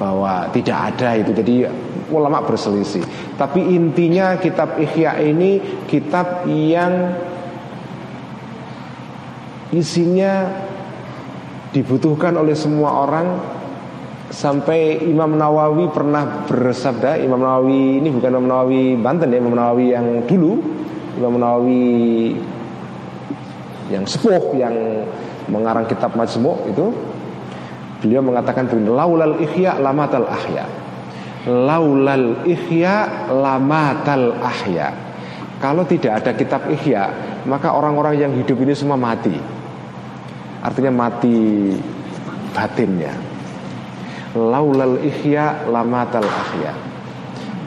[0.00, 1.36] bahwa tidak ada itu.
[1.36, 1.54] Jadi
[2.08, 3.04] ulama berselisih.
[3.36, 7.12] Tapi intinya kitab Ihya ini kitab yang
[9.68, 10.48] isinya
[11.76, 13.26] dibutuhkan oleh semua orang
[14.34, 19.94] Sampai Imam Nawawi pernah bersabda Imam Nawawi ini bukan Imam Nawawi Banten ya Imam Nawawi
[19.94, 20.58] yang dulu
[21.14, 22.34] Imam Nawawi
[23.94, 24.74] yang sepuh yang
[25.46, 26.90] mengarang kitab Majmu' itu
[28.02, 30.66] beliau mengatakan laulal ihya lamatal ahya.
[31.46, 34.90] Laulal ihya lamatal ahya.
[35.62, 37.06] Kalau tidak ada kitab ihya
[37.46, 39.38] maka orang-orang yang hidup ini semua mati.
[40.58, 41.70] Artinya mati
[42.50, 43.33] batinnya
[44.34, 46.74] laulal ihya lamatal ahya.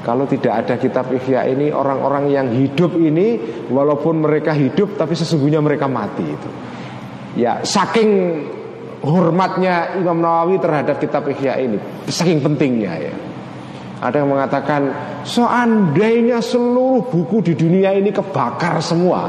[0.04, 5.60] Kalau tidak ada kitab ihya ini orang-orang yang hidup ini walaupun mereka hidup tapi sesungguhnya
[5.60, 6.50] mereka mati itu.
[7.36, 8.40] Ya saking
[9.04, 13.16] hormatnya Imam Nawawi terhadap kitab ihya ini saking pentingnya ya.
[13.98, 14.82] Ada yang mengatakan
[15.26, 19.26] seandainya seluruh buku di dunia ini kebakar semua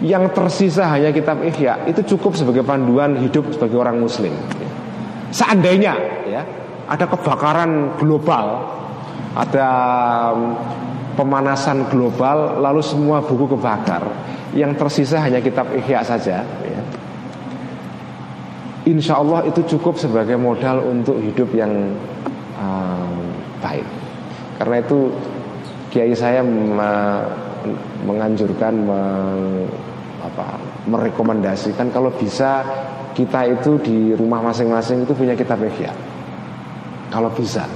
[0.00, 4.32] yang tersisa hanya kitab ihya itu cukup sebagai panduan hidup sebagai orang muslim.
[5.30, 6.60] Seandainya ya
[6.90, 8.66] ada kebakaran global,
[9.38, 9.68] ada
[10.34, 10.58] um,
[11.14, 14.02] pemanasan global, lalu semua buku kebakar,
[14.58, 16.42] yang tersisa hanya kitab Ihya saja.
[16.42, 16.82] Ya.
[18.90, 21.94] Insya Allah itu cukup sebagai modal untuk hidup yang
[22.58, 23.14] um,
[23.62, 23.86] baik.
[24.58, 25.14] Karena itu
[25.94, 26.42] Kiai saya
[28.02, 29.66] menganjurkan, meng,
[30.22, 30.58] apa,
[30.90, 32.62] merekomendasikan kalau bisa
[33.14, 35.90] kita itu di rumah masing-masing itu punya kitab ihya.
[37.10, 37.66] Kalau bisa,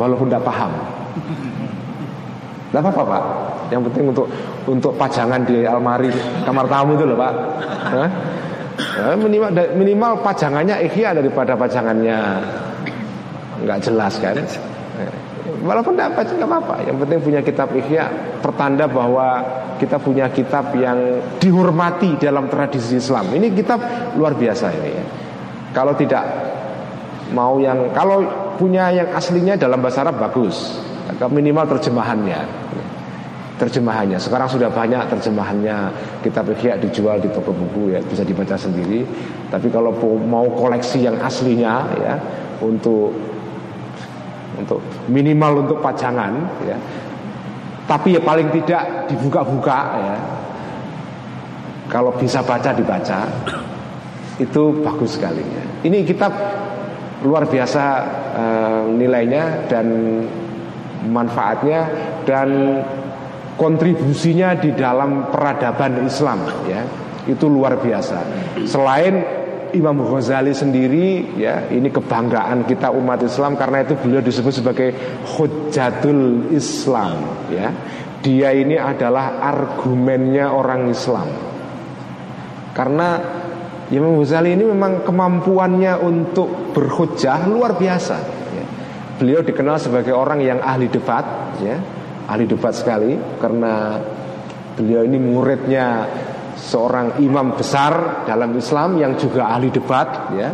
[0.00, 0.72] walaupun tidak paham.
[2.72, 3.24] Tidak apa-apa Pak.
[3.70, 4.26] Yang penting untuk
[4.66, 6.10] untuk pajangan di almari
[6.42, 7.34] kamar tamu itu loh Pak.
[8.74, 12.18] Ya, minimal minimal pajangannya ihya daripada pajangannya
[13.62, 14.34] nggak jelas kan.
[15.62, 16.74] Walaupun tidak baca nggak apa-apa.
[16.88, 18.04] Yang penting punya kitab ihya
[18.42, 19.44] pertanda bahwa
[19.78, 23.30] kita punya kitab yang dihormati dalam tradisi Islam.
[23.30, 23.78] Ini kitab
[24.18, 25.04] luar biasa ini ya.
[25.70, 26.26] Kalau tidak
[27.30, 30.80] mau yang kalau punya yang aslinya dalam bahasa Arab bagus.
[31.14, 32.40] Minimal terjemahannya.
[33.54, 34.18] Terjemahannya.
[34.18, 35.92] Sekarang sudah banyak terjemahannya
[36.26, 39.06] kitab ihya dijual di toko buku ya bisa dibaca sendiri.
[39.46, 39.94] Tapi kalau
[40.26, 42.14] mau koleksi yang aslinya ya
[42.58, 43.14] untuk
[44.58, 46.34] untuk minimal untuk pajangan
[46.66, 46.76] ya.
[47.84, 50.16] Tapi ya paling tidak dibuka-buka ya.
[51.92, 53.28] Kalau bisa baca dibaca
[54.40, 55.64] itu bagus sekali ya.
[55.86, 56.32] Ini kitab
[57.24, 57.84] luar biasa
[58.36, 58.44] e,
[59.00, 59.86] nilainya dan
[61.08, 61.80] manfaatnya
[62.28, 62.80] dan
[63.56, 66.82] kontribusinya di dalam peradaban Islam ya.
[67.24, 68.18] Itu luar biasa.
[68.68, 69.24] Selain
[69.72, 74.88] Imam Ghazali sendiri ya ini kebanggaan kita umat Islam karena itu beliau disebut sebagai
[75.34, 77.72] hujjatul Islam ya.
[78.24, 81.28] Dia ini adalah argumennya orang Islam.
[82.72, 83.20] Karena
[83.92, 88.16] Imam Ghazali ini memang kemampuannya untuk berhujjah luar biasa
[88.56, 88.64] ya.
[89.20, 91.24] beliau dikenal sebagai orang yang ahli debat
[91.60, 91.76] ya.
[92.24, 94.00] Ahli debat sekali karena
[94.80, 96.08] beliau ini muridnya
[96.56, 100.48] seorang imam besar dalam Islam yang juga ahli debat ya.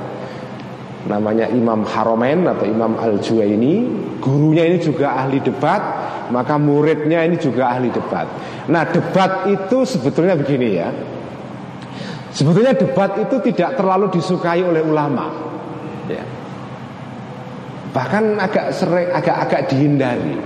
[1.00, 3.88] Namanya Imam Haromen atau Imam Al Juwaini
[4.20, 5.80] gurunya ini juga ahli debat
[6.28, 8.26] maka muridnya ini juga ahli debat.
[8.66, 10.90] Nah debat itu sebetulnya begini ya
[12.30, 15.30] sebetulnya debat itu tidak terlalu disukai oleh ulama.
[16.06, 16.24] Ya.
[17.90, 20.38] Bahkan agak sering agak-agak dihindari.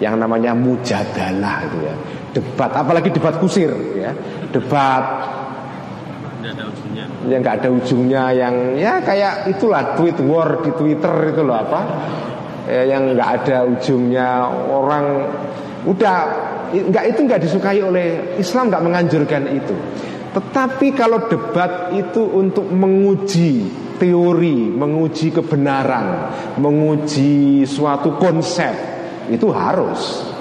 [0.00, 1.94] Yang namanya mujadalah itu ya.
[2.32, 4.12] Debat apalagi debat kusir ya.
[4.50, 5.04] Debat.
[7.28, 11.80] Yang nggak ada ujungnya yang ya kayak itulah tweet war di Twitter itu loh apa.
[12.66, 14.48] Ya, yang nggak ada ujungnya.
[14.72, 15.28] Orang
[15.86, 16.16] udah
[16.72, 19.76] nggak itu nggak disukai oleh Islam nggak menganjurkan itu
[20.32, 23.68] tetapi kalau debat itu untuk menguji
[24.00, 28.92] teori menguji kebenaran menguji suatu konsep
[29.30, 30.32] itu harus.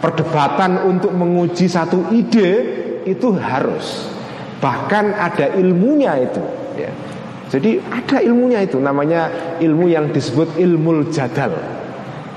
[0.00, 2.50] Perdebatan untuk menguji satu ide
[3.08, 4.08] itu harus.
[4.60, 6.44] Bahkan ada ilmunya itu
[6.76, 6.92] ya.
[7.44, 9.30] Jadi ada ilmunya itu Namanya
[9.62, 11.56] ilmu yang disebut ilmu jadal.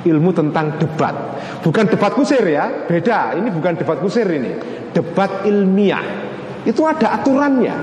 [0.07, 1.15] Ilmu tentang debat.
[1.60, 2.88] Bukan debat kusir ya.
[2.88, 4.56] Beda, ini bukan debat kusir ini.
[4.95, 6.26] Debat ilmiah
[6.68, 7.76] Itu ada aturannya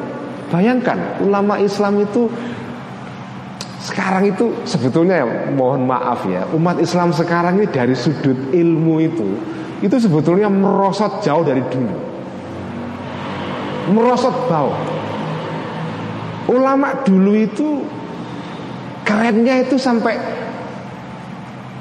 [0.53, 2.29] Bayangkan ulama Islam itu
[3.85, 9.29] sekarang itu sebetulnya ya, mohon maaf ya umat Islam sekarang ini dari sudut ilmu itu
[9.85, 12.15] itu sebetulnya merosot jauh dari dulu
[13.93, 14.73] merosot bau.
[16.49, 17.81] Ulama dulu itu
[19.05, 20.17] kerennya itu sampai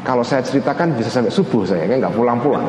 [0.03, 2.67] kalau saya ceritakan bisa sampai subuh saya kan nggak pulang-pulang.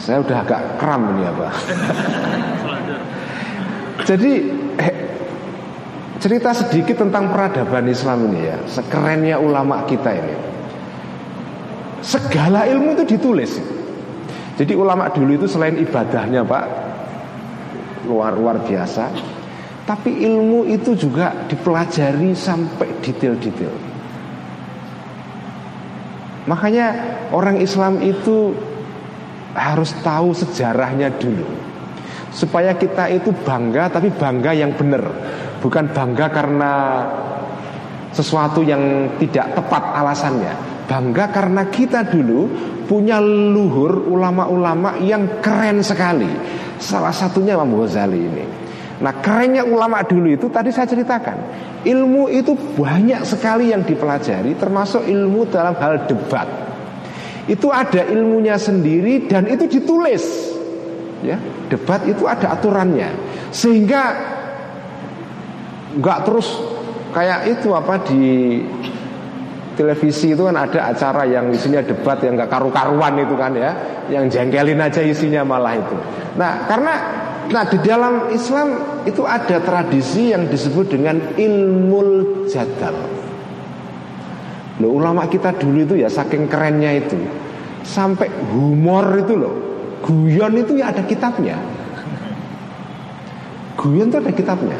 [0.00, 1.48] Saya udah agak kram ini apa.
[4.08, 4.32] Jadi
[4.80, 4.94] eh,
[6.16, 10.34] cerita sedikit tentang peradaban Islam ini ya, sekerennya ulama kita ini.
[12.00, 13.60] Segala ilmu itu ditulis.
[14.60, 16.64] Jadi ulama dulu itu selain ibadahnya Pak
[18.04, 19.08] Luar-luar biasa
[19.88, 23.72] Tapi ilmu itu juga dipelajari sampai detail-detail
[26.44, 26.86] Makanya
[27.32, 28.52] orang Islam itu
[29.54, 31.46] harus tahu sejarahnya dulu.
[32.30, 35.02] Supaya kita itu bangga tapi bangga yang benar.
[35.60, 36.72] Bukan bangga karena
[38.14, 40.54] sesuatu yang tidak tepat alasannya.
[40.86, 42.50] Bangga karena kita dulu
[42.86, 46.30] punya luhur ulama-ulama yang keren sekali.
[46.80, 48.44] Salah satunya Imam Ghazali ini.
[49.00, 51.38] Nah kerennya ulama dulu itu tadi saya ceritakan.
[51.80, 56.69] Ilmu itu banyak sekali yang dipelajari Termasuk ilmu dalam hal debat
[57.48, 60.56] Itu ada ilmunya sendiri dan itu ditulis.
[61.20, 61.36] Ya
[61.70, 63.12] Debat itu ada aturannya.
[63.54, 64.02] Sehingga
[65.96, 66.48] nggak terus
[67.10, 68.24] kayak itu apa di
[69.74, 73.72] televisi itu kan ada acara yang isinya debat yang gak karu-karuan itu kan ya
[74.12, 75.96] yang jengkelin aja isinya malah itu.
[76.36, 76.94] Nah karena
[77.50, 78.68] nah di dalam Islam
[79.08, 82.02] itu ada tradisi yang disebut dengan ilmu
[82.46, 83.19] jadal
[84.80, 87.16] loh ulama kita dulu itu ya saking kerennya itu
[87.84, 89.54] sampai humor itu loh
[90.00, 91.60] guyon itu ya ada kitabnya
[93.76, 94.78] guyon itu ada kitabnya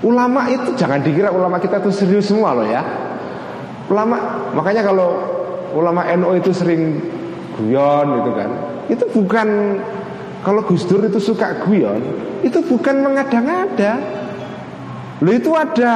[0.00, 3.08] ulama itu jangan dikira ulama kita itu serius semua loh ya
[3.88, 4.16] Ulama
[4.52, 5.16] makanya kalau
[5.72, 7.00] ulama NU itu sering
[7.56, 8.50] guyon gitu kan.
[8.92, 9.48] Itu bukan
[10.44, 12.04] kalau Gus Dur itu suka guyon,
[12.44, 13.96] itu bukan mengada-ngada.
[15.24, 15.94] Lo itu ada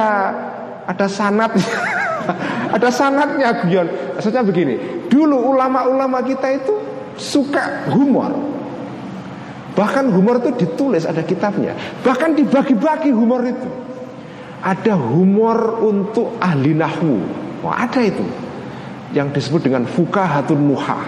[0.89, 1.53] ada sanat
[2.75, 3.87] ada sanatnya guyon.
[4.17, 6.73] Maksudnya begini, dulu ulama-ulama kita itu
[7.17, 8.31] suka humor.
[9.73, 11.73] Bahkan humor itu ditulis ada kitabnya.
[12.05, 13.69] Bahkan dibagi-bagi humor itu.
[14.63, 17.19] Ada humor untuk ahli nahwu,
[17.67, 18.23] Wah ada itu
[19.11, 21.03] Yang disebut dengan fukahatun muha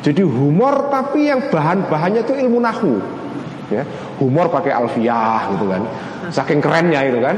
[0.00, 2.96] Jadi humor tapi yang bahan-bahannya itu ilmu nahu
[3.68, 3.84] ya.
[4.16, 5.82] Humor pakai alfiah gitu kan
[6.32, 7.36] Saking kerennya itu kan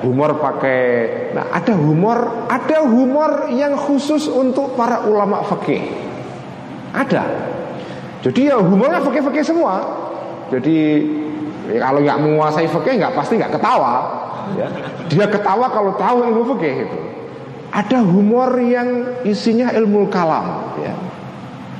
[0.00, 0.80] Humor pakai
[1.36, 5.84] Nah ada humor Ada humor yang khusus untuk para ulama fakih
[6.90, 7.24] Ada.
[8.20, 9.80] Jadi ya humornya fakih-fakih semua.
[10.52, 11.06] Jadi
[11.72, 13.92] ya, kalau nggak menguasai fakih nggak pasti nggak ketawa.
[14.58, 14.68] Ya.
[15.08, 16.98] Dia ketawa kalau tahu ilmu fakih itu.
[17.70, 20.94] Ada humor yang isinya ilmu kalam ya.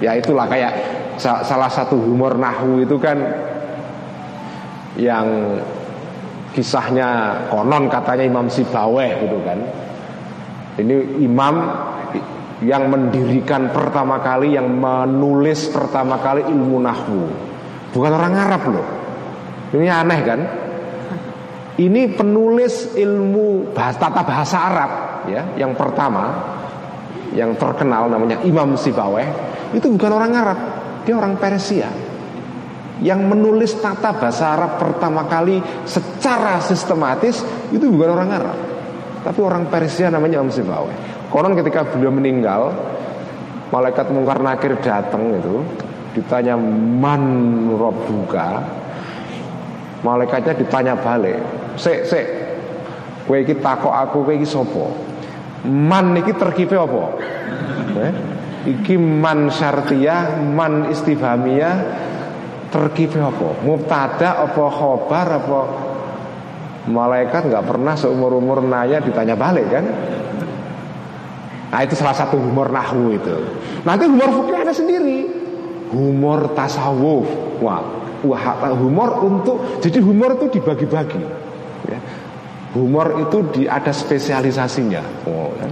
[0.01, 0.72] Ya itulah kayak
[1.20, 3.20] salah satu humor nahu itu kan
[4.97, 5.60] yang
[6.51, 9.59] kisahnya konon katanya Imam Sibaweh gitu kan.
[10.81, 11.55] Ini imam
[12.64, 17.24] yang mendirikan pertama kali yang menulis pertama kali ilmu nahwu.
[17.90, 18.86] Bukan orang Arab loh.
[19.70, 20.40] Ini aneh kan?
[21.81, 24.90] Ini penulis ilmu bahasa, tata bahasa Arab
[25.32, 26.28] ya, yang pertama
[27.32, 29.24] yang terkenal namanya Imam Sibaweh
[29.72, 30.59] itu bukan orang Arab,
[31.06, 32.10] dia orang Persia.
[33.01, 35.56] Yang menulis tata bahasa Arab pertama kali
[35.89, 37.40] secara sistematis
[37.72, 38.59] itu bukan orang Arab,
[39.24, 41.24] tapi orang Persia namanya Imam Sibaweh.
[41.32, 42.77] Konon ketika beliau meninggal,
[43.72, 45.64] malaikat mungkar nakir datang itu
[46.12, 47.22] ditanya man
[47.78, 48.66] robuka
[50.02, 51.39] malaikatnya ditanya balik
[51.81, 52.27] Sik, sik.
[53.24, 54.85] Kowe iki takok aku kowe iki sapa?
[55.64, 57.05] Man iki terkipe apa?
[57.90, 58.12] Eh?
[58.77, 61.74] Iki man syartiyah, man istifhamiyah,
[62.70, 63.60] terkipe apa?
[63.66, 65.60] Mubtada apa khobar apa
[66.88, 69.84] malaikat nggak pernah seumur umur nanya ditanya balik kan?
[71.70, 73.36] Nah itu salah satu humor nahu itu.
[73.86, 75.18] Nanti humor fikih ada sendiri.
[75.94, 77.26] Humor tasawuf.
[77.62, 77.82] Wah,
[78.26, 81.22] wah humor untuk jadi humor itu dibagi-bagi.
[81.86, 81.98] Ya.
[82.74, 85.26] Humor itu di ada spesialisasinya.
[85.26, 85.70] Oh, kan?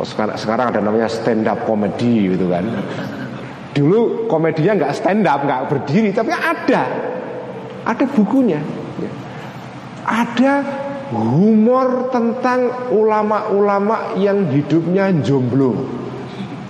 [0.00, 2.64] sekarang, sekarang ada namanya stand up comedy gitu kan.
[3.70, 6.82] Dulu komedinya nggak stand up, nggak berdiri, tapi ada,
[7.86, 8.58] ada bukunya.
[10.02, 10.64] Ada
[11.14, 15.86] humor tentang ulama-ulama yang hidupnya jomblo.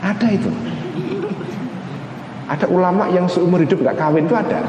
[0.00, 0.50] Ada itu.
[2.50, 4.60] Ada ulama yang seumur hidup nggak kawin itu ada.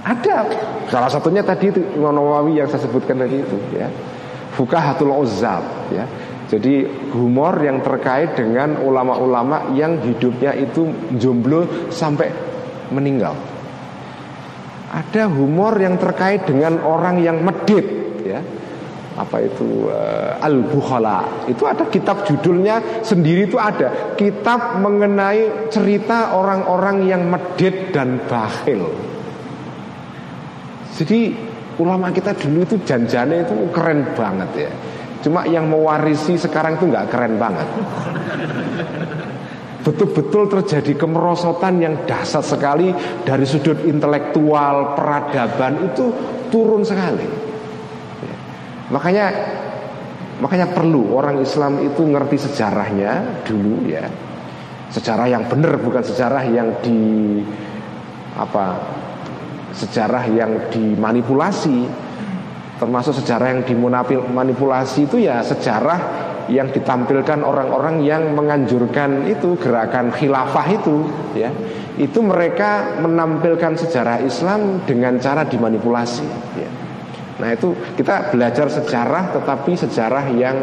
[0.00, 0.36] Ada.
[0.88, 2.16] Salah satunya tadi itu Imam
[2.50, 3.86] yang saya sebutkan tadi itu ya.
[4.56, 5.62] Fukahatul Uzzab
[5.92, 6.08] ya.
[6.50, 6.82] Jadi
[7.14, 10.82] humor yang terkait dengan ulama-ulama yang hidupnya itu
[11.14, 12.26] jomblo sampai
[12.90, 13.38] meninggal.
[14.90, 17.86] Ada humor yang terkait dengan orang yang medit
[18.26, 18.42] ya.
[19.10, 27.10] Apa itu uh, Al-Bukhala Itu ada kitab judulnya sendiri itu ada Kitab mengenai cerita orang-orang
[27.10, 28.86] yang medit dan bakhil
[30.94, 31.34] Jadi
[31.82, 34.72] ulama kita dulu itu janjane itu keren banget ya
[35.20, 37.68] Cuma yang mewarisi sekarang itu nggak keren banget.
[39.80, 42.92] Betul-betul terjadi kemerosotan yang dasar sekali
[43.24, 46.12] dari sudut intelektual, peradaban itu
[46.52, 47.24] turun sekali.
[48.20, 48.36] Ya.
[48.92, 49.26] Makanya
[50.40, 54.04] makanya perlu orang Islam itu ngerti sejarahnya dulu ya.
[54.92, 57.00] Sejarah yang benar bukan sejarah yang di
[58.36, 58.80] apa
[59.72, 62.09] sejarah yang dimanipulasi
[62.80, 66.00] termasuk sejarah yang dimanipulasi itu ya sejarah
[66.48, 70.96] yang ditampilkan orang-orang yang menganjurkan itu gerakan khilafah itu
[71.36, 71.52] ya.
[72.00, 76.26] Itu mereka menampilkan sejarah Islam dengan cara dimanipulasi
[76.56, 76.70] ya.
[77.40, 80.56] nah itu kita belajar sejarah tetapi sejarah yang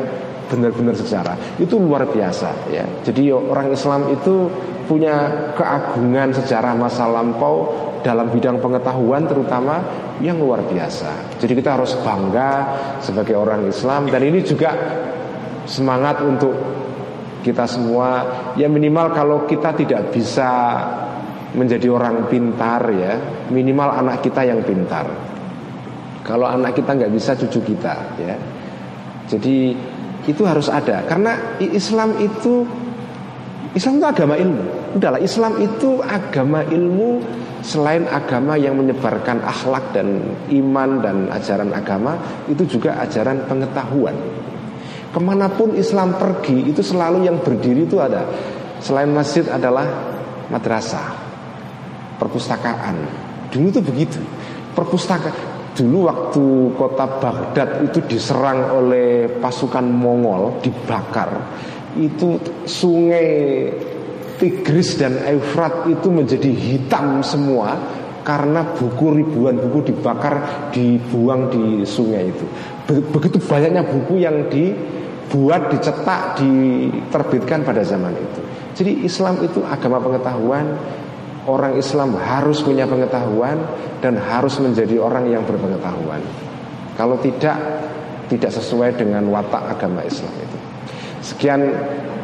[0.50, 1.58] benar-benar sejarah.
[1.62, 2.86] Itu luar biasa ya.
[3.06, 4.50] Jadi orang Islam itu
[4.88, 9.82] punya keagungan sejarah masa lampau dalam bidang pengetahuan terutama
[10.22, 11.38] yang luar biasa.
[11.38, 12.52] Jadi kita harus bangga
[13.02, 14.72] sebagai orang Islam dan ini juga
[15.68, 16.56] semangat untuk
[17.46, 18.10] kita semua.
[18.58, 20.50] Ya minimal kalau kita tidak bisa
[21.54, 23.14] menjadi orang pintar ya,
[23.50, 25.06] minimal anak kita yang pintar.
[26.26, 28.36] Kalau anak kita nggak bisa cucu kita ya.
[29.28, 29.76] Jadi
[30.28, 32.68] itu harus ada karena Islam itu
[33.72, 34.64] Islam itu agama ilmu.
[34.98, 37.22] Udahlah Islam itu agama ilmu
[37.62, 44.16] selain agama yang menyebarkan akhlak dan iman dan ajaran agama itu juga ajaran pengetahuan.
[45.14, 48.28] Ke mana pun Islam pergi itu selalu yang berdiri itu ada
[48.84, 49.88] selain masjid adalah
[50.52, 51.16] madrasah,
[52.22, 52.96] perpustakaan.
[53.50, 54.20] Dulu itu begitu.
[54.78, 61.30] Perpustakaan dulu waktu kota Baghdad itu diserang oleh pasukan Mongol, dibakar.
[61.94, 63.70] Itu sungai
[64.38, 67.74] Tigris dan Efrat itu menjadi hitam semua
[68.22, 72.46] karena buku ribuan buku dibakar dibuang di sungai itu.
[72.88, 78.42] Begitu banyaknya buku yang dibuat, dicetak, diterbitkan pada zaman itu.
[78.78, 80.76] Jadi Islam itu agama pengetahuan.
[81.48, 83.56] Orang Islam harus punya pengetahuan
[84.04, 86.20] dan harus menjadi orang yang berpengetahuan.
[87.00, 87.56] Kalau tidak,
[88.28, 90.58] tidak sesuai dengan watak agama Islam itu.
[91.24, 91.72] Sekian,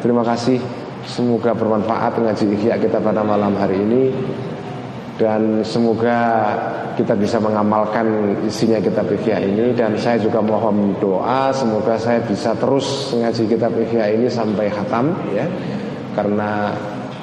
[0.04, 0.83] terima kasih.
[1.04, 4.02] Semoga bermanfaat ngaji ikhya kita pada malam hari ini.
[5.14, 6.50] Dan semoga
[6.98, 9.76] kita bisa mengamalkan isinya kitab ikhya ini.
[9.76, 15.12] Dan saya juga mohon doa semoga saya bisa terus ngaji kitab ikhya ini sampai khatam
[15.30, 15.46] ya.
[16.16, 16.72] Karena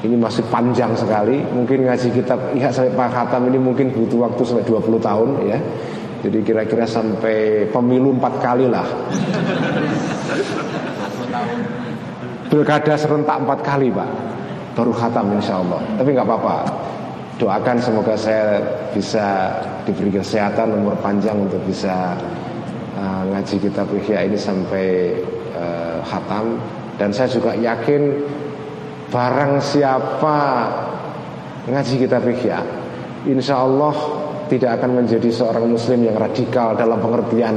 [0.06, 1.42] ini masih panjang sekali.
[1.42, 5.60] Mungkin ngaji kitab ikhya sampai khatam ini mungkin butuh waktu sampai 20 tahun ya.
[6.22, 8.86] Jadi kira-kira sampai pemilu empat kali lah
[12.52, 14.12] Pilkada serentak empat kali pak.
[14.76, 16.58] Baru khatam insya Allah Tapi nggak apa-apa.
[17.40, 18.60] Doakan semoga saya
[18.92, 19.56] bisa
[19.88, 22.20] diberi kesehatan Umur panjang untuk bisa
[23.00, 25.16] uh, Ngaji kitab Ihya ini sampai
[25.56, 26.60] uh, khatam.
[27.00, 28.20] Dan saya juga yakin
[29.08, 30.68] Barang siapa
[31.72, 32.60] Ngaji kitab Ihya
[33.32, 33.96] Insya Allah
[34.52, 37.56] tidak akan menjadi seorang muslim yang radikal dalam pengertian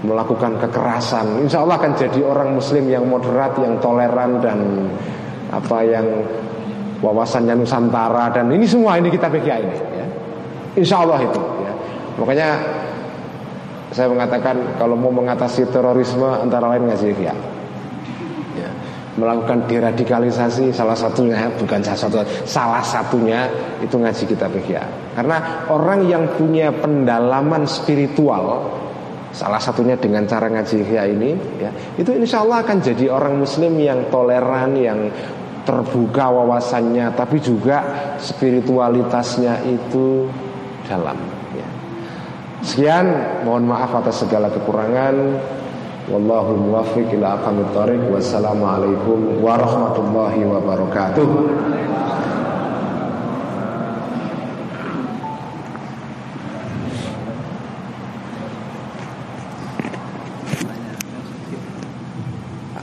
[0.00, 4.58] melakukan kekerasan, insya Allah akan jadi orang Muslim yang moderat, yang toleran dan
[5.52, 6.06] apa yang
[7.04, 9.76] wawasannya Nusantara dan ini semua ini kita PKI ini.
[9.96, 10.06] Ya.
[10.78, 11.40] Insya Allah itu.
[11.64, 11.72] Ya.
[12.20, 12.48] Makanya
[13.90, 17.34] saya mengatakan kalau mau mengatasi terorisme antara lain ngasih ya.
[18.54, 18.70] ya.
[19.18, 23.50] melakukan deradikalisasi salah satunya bukan salah satu salah satunya
[23.82, 24.86] itu ngaji kita PGA
[25.18, 28.70] karena orang yang punya pendalaman spiritual
[29.30, 31.30] salah satunya dengan cara ngaji PGA ini
[31.62, 35.06] ya itu insya Allah akan jadi orang muslim yang toleran yang
[35.62, 37.84] terbuka wawasannya tapi juga
[38.18, 40.26] spiritualitasnya itu
[40.90, 41.14] dalam
[41.54, 41.68] ya.
[42.64, 43.06] sekian
[43.46, 45.38] mohon maaf atas segala kekurangan
[46.10, 47.38] Wallahu muwaffiq ila.
[48.10, 51.26] Wassalamualaikum warahmatullahi wabarakatuh.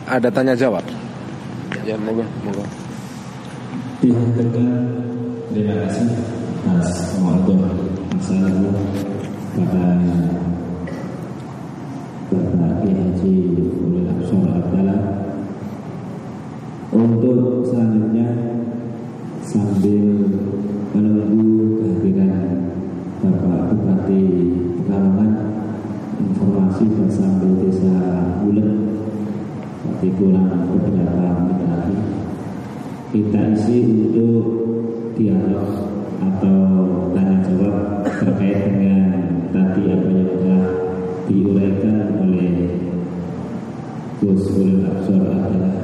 [0.07, 0.87] Ada tanya jawab?
[1.83, 2.63] Ya, monggo, monggo.
[3.99, 6.07] Terima kasih
[6.63, 7.75] atas ngobrol
[8.15, 8.55] masalah
[9.51, 9.87] pada
[12.31, 13.35] Bapak Haji
[13.83, 15.27] Ulil Absor Abdallah
[16.95, 18.31] untuk selanjutnya
[19.43, 20.07] sambil
[20.95, 22.63] menunggu kehadiran
[23.19, 24.23] Bapak Bupati
[30.07, 31.99] tapi kurang beberapa lagi
[33.11, 34.39] kita isi untuk
[35.19, 35.67] dialog
[36.23, 36.59] atau
[37.11, 39.03] tanya jawab terkait dengan
[39.51, 40.63] tadi apa yang sudah
[41.27, 42.55] diuraikan oleh
[44.23, 45.75] Gus Ulil Absor adalah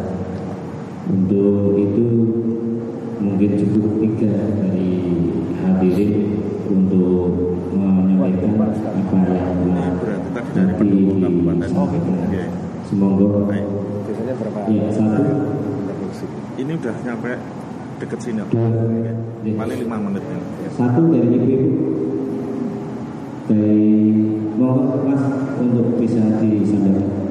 [1.12, 2.08] untuk itu
[3.20, 5.20] mungkin cukup tiga dari
[5.60, 9.92] hadirin untuk menyampaikan apa yang telah
[10.56, 10.88] nanti
[12.88, 13.83] semoga
[14.70, 15.24] ya satu.
[16.62, 17.32] ini udah nyampe
[18.02, 18.42] deket sini
[19.54, 20.24] paling lima menit.
[20.74, 21.70] Satu dari ibu
[23.48, 23.86] dari
[24.58, 25.24] mohon mas
[25.60, 27.23] untuk bisa disampaikan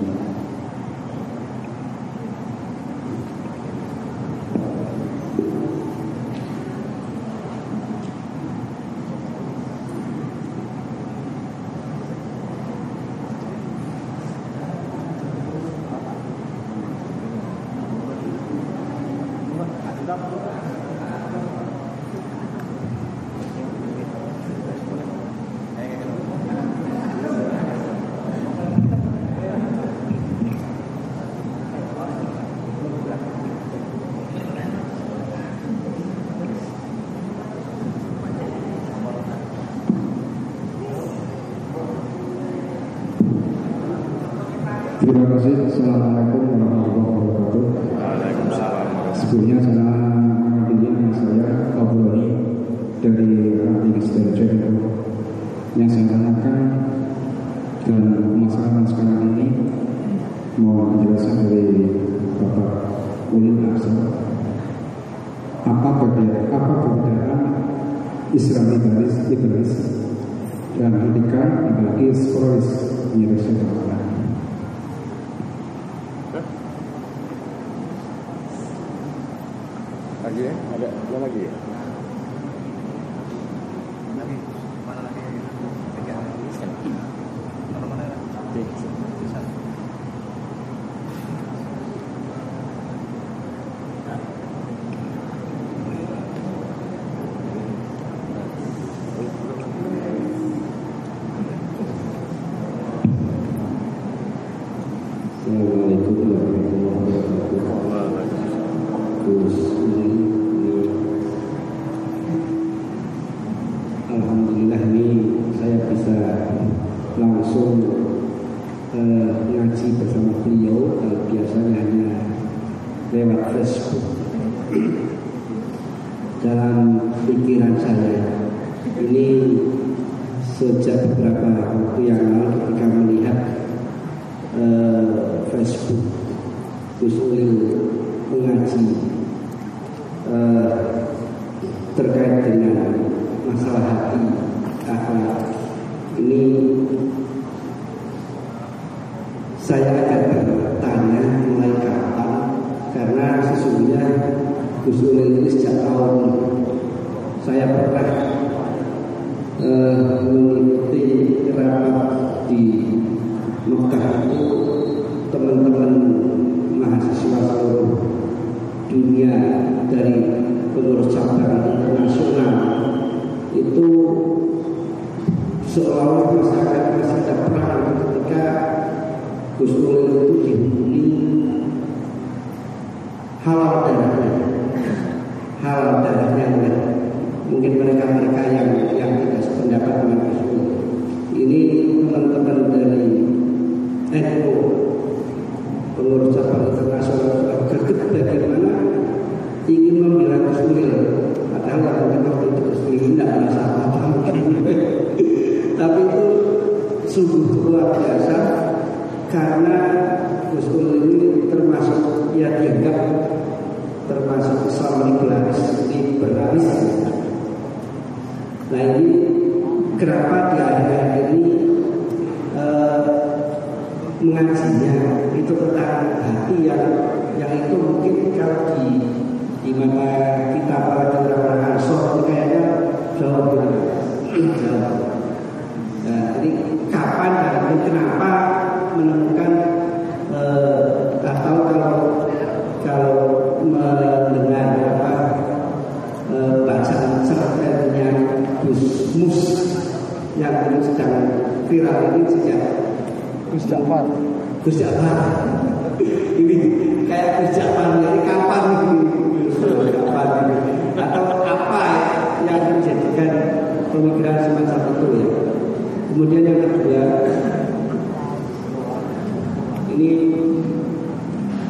[269.92, 270.32] ini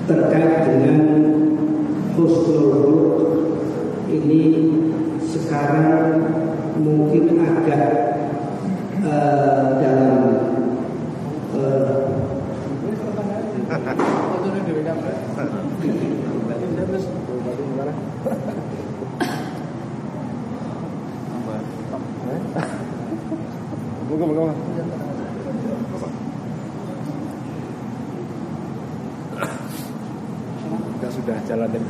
[0.07, 0.99] terkait dengan
[2.15, 2.87] husnul
[4.07, 4.43] ini
[5.27, 6.23] sekarang
[6.79, 7.91] mungkin agak
[9.03, 10.15] uh, dalam
[11.57, 12.03] uh,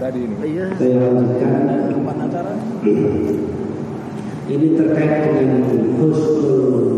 [0.03, 0.35] tadi ini.
[0.43, 0.67] Iya.
[0.75, 1.63] Saya lanjutkan.
[4.43, 5.63] Ini terkait dengan
[6.03, 6.92] khusus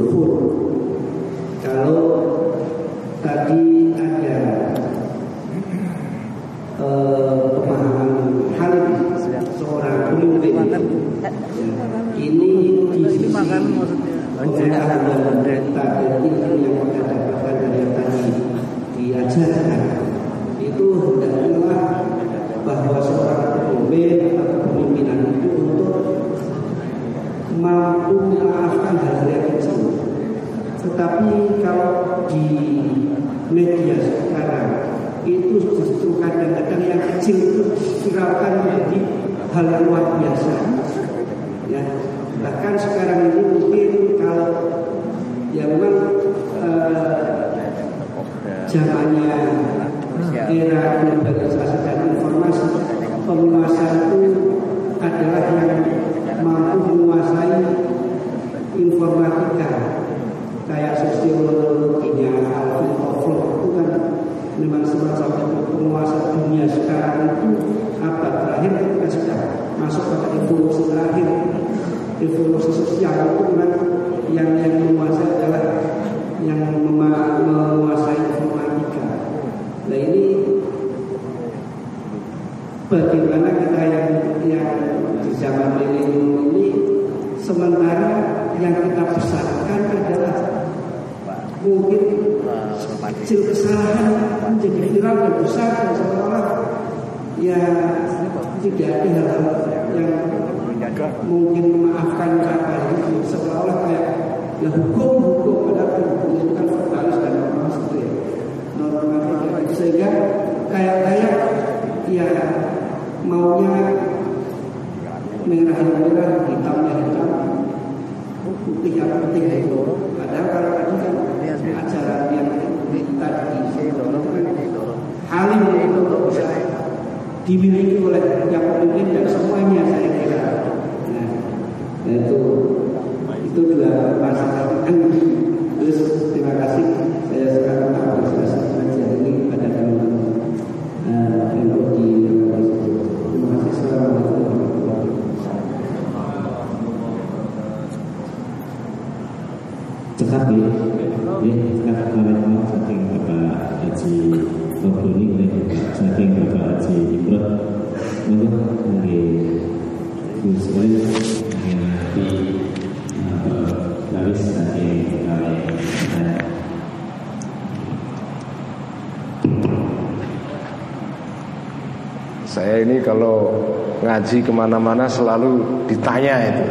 [174.24, 176.64] ngaji ke mana-mana selalu ditanya itu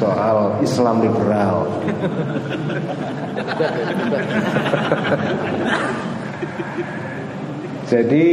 [0.00, 1.68] soal Islam liberal.
[7.92, 8.26] Jadi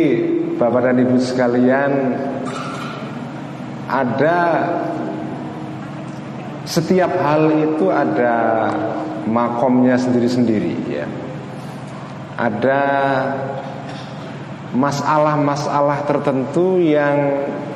[0.56, 1.92] Bapak dan Ibu sekalian
[3.92, 4.40] ada
[6.64, 8.72] setiap hal itu ada
[9.28, 11.04] makomnya sendiri-sendiri ya.
[12.40, 12.84] Ada
[14.72, 17.20] masalah-masalah tertentu yang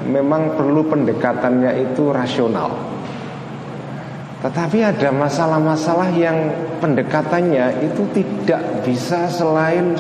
[0.10, 2.74] memang perlu pendekatannya itu rasional.
[4.40, 6.38] Tetapi ada masalah-masalah yang
[6.80, 9.94] pendekatannya itu tidak bisa selain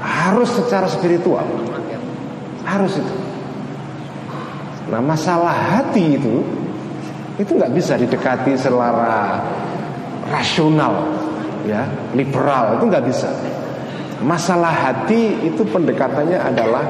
[0.00, 1.44] harus secara spiritual.
[2.64, 3.14] Harus itu.
[4.90, 6.44] Nah masalah hati itu
[7.40, 9.40] itu nggak bisa didekati secara
[10.28, 11.08] rasional,
[11.64, 13.32] ya liberal itu nggak bisa.
[14.20, 16.84] Masalah hati itu pendekatannya adalah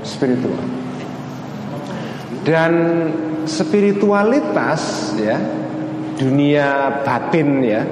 [0.00, 0.56] spiritual.
[2.48, 2.72] Dan
[3.44, 5.36] spiritualitas ya
[6.16, 7.84] dunia batin ya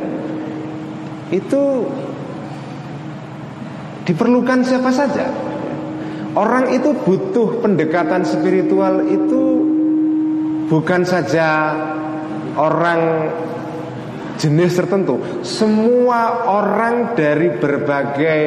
[1.28, 1.84] itu
[4.08, 5.28] diperlukan siapa saja.
[6.36, 9.44] Orang itu butuh pendekatan spiritual itu
[10.68, 11.72] bukan saja
[12.56, 13.32] orang
[14.36, 15.16] jenis tertentu.
[15.40, 18.44] Semua orang dari berbagai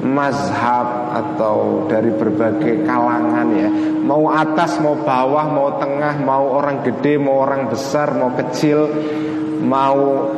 [0.00, 3.70] mazhab atau dari berbagai kalangan ya
[4.00, 8.88] Mau atas, mau bawah, mau tengah, mau orang gede, mau orang besar, mau kecil
[9.60, 10.30] Mau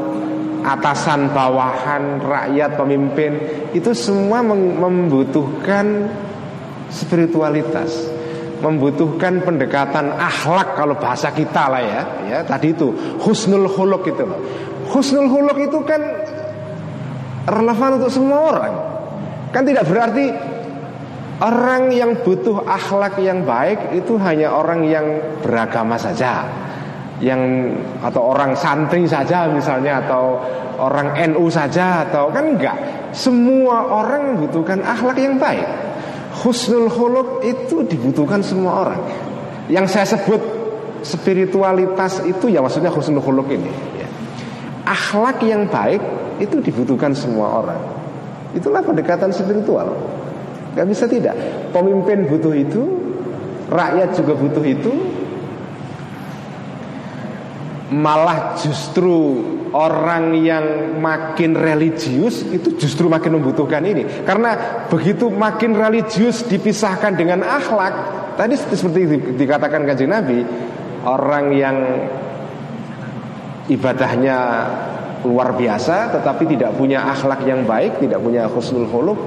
[0.66, 3.32] atasan, bawahan, rakyat, pemimpin
[3.70, 6.10] Itu semua membutuhkan
[6.92, 8.12] spiritualitas
[8.62, 12.02] membutuhkan pendekatan akhlak kalau bahasa kita lah ya.
[12.30, 14.38] Ya, tadi itu husnul huluk itu loh.
[14.94, 15.98] Husnul huluk itu kan
[17.50, 18.74] relevan untuk semua orang.
[19.50, 20.30] Kan tidak berarti
[21.42, 25.06] orang yang butuh akhlak yang baik itu hanya orang yang
[25.42, 26.46] beragama saja.
[27.22, 30.42] Yang atau orang santri saja misalnya atau
[30.78, 32.78] orang NU saja atau kan enggak.
[33.14, 35.66] Semua orang membutuhkan akhlak yang baik.
[36.42, 39.02] Husnul huluk itu dibutuhkan semua orang.
[39.70, 40.40] Yang saya sebut
[41.06, 43.70] spiritualitas itu ya maksudnya husnul huluk ini.
[43.98, 44.08] Ya.
[44.88, 46.02] Akhlak yang baik
[46.42, 47.80] itu dibutuhkan semua orang.
[48.56, 49.94] Itulah pendekatan spiritual.
[50.72, 51.36] Gak bisa tidak.
[51.70, 52.82] Pemimpin butuh itu,
[53.68, 54.92] rakyat juga butuh itu.
[57.92, 59.36] Malah justru
[59.72, 67.40] orang yang makin religius itu justru makin membutuhkan ini karena begitu makin religius dipisahkan dengan
[67.40, 67.94] akhlak
[68.36, 70.44] tadi seperti dikatakan kanjeng Nabi
[71.08, 71.76] orang yang
[73.72, 74.38] ibadahnya
[75.24, 79.18] luar biasa tetapi tidak punya akhlak yang baik tidak punya husnul khuluq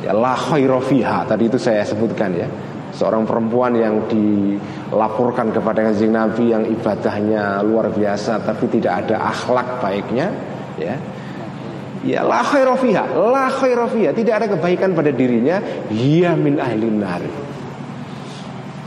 [0.00, 2.48] ya la khairofiha tadi itu saya sebutkan ya.
[2.90, 9.78] Seorang perempuan yang dilaporkan kepada kanjeng Nabi yang ibadahnya luar biasa tapi tidak ada akhlak
[9.78, 10.26] baiknya
[10.76, 10.96] ya.
[12.00, 15.62] Ya la khairofiha la khairofiha tidak ada kebaikan pada dirinya.
[15.88, 17.22] Dia min ahlin nar.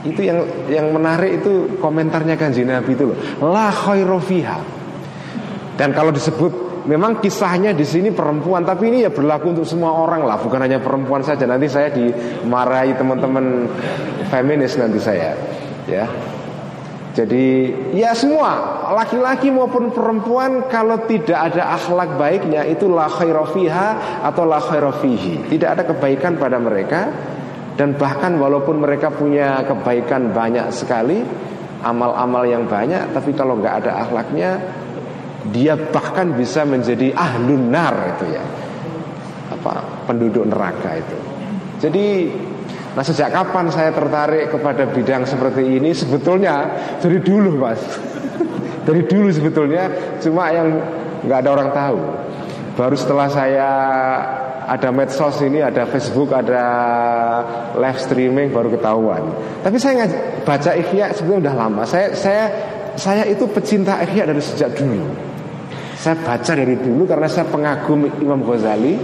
[0.04, 3.18] Itu yang yang menarik itu komentarnya kanjeng Nabi itu loh.
[3.40, 4.84] La khairofiha
[5.78, 10.28] dan kalau disebut Memang kisahnya di sini perempuan, tapi ini ya berlaku untuk semua orang
[10.28, 11.48] lah, bukan hanya perempuan saja.
[11.48, 13.72] Nanti saya dimarahi teman-teman
[14.28, 15.32] feminis nanti saya,
[15.88, 16.04] ya.
[17.14, 24.44] Jadi ya semua laki-laki maupun perempuan kalau tidak ada akhlak baiknya itu la khairofiha atau
[24.50, 25.54] la khairofihi.
[25.54, 27.14] Tidak ada kebaikan pada mereka
[27.78, 31.22] dan bahkan walaupun mereka punya kebaikan banyak sekali,
[31.86, 34.58] amal-amal yang banyak, tapi kalau nggak ada akhlaknya
[35.52, 38.44] dia bahkan bisa menjadi ahlun nar itu ya
[39.52, 41.18] apa penduduk neraka itu
[41.84, 42.06] jadi
[42.94, 46.70] nah sejak kapan saya tertarik kepada bidang seperti ini sebetulnya
[47.02, 47.82] dari dulu mas
[48.88, 49.90] dari dulu sebetulnya
[50.22, 50.80] cuma yang
[51.26, 52.00] nggak ada orang tahu
[52.78, 53.70] baru setelah saya
[54.64, 56.66] ada medsos ini, ada Facebook, ada
[57.76, 59.24] live streaming baru ketahuan.
[59.60, 60.08] Tapi saya
[60.44, 61.84] baca Ikhya sebetulnya udah lama.
[61.84, 62.46] Saya saya
[62.96, 65.33] saya itu pecinta Ikhya dari sejak dulu.
[66.04, 69.00] Saya baca dari dulu karena saya pengagum Imam Ghazali.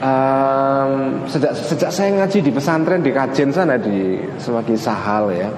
[0.00, 5.48] Um, sejak sejak saya ngaji di pesantren di kajian sana di Semaki Sahal ya,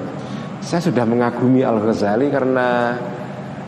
[0.62, 2.94] saya sudah mengagumi Al Ghazali karena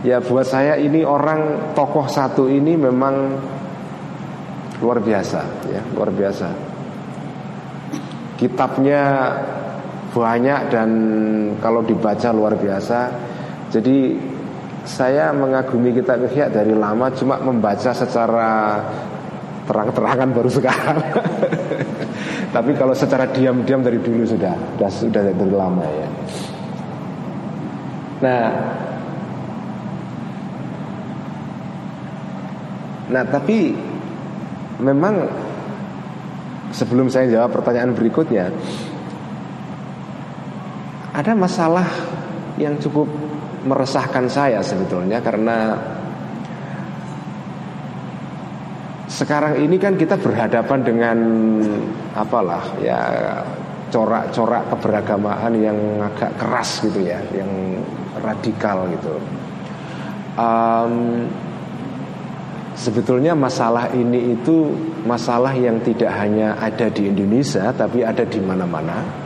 [0.06, 3.14] ya buat saya ini orang tokoh satu ini memang
[4.82, 6.48] luar biasa ya luar biasa.
[8.38, 9.02] Kitabnya
[10.14, 10.90] banyak dan
[11.58, 12.98] kalau dibaca luar biasa.
[13.74, 14.33] Jadi
[14.84, 18.80] saya mengagumi kitab Ihya dari lama cuma membaca secara
[19.64, 21.00] terang-terangan baru sekarang.
[22.54, 26.08] Tapi kalau secara diam-diam dari dulu sudah sudah sudah dari lama ya.
[28.22, 28.48] Nah,
[33.04, 33.76] Nah tapi
[34.80, 35.28] memang
[36.72, 38.48] sebelum saya jawab pertanyaan berikutnya
[41.14, 41.86] Ada masalah
[42.58, 43.06] yang cukup
[43.64, 45.76] meresahkan saya sebetulnya karena
[49.08, 51.18] sekarang ini kan kita berhadapan dengan
[52.18, 53.00] apalah ya
[53.94, 57.78] corak-corak keberagamaan yang agak keras gitu ya, yang
[58.18, 59.14] radikal gitu.
[60.34, 60.94] Um,
[62.74, 64.74] sebetulnya masalah ini itu
[65.06, 69.23] masalah yang tidak hanya ada di Indonesia, tapi ada di mana-mana.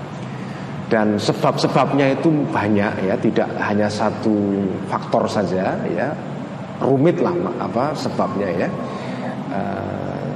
[0.88, 6.08] Dan sebab-sebabnya itu banyak ya, tidak hanya satu faktor saja ya,
[6.80, 8.68] rumit lah apa sebabnya ya.
[9.48, 10.28] Uh,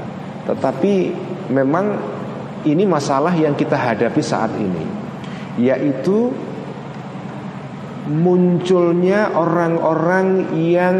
[0.49, 1.15] tetapi
[1.53, 1.97] memang
[2.63, 4.87] ini masalah yang kita hadapi saat ini
[5.59, 6.31] Yaitu
[8.03, 10.97] Munculnya orang-orang yang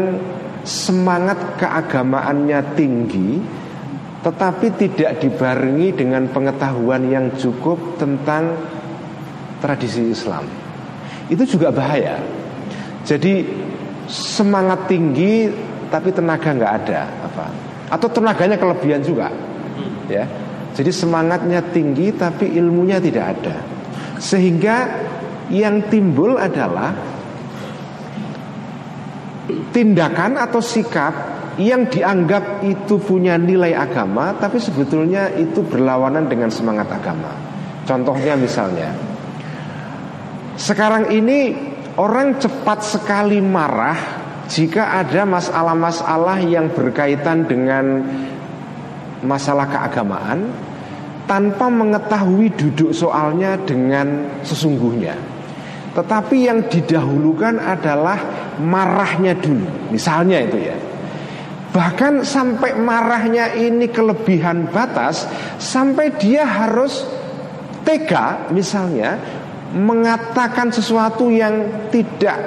[0.63, 3.43] Semangat keagamaannya tinggi
[4.23, 8.55] Tetapi tidak dibarengi dengan pengetahuan yang cukup Tentang
[9.63, 10.43] tradisi Islam.
[11.31, 12.19] Itu juga bahaya.
[13.07, 13.47] Jadi
[14.11, 15.47] semangat tinggi
[15.93, 17.05] Tapi tenaga nggak ada.
[17.05, 17.45] Apa?
[17.93, 19.29] Atau tenaganya kelebihan juga.
[20.09, 20.25] Ya.
[20.73, 23.61] Jadi semangatnya tinggi tapi ilmunya tidak ada.
[24.17, 24.89] Sehingga
[25.53, 26.97] yang timbul adalah
[29.69, 31.13] tindakan atau sikap
[31.61, 37.37] yang dianggap itu punya nilai agama tapi sebetulnya itu berlawanan dengan semangat agama.
[37.85, 39.12] Contohnya misalnya
[40.53, 41.55] sekarang ini
[41.97, 43.97] orang cepat sekali marah
[44.49, 48.05] jika ada masalah-masalah yang berkaitan dengan
[49.23, 50.51] masalah keagamaan
[51.23, 55.15] tanpa mengetahui duduk soalnya dengan sesungguhnya.
[55.93, 58.17] Tetapi yang didahulukan adalah
[58.59, 59.93] marahnya dulu.
[59.93, 60.77] Misalnya itu ya.
[61.73, 65.25] Bahkan sampai marahnya ini kelebihan batas
[65.57, 67.01] sampai dia harus
[67.81, 69.17] tega misalnya
[69.73, 72.37] mengatakan sesuatu yang tidak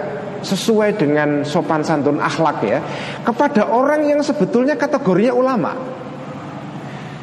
[0.47, 2.79] sesuai dengan sopan santun akhlak ya
[3.27, 5.73] kepada orang yang sebetulnya kategorinya ulama.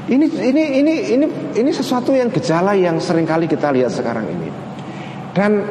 [0.03, 1.25] Ini ini ini ini
[1.55, 4.51] ini sesuatu yang gejala yang sering kali kita lihat sekarang ini.
[5.31, 5.63] Dan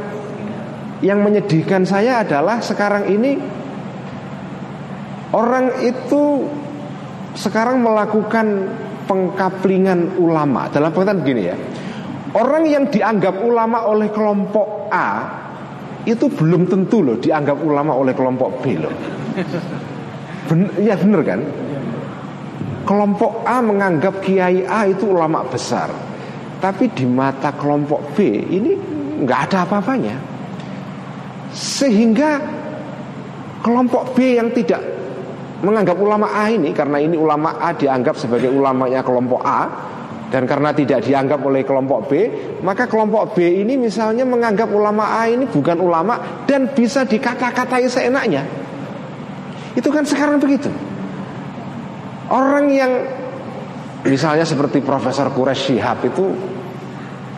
[1.05, 3.37] yang menyedihkan saya adalah sekarang ini
[5.37, 6.49] orang itu
[7.37, 8.73] sekarang melakukan
[9.05, 11.57] pengkaplingan ulama dalam pengertian gini ya.
[12.33, 15.09] Orang yang dianggap ulama oleh kelompok A
[16.09, 18.95] itu belum tentu loh dianggap ulama oleh kelompok B loh.
[20.49, 21.41] Ben, ya bener kan?
[22.89, 25.93] Kelompok A menganggap Kiai A itu ulama besar,
[26.59, 28.73] tapi di mata kelompok B ini
[29.23, 30.17] nggak ada apa-apanya.
[31.53, 32.41] Sehingga
[33.61, 34.83] kelompok B yang tidak
[35.63, 39.92] menganggap ulama A ini karena ini ulama A dianggap sebagai ulamanya kelompok A
[40.33, 42.13] dan karena tidak dianggap oleh kelompok B,
[42.65, 48.41] maka kelompok B ini misalnya menganggap ulama A ini bukan ulama dan bisa dikata-katai seenaknya.
[49.77, 50.73] Itu kan sekarang begitu.
[52.33, 53.05] Orang yang
[54.09, 56.25] misalnya seperti Profesor Quraisy Shihab itu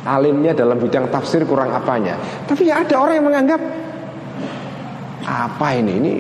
[0.06, 2.14] alimnya dalam bidang tafsir kurang apanya.
[2.46, 3.60] Tapi ya ada orang yang menganggap
[5.26, 6.14] apa ini ini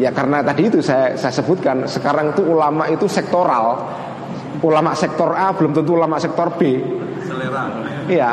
[0.00, 3.84] ya karena tadi itu saya saya sebutkan sekarang itu ulama itu sektoral
[4.60, 6.80] ulama sektor A belum tentu ulama sektor B.
[7.24, 7.64] Selera.
[8.08, 8.30] Iya.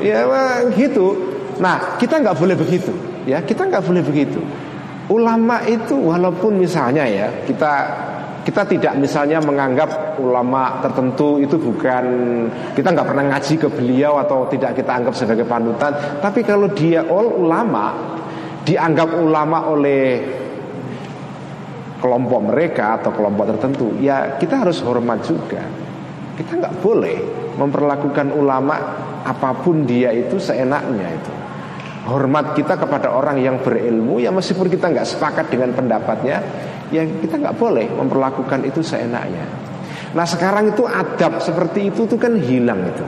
[0.00, 0.18] Iya
[0.74, 1.06] gitu.
[1.60, 2.92] Nah kita nggak boleh begitu.
[3.28, 4.40] Ya kita nggak boleh begitu.
[5.10, 7.72] Ulama itu walaupun misalnya ya kita
[8.40, 12.04] kita tidak misalnya menganggap ulama tertentu itu bukan
[12.72, 15.92] kita nggak pernah ngaji ke beliau atau tidak kita anggap sebagai panutan
[16.24, 17.92] tapi kalau dia all ulama
[18.64, 20.39] dianggap ulama oleh
[22.00, 25.62] kelompok mereka atau kelompok tertentu, ya kita harus hormat juga.
[26.34, 27.16] Kita nggak boleh
[27.60, 28.74] memperlakukan ulama
[29.20, 31.32] apa pun dia itu seenaknya itu.
[32.08, 36.40] Hormat kita kepada orang yang berilmu, ya meskipun kita nggak sepakat dengan pendapatnya,
[36.88, 39.44] ya kita nggak boleh memperlakukan itu seenaknya.
[40.16, 43.06] Nah sekarang itu adab seperti itu tuh kan hilang itu.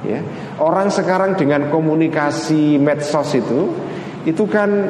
[0.00, 0.24] Ya,
[0.56, 3.68] orang sekarang dengan komunikasi medsos itu,
[4.24, 4.88] itu kan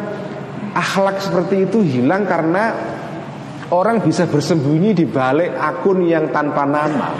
[0.70, 2.70] akhlak seperti itu hilang karena
[3.70, 7.10] Orang bisa bersembunyi di balik akun yang tanpa nama.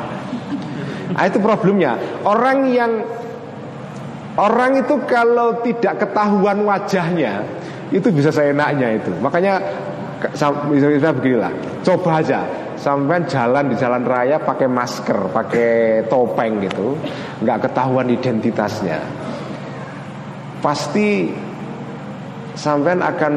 [1.15, 1.95] Nah, itu problemnya.
[2.27, 3.03] Orang yang
[4.35, 7.47] orang itu kalau tidak ketahuan wajahnya
[7.95, 9.15] itu bisa seenaknya itu.
[9.23, 9.63] Makanya
[10.71, 11.55] bisa beginilah.
[11.87, 12.43] Coba aja.
[12.81, 15.71] sampai jalan di jalan raya pakai masker, pakai
[16.09, 16.97] topeng gitu,
[17.45, 19.05] nggak ketahuan identitasnya.
[20.65, 21.29] Pasti
[22.55, 23.35] sampai akan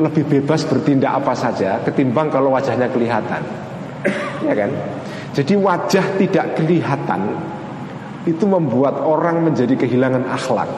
[0.00, 3.42] lebih bebas bertindak apa saja ketimbang kalau wajahnya kelihatan.
[4.44, 4.70] Ya kan?
[5.36, 7.36] Jadi wajah tidak kelihatan
[8.24, 10.70] itu membuat orang menjadi kehilangan akhlak.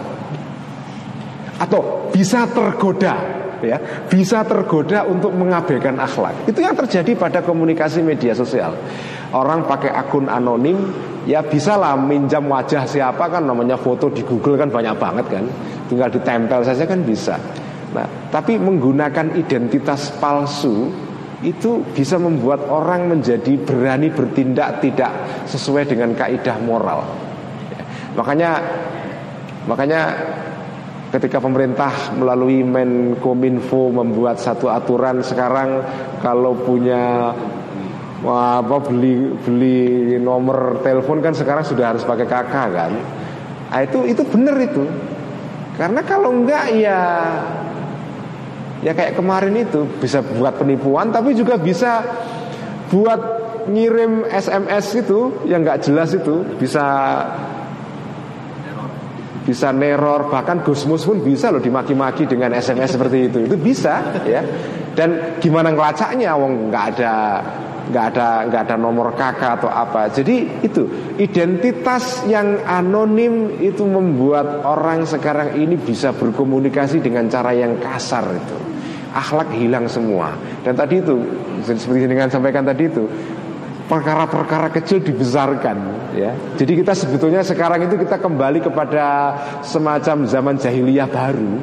[1.59, 8.31] Atau bisa tergoda ya bisa tergoda untuk mengabaikan akhlak itu yang terjadi pada komunikasi media
[8.31, 8.75] sosial
[9.35, 10.79] orang pakai akun anonim
[11.27, 15.45] ya bisa lah minjam wajah siapa kan namanya foto di Google kan banyak banget kan
[15.91, 17.35] tinggal ditempel saja kan bisa
[17.95, 21.09] nah tapi menggunakan identitas palsu
[21.43, 25.13] itu bisa membuat orang menjadi berani bertindak tidak
[25.47, 27.07] sesuai dengan kaidah moral.
[28.19, 28.59] Makanya
[29.71, 30.03] makanya
[31.15, 35.87] ketika pemerintah melalui Menkominfo membuat satu aturan sekarang
[36.19, 37.31] kalau punya
[38.19, 42.93] apa beli beli nomor telepon kan sekarang sudah harus pakai kakak kan?
[43.71, 44.83] Nah, itu itu benar itu.
[45.79, 46.99] Karena kalau enggak ya
[48.83, 52.03] ya kayak kemarin itu bisa buat penipuan tapi juga bisa
[52.89, 53.39] buat
[53.69, 56.87] ngirim SMS itu yang nggak jelas itu bisa
[59.49, 60.29] bisa neror.
[60.29, 63.39] Bahkan Gusmus pun bisa loh dimaki-maki dengan SMS seperti itu.
[63.49, 64.45] Itu bisa ya.
[64.93, 67.15] Dan gimana ngelacaknya wong nggak ada
[67.89, 70.13] nggak ada nggak ada nomor kakak atau apa.
[70.13, 70.85] Jadi itu
[71.17, 78.57] identitas yang anonim itu membuat orang sekarang ini bisa berkomunikasi dengan cara yang kasar itu.
[79.13, 80.37] Akhlak hilang semua.
[80.61, 81.17] Dan tadi itu
[81.65, 83.05] seperti dengan sampaikan tadi itu
[83.89, 85.77] perkara-perkara kecil dibesarkan
[86.13, 86.37] ya.
[86.61, 89.33] Jadi kita sebetulnya sekarang itu kita kembali kepada
[89.65, 91.57] semacam zaman jahiliyah baru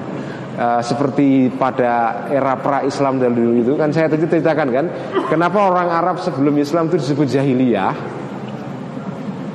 [0.58, 4.86] uh, seperti pada era pra-Islam dulu itu kan saya tadi ceritakan kan
[5.28, 7.94] kenapa orang Arab sebelum Islam itu disebut jahiliyah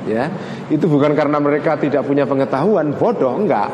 [0.09, 0.23] ya
[0.71, 3.69] itu bukan karena mereka tidak punya pengetahuan bodoh enggak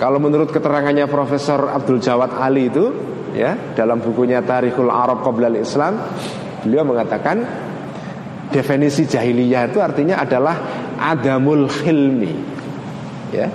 [0.00, 2.90] kalau menurut keterangannya Profesor Abdul Jawad Ali itu
[3.32, 6.00] ya dalam bukunya Tarikhul Arab Qoblal Islam
[6.64, 7.36] beliau mengatakan
[8.52, 10.56] definisi jahiliyah itu artinya adalah
[11.00, 12.32] adamul khilmi.
[13.32, 13.48] Ya.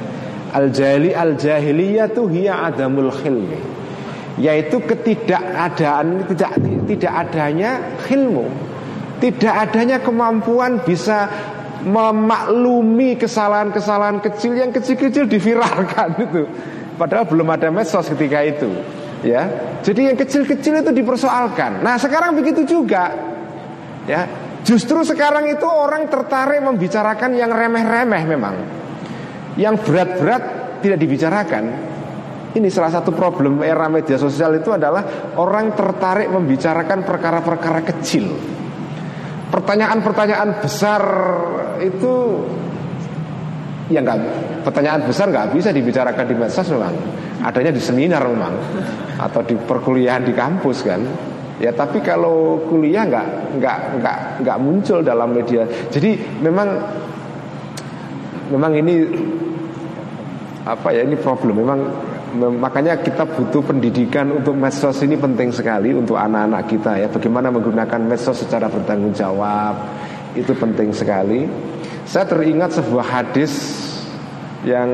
[0.54, 3.60] Al jahili al jahiliyah itu hiya adamul khilmi.
[4.38, 6.52] Yaitu ketidakadaan tidak
[6.88, 7.72] tidak adanya
[8.06, 8.46] khilmu.
[9.18, 11.26] Tidak adanya kemampuan bisa
[11.82, 16.44] memaklumi kesalahan-kesalahan kecil yang kecil-kecil diviralkan itu.
[16.98, 18.70] Padahal belum ada medsos ketika itu.
[19.26, 19.50] Ya.
[19.82, 21.82] Jadi yang kecil-kecil itu dipersoalkan.
[21.82, 23.10] Nah, sekarang begitu juga.
[24.06, 24.30] Ya,
[24.68, 28.56] Justru sekarang itu orang tertarik membicarakan yang remeh-remeh memang
[29.58, 30.44] Yang berat-berat
[30.86, 31.64] tidak dibicarakan.
[32.58, 38.34] Ini salah satu problem era media sosial itu adalah Orang tertarik membicarakan perkara-perkara kecil.
[39.52, 41.02] Pertanyaan-pertanyaan besar
[41.82, 42.14] itu
[43.88, 44.20] Ya enggak,
[44.68, 46.92] pertanyaan besar nggak bisa dibicarakan di medsos memang
[47.40, 48.54] Adanya di seminar memang
[49.16, 51.02] Atau di perkuliahan di kampus kan.
[51.58, 55.66] Ya tapi kalau kuliah nggak nggak nggak nggak muncul dalam media.
[55.90, 56.70] Jadi memang
[58.52, 58.96] memang ini
[60.68, 61.64] apa ya ini problem.
[61.64, 61.80] Memang
[62.60, 67.08] makanya kita butuh pendidikan untuk medsos ini penting sekali untuk anak-anak kita ya.
[67.08, 69.80] Bagaimana menggunakan medsos secara bertanggung jawab
[70.36, 71.48] itu penting sekali.
[72.08, 73.52] Saya teringat sebuah hadis
[74.64, 74.90] yang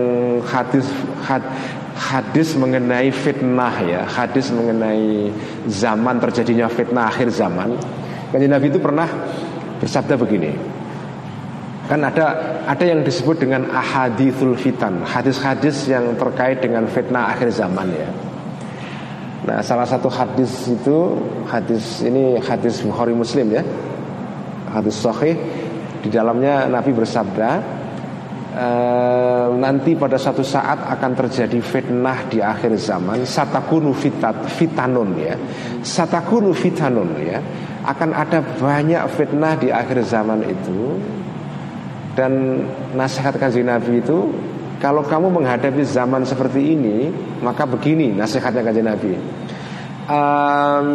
[0.46, 0.86] hadis
[1.26, 1.42] had,
[1.94, 5.30] hadis mengenai fitnah ya, hadis mengenai
[5.70, 7.78] zaman terjadinya fitnah akhir zaman.
[8.34, 9.06] Kanjeng Nabi itu pernah
[9.78, 10.52] bersabda begini.
[11.84, 17.92] Kan ada ada yang disebut dengan ahadithul fitan, hadis-hadis yang terkait dengan fitnah akhir zaman
[17.92, 18.10] ya.
[19.44, 21.20] Nah, salah satu hadis itu
[21.52, 23.64] hadis ini hadis Bukhari Muslim ya.
[24.72, 25.36] Hadis sahih.
[26.00, 27.50] Di dalamnya Nabi bersabda,
[28.54, 33.26] Eh, nanti pada suatu saat akan terjadi fitnah di akhir zaman.
[33.26, 35.34] Satakunu fitat fitanun ya.
[35.82, 37.42] Satakunu fitanun ya.
[37.82, 41.02] Akan ada banyak fitnah di akhir zaman itu
[42.14, 42.64] dan
[42.94, 44.30] nasihat kanjeng Nabi itu
[44.78, 47.10] kalau kamu menghadapi zaman seperti ini
[47.42, 49.12] maka begini nasihatnya kanjeng Nabi.
[50.04, 50.88] Um,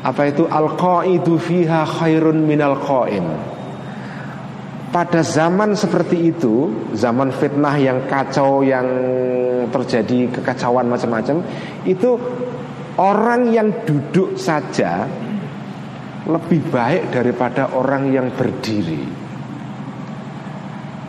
[0.00, 0.48] apa itu?
[0.48, 3.28] Al qaidu fiha khairun minal qaim
[4.90, 6.66] pada zaman seperti itu,
[6.98, 8.86] zaman fitnah yang kacau, yang
[9.70, 11.46] terjadi kekacauan macam-macam,
[11.86, 12.18] itu
[12.98, 15.06] orang yang duduk saja
[16.26, 19.19] lebih baik daripada orang yang berdiri.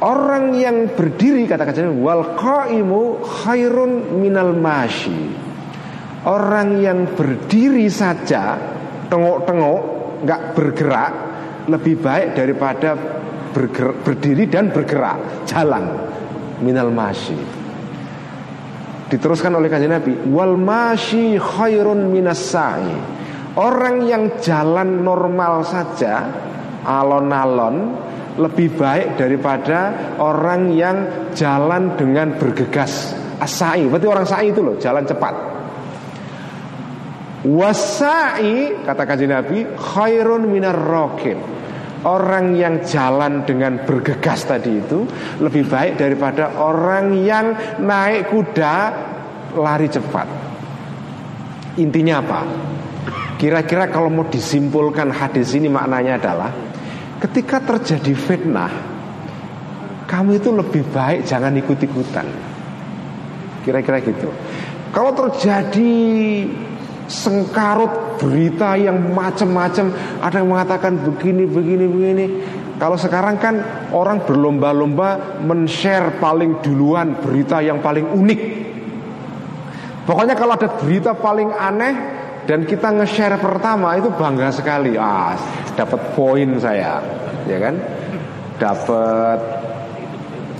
[0.01, 5.29] Orang yang berdiri kata katanya wal qaimu khairun minal masyi.
[6.25, 8.57] Orang yang berdiri saja
[9.09, 9.81] tengok-tengok
[10.25, 11.13] nggak bergerak
[11.69, 12.97] lebih baik daripada
[13.53, 15.85] bergerak, berdiri dan bergerak jalan
[16.61, 17.61] minal masyi
[19.11, 22.95] diteruskan oleh kanjeng Nabi wal masyi khairun minas sa'i
[23.59, 26.31] orang yang jalan normal saja
[26.87, 27.91] alon-alon
[28.39, 30.97] lebih baik daripada orang yang
[31.35, 33.15] jalan dengan bergegas.
[33.41, 35.33] Asai berarti orang sa'i itu loh jalan cepat.
[37.41, 41.41] Wasai kata kanjeng Nabi khairun minar rokin
[42.05, 45.05] Orang yang jalan dengan bergegas tadi itu
[45.41, 48.73] Lebih baik daripada orang yang naik kuda
[49.57, 50.27] lari cepat.
[51.81, 52.41] Intinya apa?
[53.41, 56.51] Kira-kira kalau mau disimpulkan hadis ini maknanya adalah
[57.22, 58.73] Ketika terjadi fitnah
[60.10, 62.27] Kamu itu lebih baik jangan ikut-ikutan.
[63.64, 64.27] Kira-kira gitu.
[64.91, 65.93] Kalau terjadi
[67.07, 72.26] sengkarut berita yang macam-macam ada yang mengatakan begini begini begini.
[72.76, 73.56] Kalau sekarang kan
[73.95, 78.41] orang berlomba-lomba men-share paling duluan berita yang paling unik.
[80.03, 81.93] Pokoknya kalau ada berita paling aneh
[82.51, 85.31] dan kita nge-share pertama itu bangga sekali ah
[85.79, 86.99] dapat poin saya
[87.47, 87.79] ya kan
[88.59, 89.39] dapat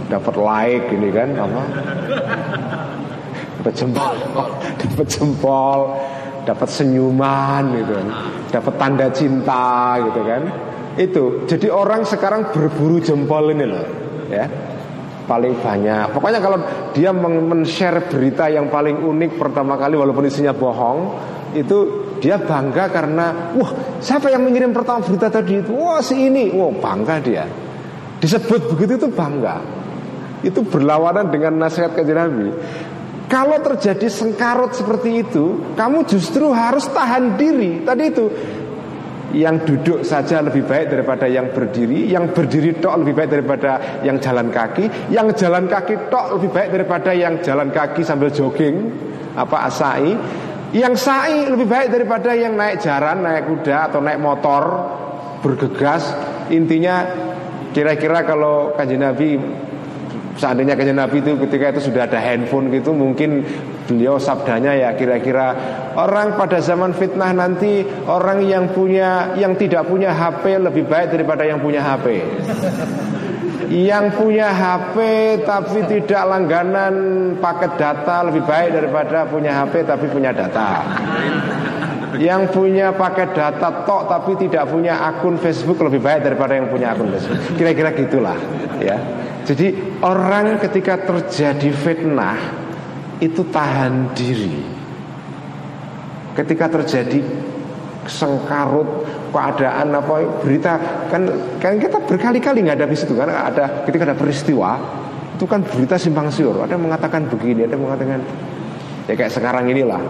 [0.07, 1.61] dapat like ini kan apa
[3.59, 4.15] dapat jempol
[4.80, 5.80] dapat jempol
[6.45, 8.07] dapat senyuman gitu kan,
[8.49, 10.41] dapat tanda cinta gitu kan.
[10.97, 11.23] Itu.
[11.47, 13.85] Jadi orang sekarang berburu jempol ini loh,
[14.27, 14.45] ya.
[15.22, 16.11] Paling banyak.
[16.11, 16.59] Pokoknya kalau
[16.91, 20.99] dia men-share berita yang paling unik pertama kali walaupun isinya bohong,
[21.53, 21.78] itu
[22.22, 25.73] dia bangga karena wah, siapa yang mengirim pertama berita tadi itu?
[25.73, 26.53] Wah, si ini.
[26.53, 27.45] Wah, bangga dia.
[28.22, 29.57] Disebut begitu itu bangga.
[30.45, 32.49] Itu berlawanan dengan nasihat kajian Nabi.
[33.32, 37.80] Kalau terjadi sengkarut seperti itu, kamu justru harus tahan diri.
[37.82, 38.26] Tadi itu
[39.32, 43.72] yang duduk saja lebih baik daripada yang berdiri, yang berdiri tok lebih baik daripada
[44.03, 48.91] yang jalan kaki, yang jalan kaki tok lebih baik daripada yang jalan kaki sambil jogging,
[49.36, 50.11] apa asai.
[50.72, 54.64] Yang sai lebih baik daripada yang naik jaran, naik kuda atau naik motor
[55.43, 56.15] bergegas.
[56.48, 57.03] Intinya
[57.76, 59.39] kira-kira kalau kanjeng Nabi
[60.35, 63.43] Seandainya kanjeng Nabi itu ketika itu sudah ada handphone gitu Mungkin
[63.88, 65.56] beliau sabdanya ya kira-kira
[65.95, 71.43] Orang pada zaman fitnah nanti Orang yang punya Yang tidak punya HP lebih baik daripada
[71.48, 72.06] yang punya HP
[73.72, 74.95] Yang punya HP
[75.48, 76.95] tapi tidak langganan
[77.39, 80.84] paket data Lebih baik daripada punya HP tapi punya data
[82.19, 86.91] yang punya paket data tok tapi tidak punya akun Facebook lebih baik daripada yang punya
[86.91, 87.56] akun Facebook.
[87.56, 88.35] Kira-kira gitulah,
[88.84, 88.99] ya.
[89.48, 92.39] Jadi orang ketika terjadi fitnah
[93.23, 94.60] itu tahan diri.
[96.35, 97.19] Ketika terjadi
[98.07, 100.76] sengkarut keadaan apa berita
[101.08, 101.26] kan
[101.58, 103.32] kan kita berkali-kali ada situ kan?
[103.32, 104.76] Ada ketika ada peristiwa
[105.40, 106.60] itu kan berita simpang siur.
[106.60, 108.20] Ada yang mengatakan begini ada yang mengatakan
[109.08, 110.03] ya kayak sekarang inilah.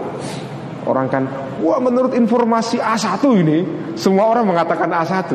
[0.82, 1.30] Orang kan
[1.62, 3.58] wah menurut informasi A1 ini
[3.94, 5.30] semua orang mengatakan A1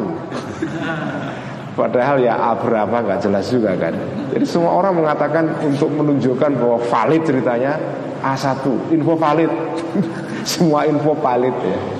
[1.80, 3.95] Padahal ya A berapa nggak jelas juga kan?
[4.35, 7.80] Jadi semua orang mengatakan untuk menunjukkan bahwa valid ceritanya
[8.19, 9.51] A1 Info valid.
[10.47, 11.96] Semua info valid ya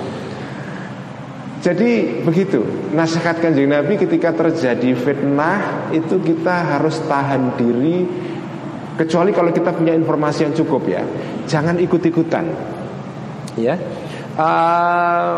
[1.58, 2.62] jadi begitu.
[2.94, 8.06] Nasihat kanjeng Nabi ketika terjadi fitnah Itu kita harus tahan diri
[8.98, 11.06] Kecuali kalau kita punya informasi yang cukup ya.
[11.46, 12.50] Jangan ikut-ikutan.
[13.54, 13.78] Ya.
[14.34, 15.38] Uh,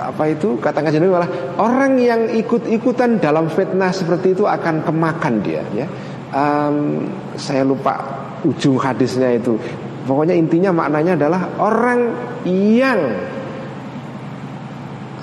[0.00, 0.56] apa itu?
[0.56, 1.30] Kata kajian Nabi malah
[1.60, 5.84] orang yang ikut-ikutan dalam fitnah seperti itu akan kemakan dia ya.
[6.32, 8.00] Um, saya lupa
[8.40, 9.60] ujung hadisnya itu.
[10.08, 12.00] Pokoknya intinya maknanya adalah orang
[12.48, 13.00] yang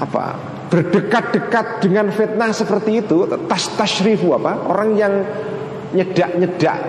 [0.02, 0.36] apa
[0.68, 5.14] berdekat-dekat dengan fitnah seperti itu tas tashrifu apa orang yang
[5.96, 6.80] nyedak-nyedak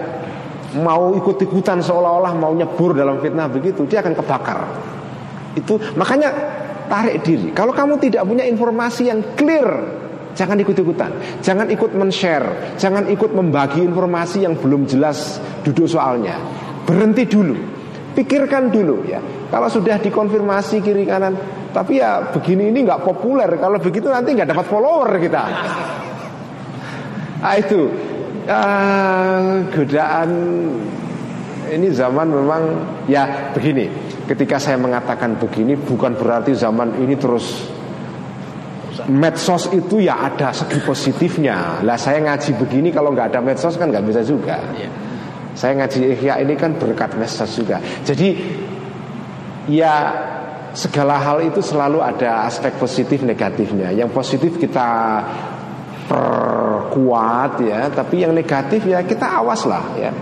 [0.82, 4.58] mau ikut-ikutan seolah-olah mau nyebur dalam fitnah begitu dia akan kebakar
[5.56, 6.30] itu makanya
[6.86, 7.50] tarik diri.
[7.52, 9.68] Kalau kamu tidak punya informasi yang clear,
[10.38, 11.42] jangan ikut-ikutan.
[11.42, 16.38] Jangan ikut men-share, jangan ikut membagi informasi yang belum jelas duduk soalnya.
[16.86, 17.56] Berhenti dulu.
[18.16, 19.20] Pikirkan dulu ya.
[19.52, 21.36] Kalau sudah dikonfirmasi kiri kanan,
[21.76, 23.52] tapi ya begini ini nggak populer.
[23.60, 25.44] Kalau begitu nanti nggak dapat follower kita.
[27.36, 27.80] Nah, itu
[28.48, 30.30] uh, godaan
[31.68, 32.62] ini zaman memang
[33.04, 33.86] ya begini
[34.26, 37.70] Ketika saya mengatakan begini bukan berarti zaman ini terus
[39.06, 41.84] medsos itu ya ada segi positifnya.
[41.86, 44.58] Lah saya ngaji begini kalau nggak ada medsos kan nggak bisa juga.
[44.74, 44.90] Iya.
[45.54, 47.78] Saya ngaji ihya ini kan berkat medsos juga.
[48.02, 48.34] Jadi
[49.70, 49.94] ya
[50.76, 53.96] segala hal itu selalu ada aspek positif negatifnya.
[53.96, 55.24] Yang positif kita
[56.06, 60.12] perkuat ya, tapi yang negatif ya kita awas lah ya.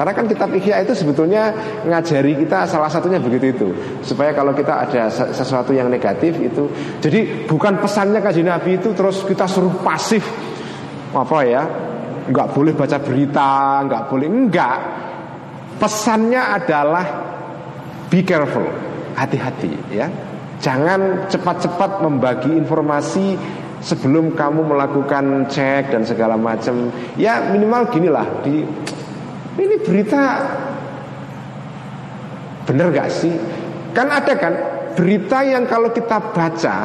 [0.00, 1.52] Karena kan kitab Ihya itu sebetulnya
[1.84, 3.68] ngajari kita salah satunya begitu itu.
[4.00, 6.72] Supaya kalau kita ada sesuatu yang negatif itu
[7.04, 10.24] jadi bukan pesannya kaji Nabi itu terus kita suruh pasif.
[11.12, 11.62] Apa ya?
[12.32, 14.78] Nggak boleh baca berita nggak boleh enggak
[15.76, 17.04] pesannya adalah
[18.12, 18.89] be careful
[19.20, 20.08] hati-hati ya
[20.64, 23.36] jangan cepat-cepat membagi informasi
[23.84, 26.88] sebelum kamu melakukan cek dan segala macam
[27.20, 28.64] ya minimal ginilah di
[29.60, 30.22] ini berita
[32.64, 33.34] bener gak sih?
[33.90, 34.54] Kan ada kan
[34.94, 36.76] berita yang kalau kita baca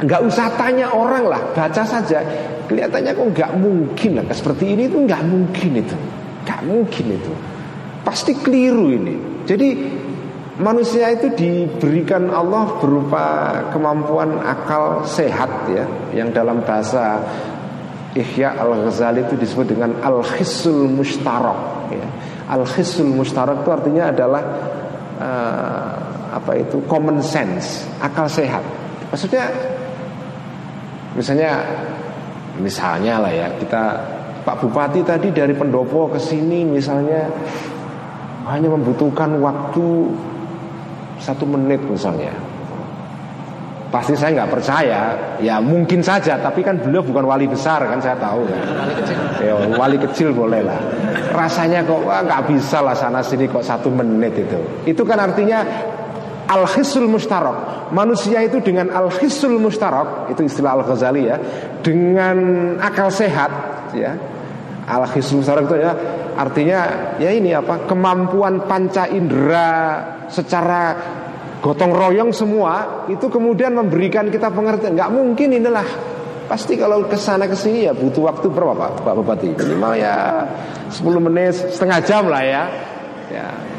[0.00, 2.24] nggak usah tanya orang lah, baca saja.
[2.66, 5.96] Kelihatannya kok nggak mungkin lah seperti ini itu nggak mungkin itu,
[6.42, 7.32] nggak mungkin itu.
[8.02, 9.14] Pasti keliru ini.
[9.46, 9.68] Jadi
[10.60, 13.24] manusia itu diberikan Allah berupa
[13.72, 17.24] kemampuan akal sehat ya, yang dalam bahasa
[18.10, 22.06] Ihya al-Ghazali itu disebut dengan al-khisul mustarak ya.
[22.50, 24.42] Al-khisul mustarak itu artinya adalah
[25.16, 25.94] uh,
[26.34, 28.62] apa itu common sense, akal sehat.
[29.14, 29.46] Maksudnya
[31.14, 31.62] misalnya
[32.58, 33.82] misalnya lah ya, kita
[34.42, 37.30] Pak Bupati tadi dari Pendopo ke sini misalnya
[38.50, 39.86] hanya membutuhkan waktu
[41.20, 42.32] satu menit misalnya.
[43.90, 45.00] Pasti saya nggak percaya.
[45.42, 48.60] Ya mungkin saja Tapi kan beliau bukan wali besar kan saya tahu kan.
[48.62, 49.18] Wali kecil.
[49.42, 50.80] Ya, Wali kecil boleh lah.
[51.34, 54.58] Rasanya kok wah nggak bisa lah sana sini kok satu menit itu.
[54.86, 55.66] Itu kan artinya
[56.50, 61.38] Al-Hisul Mustarok Manusia itu dengan Al-Hisul Mustarok Itu istilah Al-Ghazali ya
[61.78, 62.38] Dengan
[62.82, 63.50] akal sehat
[63.94, 64.18] ya.
[64.90, 65.94] Al-Hisul Mustarok itu ya
[66.34, 66.78] Artinya
[67.22, 70.82] ya ini apa Kemampuan panca indera Secara
[71.60, 74.96] gotong royong semua itu kemudian memberikan kita pengertian.
[74.96, 75.88] Nggak mungkin inilah.
[76.50, 78.90] Pasti kalau ke sana ke sini ya butuh waktu berapa Pak?
[79.06, 79.54] Pak Bupati?
[79.54, 80.42] Minimal ya
[80.90, 82.62] 10 menit setengah jam lah ya.
[83.30, 83.69] Ya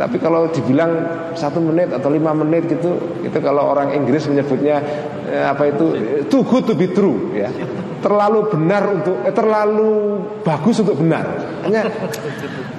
[0.00, 0.96] tapi kalau dibilang
[1.36, 4.80] satu menit atau lima menit gitu itu kalau orang Inggris menyebutnya
[5.28, 5.86] eh, apa itu
[6.32, 7.52] too good to be true ya
[8.00, 11.28] terlalu benar untuk eh, terlalu bagus untuk benar
[11.68, 11.84] hanya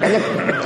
[0.02, 0.18] hanya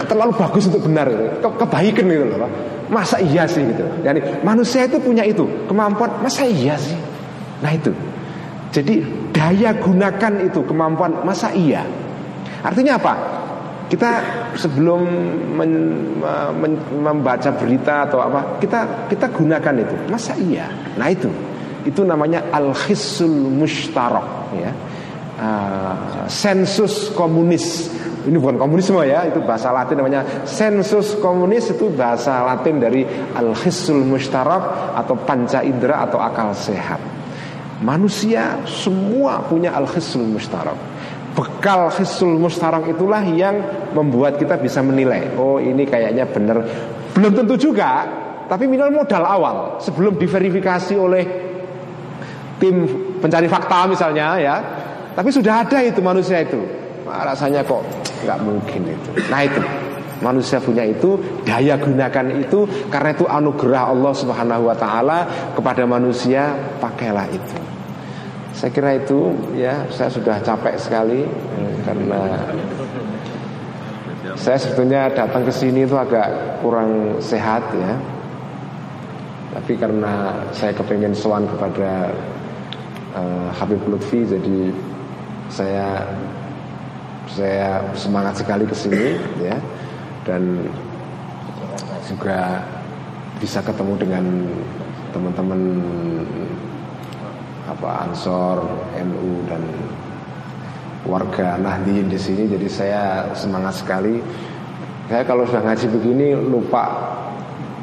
[0.08, 1.12] terlalu bagus untuk benar
[1.44, 2.48] Ke, kebaikan gitu loh
[2.86, 3.82] Masa iya sih gitu.
[4.06, 6.22] Jadi manusia itu punya itu kemampuan.
[6.22, 6.94] Masa iya sih?
[7.58, 7.90] Nah itu.
[8.70, 9.02] Jadi
[9.34, 11.26] daya gunakan itu kemampuan.
[11.26, 11.82] Masa iya?
[12.62, 13.14] Artinya apa?
[13.86, 14.10] Kita
[14.58, 15.02] sebelum
[15.54, 15.72] men,
[16.58, 19.94] men, membaca berita atau apa, kita kita gunakan itu.
[20.10, 20.66] Masa iya?
[20.98, 21.30] Nah itu.
[21.86, 24.72] Itu namanya al-hissul mustarak ya.
[25.36, 27.92] Uh, sensus komunis
[28.26, 33.06] ini bukan komunisme ya, itu bahasa Latin namanya sensus komunis itu bahasa Latin dari
[33.38, 36.98] al-hissul mustarak atau panca indera atau akal sehat.
[37.86, 40.74] Manusia semua punya al-hissul mustarak.
[41.36, 43.60] Bekal hissul mustarak itulah yang
[43.92, 45.36] membuat kita bisa menilai.
[45.36, 46.64] Oh ini kayaknya benar.
[47.12, 48.08] Belum tentu juga,
[48.48, 51.24] tapi minimal modal awal sebelum diverifikasi oleh
[52.56, 52.88] tim
[53.20, 54.56] pencari fakta misalnya ya.
[55.12, 56.60] Tapi sudah ada itu manusia itu
[57.04, 57.84] rasanya kok
[58.24, 59.10] nggak mungkin itu.
[59.28, 59.60] Nah itu
[60.24, 65.18] manusia punya itu daya gunakan itu karena itu anugerah Allah Subhanahu Wa Taala
[65.52, 67.65] kepada manusia pakailah itu.
[68.56, 71.28] Saya kira itu ya saya sudah capek sekali
[71.84, 72.40] karena
[74.32, 77.92] saya sebetulnya datang ke sini itu agak kurang sehat ya.
[79.56, 82.12] Tapi karena saya kepengen sowan kepada
[83.12, 84.72] uh, Habib Lutfi jadi
[85.52, 86.04] saya
[87.28, 89.56] saya semangat sekali ke sini ya
[90.24, 90.64] dan
[92.08, 92.64] juga
[93.36, 94.24] bisa ketemu dengan
[95.12, 95.60] teman-teman
[97.66, 98.62] apa Ansor,
[99.02, 99.62] NU dan
[101.06, 103.02] warga Nahdien di sini jadi saya
[103.34, 104.22] semangat sekali.
[105.06, 106.90] Saya kalau sudah ngaji begini lupa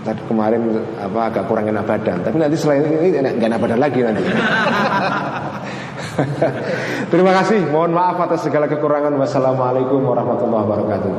[0.03, 3.99] tadi kemarin apa agak kurang enak badan, tapi nanti selain ini nggak enak badan lagi
[4.03, 4.23] nanti.
[7.11, 7.65] Terima kasih.
[7.73, 9.13] Mohon maaf atas segala kekurangan.
[9.17, 11.11] Wassalamualaikum warahmatullahi wabarakatuh.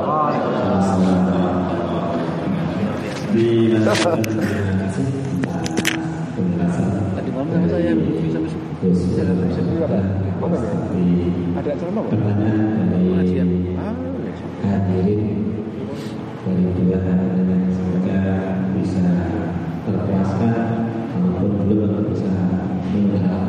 [7.15, 7.93] Tadi malam saya
[11.55, 12.01] ada acara apa?
[12.13, 13.49] Pengajian.
[14.65, 15.23] Hadirin
[16.45, 17.01] dari dua
[17.73, 18.21] semoga
[18.77, 19.09] bisa
[19.89, 20.85] terpuaskan
[21.17, 22.29] maupun belum bisa
[22.93, 23.49] mendengar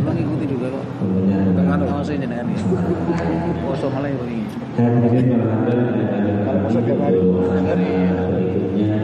[0.00, 0.84] mengikuti juga kok.
[1.52, 2.56] Dengan poso ini nih.
[3.60, 4.48] Poso malah ini.
[6.48, 7.20] Kalau poso tiap hari,
[7.68, 7.88] hari
[8.32, 8.96] berikutnya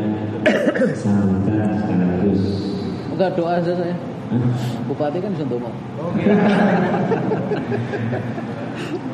[1.00, 2.42] sambutan sekaligus
[3.12, 4.13] Enggak doa aja saya.
[4.88, 5.70] Bupati kan Sentomo.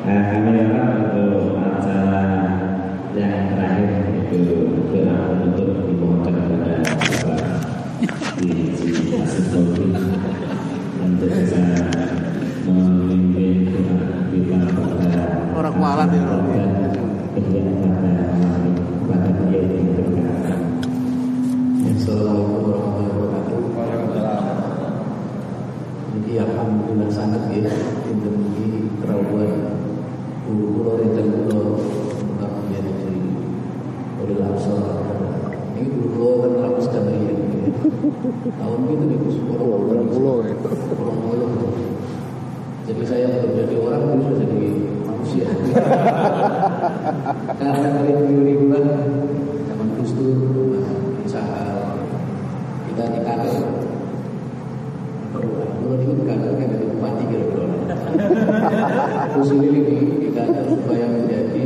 [0.01, 2.25] Nah, kami harap untuk acara
[3.13, 3.89] yang terakhir
[4.33, 7.37] itu doa untuk dimohonkan kepada Bapak
[8.41, 8.49] di
[9.53, 9.93] Covid
[11.05, 11.61] untuk bisa
[12.65, 13.69] memimpin
[14.33, 15.21] kita pada
[15.53, 16.37] Orang kualat ya, Bro.
[16.49, 16.71] dan
[17.37, 17.61] kedua
[17.93, 18.13] pada
[19.05, 20.53] pada dia yang berkata
[21.85, 23.20] Assalamualaikum warahmatullahi wabarakatuh.
[26.11, 27.71] Jadi alhamdulillah sangat ya
[28.11, 29.79] ini kerawuan
[30.43, 31.79] Guru pulau dan pulau
[32.27, 33.19] Bukan menjadi dari
[34.19, 34.83] Oleh langsung
[35.79, 37.31] Ini pulau kan ramus dan ya
[38.59, 39.17] Tahun itu di
[39.55, 40.43] Orang pulau
[40.99, 41.47] Orang pulau
[42.83, 44.69] Jadi saya belum jadi orang Terus sudah jadi
[45.07, 45.47] manusia
[47.55, 48.85] Karena dari kan
[49.63, 50.39] Zaman Gus Dur
[51.23, 51.63] Usaha
[52.91, 53.81] Kita dikatakan
[55.91, 57.67] kalau itu dikatakan kan dari bupati kira-kira.
[59.41, 61.65] Terus ini lagi dikatakan supaya menjadi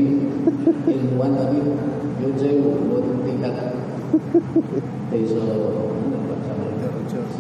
[0.87, 1.59] ilmuwan tapi
[2.23, 3.51] yo jauh menurut tingkat
[5.11, 5.43] desa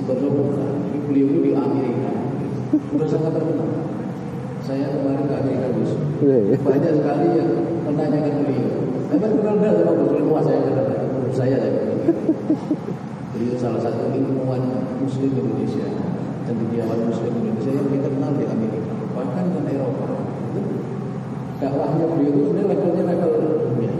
[0.03, 0.59] bukan.
[0.59, 2.11] Jadi beliau itu di Amerika
[2.67, 3.69] sudah sangat terkenal.
[4.59, 5.91] Saya kemarin ke Amerika Gus.
[6.67, 7.51] Banyak sekali yang
[7.87, 8.75] menanyakan beliau.
[9.15, 10.95] Memang kenal enggak sama Gus ilmuwan saya kata.
[11.15, 11.71] Menurut saya lah.
[13.31, 15.87] Beliau salah satu ilmuwan Muslim Indonesia
[16.43, 20.24] cendekiawan Muslim Indonesia yang dikenal di Amerika bahkan di Eropa.
[21.55, 23.31] Dakwahnya beliau itu sebenarnya levelnya level
[23.63, 23.93] dunia.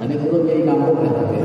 [0.00, 1.36] Nanti kalau jadi kampung lah tapi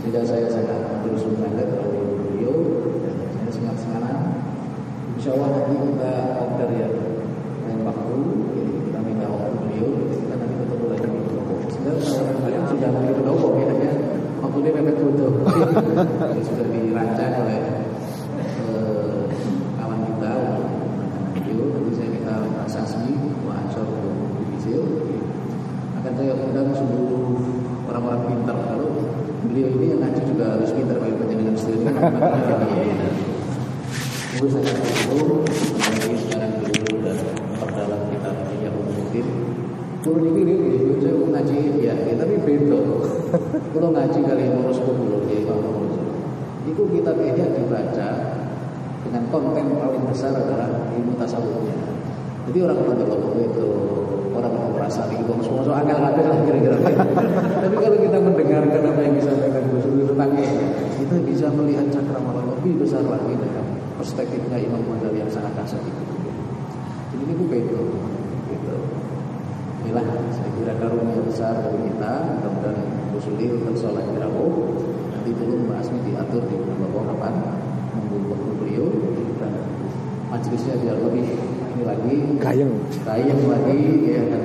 [0.00, 2.54] tidak saya sangat terus sangat oleh beliau
[3.36, 4.18] saya sangat semangat.
[5.16, 6.88] Insya Allah nanti kita order ya
[7.68, 8.14] lain waktu
[8.56, 11.54] jadi kita minta waktu beliau kita nanti ketemu lagi di Pendopo.
[11.70, 13.90] Sebenarnya orang kalian sudah mau di Pendopo ya hanya
[14.40, 14.96] waktu ini mepet
[16.48, 17.60] sudah dirancang oleh
[18.66, 19.20] eh,
[19.78, 20.32] kawan kita
[21.36, 23.14] beliau nanti saya minta Pak Sasmi
[23.44, 23.88] Pak Ansor
[24.56, 24.82] Bisil
[26.00, 27.36] akan saya undang seluruh
[27.92, 28.90] orang-orang pintar kalau
[29.60, 31.94] beliau ini yang ngaji juga harus pintar kalau dengan istilah
[34.30, 37.18] Ibu saya tahu mengenai sekarang beliau dan
[37.60, 38.30] perdalam kita
[38.64, 39.26] yang mungkin
[40.00, 42.80] Kulo niki niki saya ngaji ya, ya tapi beda.
[43.76, 45.84] Kulo ngaji kali ngurus kulo ya kalau
[46.64, 48.08] Itu kita ini dibaca
[49.04, 51.76] dengan konten paling besar adalah ilmu tasawufnya.
[52.48, 53.68] Jadi orang kalau ngomong itu
[54.32, 56.10] orang mau merasa bang semua soal angel lah
[56.48, 56.76] kira-kira.
[57.60, 60.30] Tapi kalau kita mendengarkan apa yang disampaikan Gus Dur tentang
[61.00, 63.64] kita bisa melihat cakrawala lebih besar lagi dengan
[63.96, 66.02] perspektifnya Imam Ghazali yang sangat kasar itu.
[67.16, 67.80] Jadi ini beda.
[68.52, 68.76] Gitu.
[69.80, 70.04] Inilah
[70.36, 72.84] saya kira karunia besar dari kita Mudah-mudahan
[73.16, 74.76] Musulil tersolat Rabu
[75.08, 77.34] Nanti dulu Mbak Asmi diatur di bawah kapan
[77.96, 78.86] Menunggu waktu beliau
[79.40, 79.52] Dan
[80.28, 84.44] majelisnya biar lebih Ini lagi Kayeng Kayeng lagi ya, Dan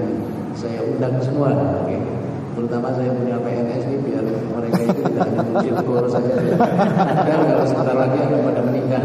[0.55, 1.51] saya undang semua
[1.91, 2.14] ya.
[2.55, 6.33] Terutama saya punya PNS ini Biar mereka itu tidak hanya muncul saja
[7.27, 9.03] Dan kalau sebentar lagi akan pada meninggal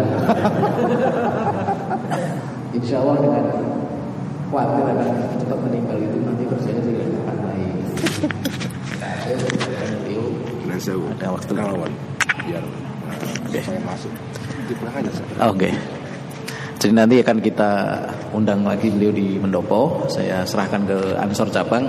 [2.70, 3.44] Insya Allah dengan
[4.50, 7.36] khawatir akan cepat meninggal itu nanti kerjanya tidak akan.
[8.98, 9.36] Saya
[10.02, 10.24] beliau
[10.78, 11.92] saya ada waktu kawan
[12.46, 14.10] Biar uh, saya masuk
[15.42, 15.70] Oke.
[16.80, 17.70] Jadi nanti akan kita
[18.32, 20.06] undang lagi beliau di Mendopo.
[20.08, 21.84] Saya serahkan ke Ansor cabang.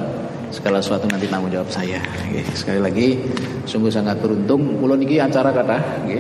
[0.52, 2.04] Segala sesuatu nanti tanggung jawab saya.
[2.52, 3.08] Sekali lagi
[3.64, 4.78] sungguh sangat beruntung.
[4.78, 6.20] Kulo niki acara kata, oke.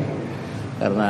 [0.79, 1.09] Karena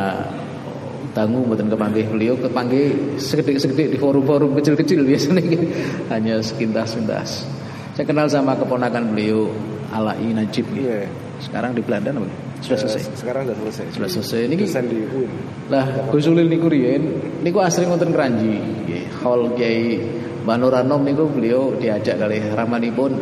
[1.13, 5.67] tanggung buatan kepanggih beliau kepanggih segede-segede di forum-forum kecil-kecil biasanya gitu.
[6.09, 7.45] hanya sekintas-kintas.
[7.93, 9.51] Saya kenal sama keponakan beliau
[9.91, 10.63] Alai Najib.
[10.71, 10.87] gitu.
[10.87, 11.11] Iya
[11.43, 12.37] Sekarang di Belanda namanya.
[12.63, 13.01] Sudah selesai.
[13.17, 14.39] Sekarang sudah selesai Sudah selesai.
[14.47, 15.31] Ini Dosen di UIN
[15.73, 17.03] lah Gus Ulil niku riyen
[17.43, 18.55] niku asring wonten Kranji.
[18.61, 19.97] Nggih, Hall Kiai
[20.41, 23.13] Manuranom beliau diajak kali ramanipun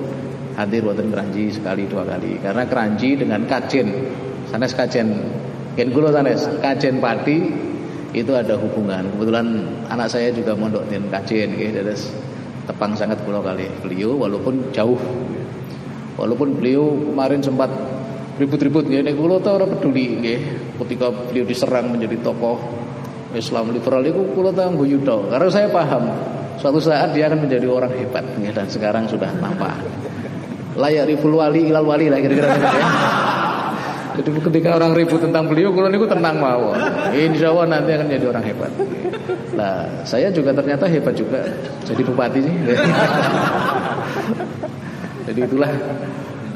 [0.56, 2.39] hadir wonten Kranji sekali dua kali.
[2.39, 3.88] Karena Kranji dengan Kajen.
[4.48, 5.07] Sanes Kajen.
[5.75, 7.38] Ken kula sanes Kajen Pati
[8.11, 9.07] itu ada hubungan.
[9.15, 9.48] Kebetulan
[9.88, 11.69] anak saya juga mondok di Kajen nggih.
[11.80, 12.07] Dados
[12.67, 13.67] tepang sangat kula kali.
[13.83, 14.99] Beliau walaupun jauh.
[16.19, 17.72] Walaupun beliau kemarin sempat
[18.39, 20.39] ribut-ribut ya nek kula ta ora peduli nggih.
[20.80, 22.59] Ketika beliau diserang menjadi tokoh
[23.35, 27.91] Islam liberal itu kula ta guyu karena saya paham suatu saat dia akan menjadi orang
[27.95, 29.73] hebat nggih dan sekarang sudah nampak.
[30.75, 32.88] Layak ribul wali ilal wali lah kira-kira gitu ya.
[34.19, 36.75] Jadi ketika orang ribut tentang beliau kula niku tenang mawon
[37.15, 38.71] insya Allah nanti akan jadi orang hebat.
[39.55, 41.43] Nah, saya juga ternyata hebat juga.
[41.83, 42.55] Jadi bupati sih.
[45.27, 45.71] Jadi itulah.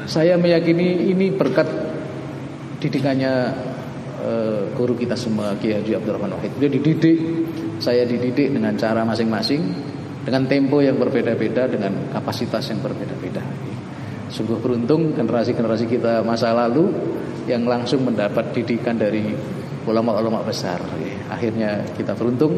[0.04, 1.64] Saya meyakini ini berkat
[2.76, 3.32] didikannya
[4.20, 6.52] uh, guru kita semua Kiai Haji Abdurrahman Wahid.
[6.60, 7.16] Dia dididik,
[7.80, 9.64] saya dididik dengan cara masing-masing,
[10.24, 13.44] dengan tempo yang berbeda-beda, dengan kapasitas yang berbeda-beda.
[14.32, 16.90] Sungguh beruntung generasi-generasi kita masa lalu
[17.44, 19.30] yang langsung mendapat didikan dari
[19.84, 20.80] ulama-ulama besar.
[21.28, 22.56] Akhirnya kita beruntung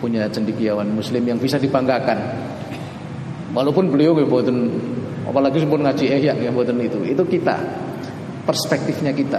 [0.00, 2.18] punya cendikiawan muslim yang bisa dibanggakan.
[3.52, 4.72] Walaupun beliau buatan
[5.28, 7.54] apalagi sebelum ngaji eh yang buatan itu, itu kita
[8.48, 9.38] perspektifnya kita.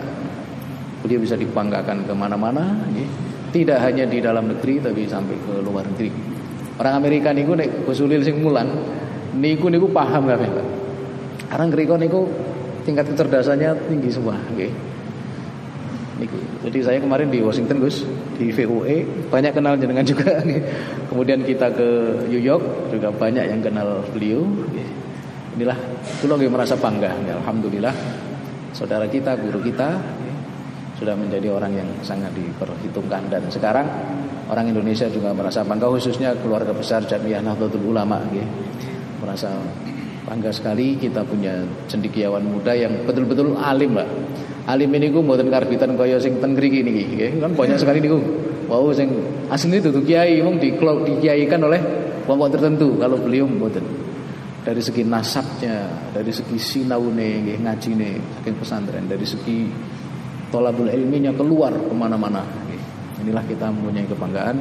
[1.01, 2.87] Beliau bisa dibanggakan ke mana-mana,
[3.51, 6.34] tidak hanya di dalam negeri tapi sampai ke luar negeri.
[6.75, 8.67] Orang Amerika niku nek Gusulil sing mulan
[9.35, 10.67] niku niku paham kabeh, Pak.
[11.51, 12.21] Karena ngriko niku
[12.87, 14.71] tingkat kecerdasannya tinggi semua, nggih.
[16.15, 16.39] Niku.
[16.63, 18.07] Jadi saya kemarin di Washington Gus
[18.39, 20.39] di VUE banyak kenal jenengan juga.
[21.11, 21.87] Kemudian kita ke
[22.31, 24.47] New York juga banyak yang kenal beliau.
[25.55, 25.75] Inilah
[26.23, 27.11] dulu lagi merasa bangga.
[27.43, 27.95] Alhamdulillah
[28.71, 29.99] saudara kita, guru kita
[30.95, 33.87] sudah menjadi orang yang sangat diperhitungkan dan sekarang
[34.49, 38.45] orang Indonesia juga merasa bangga khususnya keluarga besar Jamiah Nahdlatul Ulama gitu.
[39.21, 39.49] merasa
[40.25, 44.09] bangga sekali kita punya cendikiawan muda yang betul-betul alim Mbak.
[44.65, 48.17] Alim ini gue buatan karbitan kaya sing ten niki kan banyak sekali niku.
[48.65, 49.13] Wow sing
[49.49, 51.81] asli itu kiai mung di dikiaikan oleh
[52.25, 53.85] kelompok tertentu kalau beliau mboten
[54.65, 58.09] dari segi nasabnya, dari segi sinaune nggih ngajine
[58.41, 59.69] saking pesantren, dari segi
[60.49, 62.41] tolabul ilminya keluar ke mana-mana.
[63.25, 64.53] Inilah kita mempunyai kebanggaan.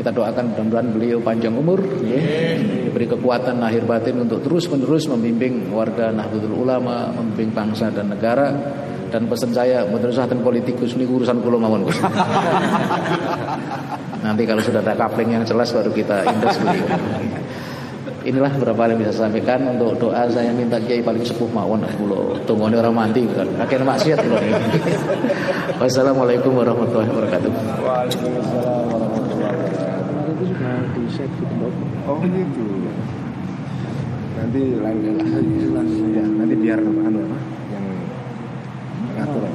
[0.00, 2.16] Kita doakan mudah-mudahan beliau panjang umur, ya,
[2.56, 8.56] diberi kekuatan lahir batin untuk terus menerus membimbing warga Nahdlatul Ulama, membimbing bangsa dan negara.
[9.12, 11.84] Dan pesan saya, dan politikus ini urusan kulo mawon.
[14.24, 16.88] Nanti kalau sudah ada kapling yang jelas baru kita indeks beliau.
[18.26, 22.34] Inilah beberapa yang bisa saya sampaikan untuk doa saya minta kiai paling sepuh mawon kula
[22.42, 23.46] tunggu orang mandi kan.
[23.54, 24.42] Akhirnya maksiat kula.
[25.86, 27.50] Wassalamualaikum warahmatullahi wabarakatuh.
[27.86, 32.10] Waalaikumsalam warahmatullahi wabarakatuh.
[32.10, 32.66] Oh gitu.
[34.42, 34.98] Nanti lain
[36.10, 37.38] ya, nanti biar anu apa
[37.70, 37.86] yang
[39.22, 39.46] ngatur.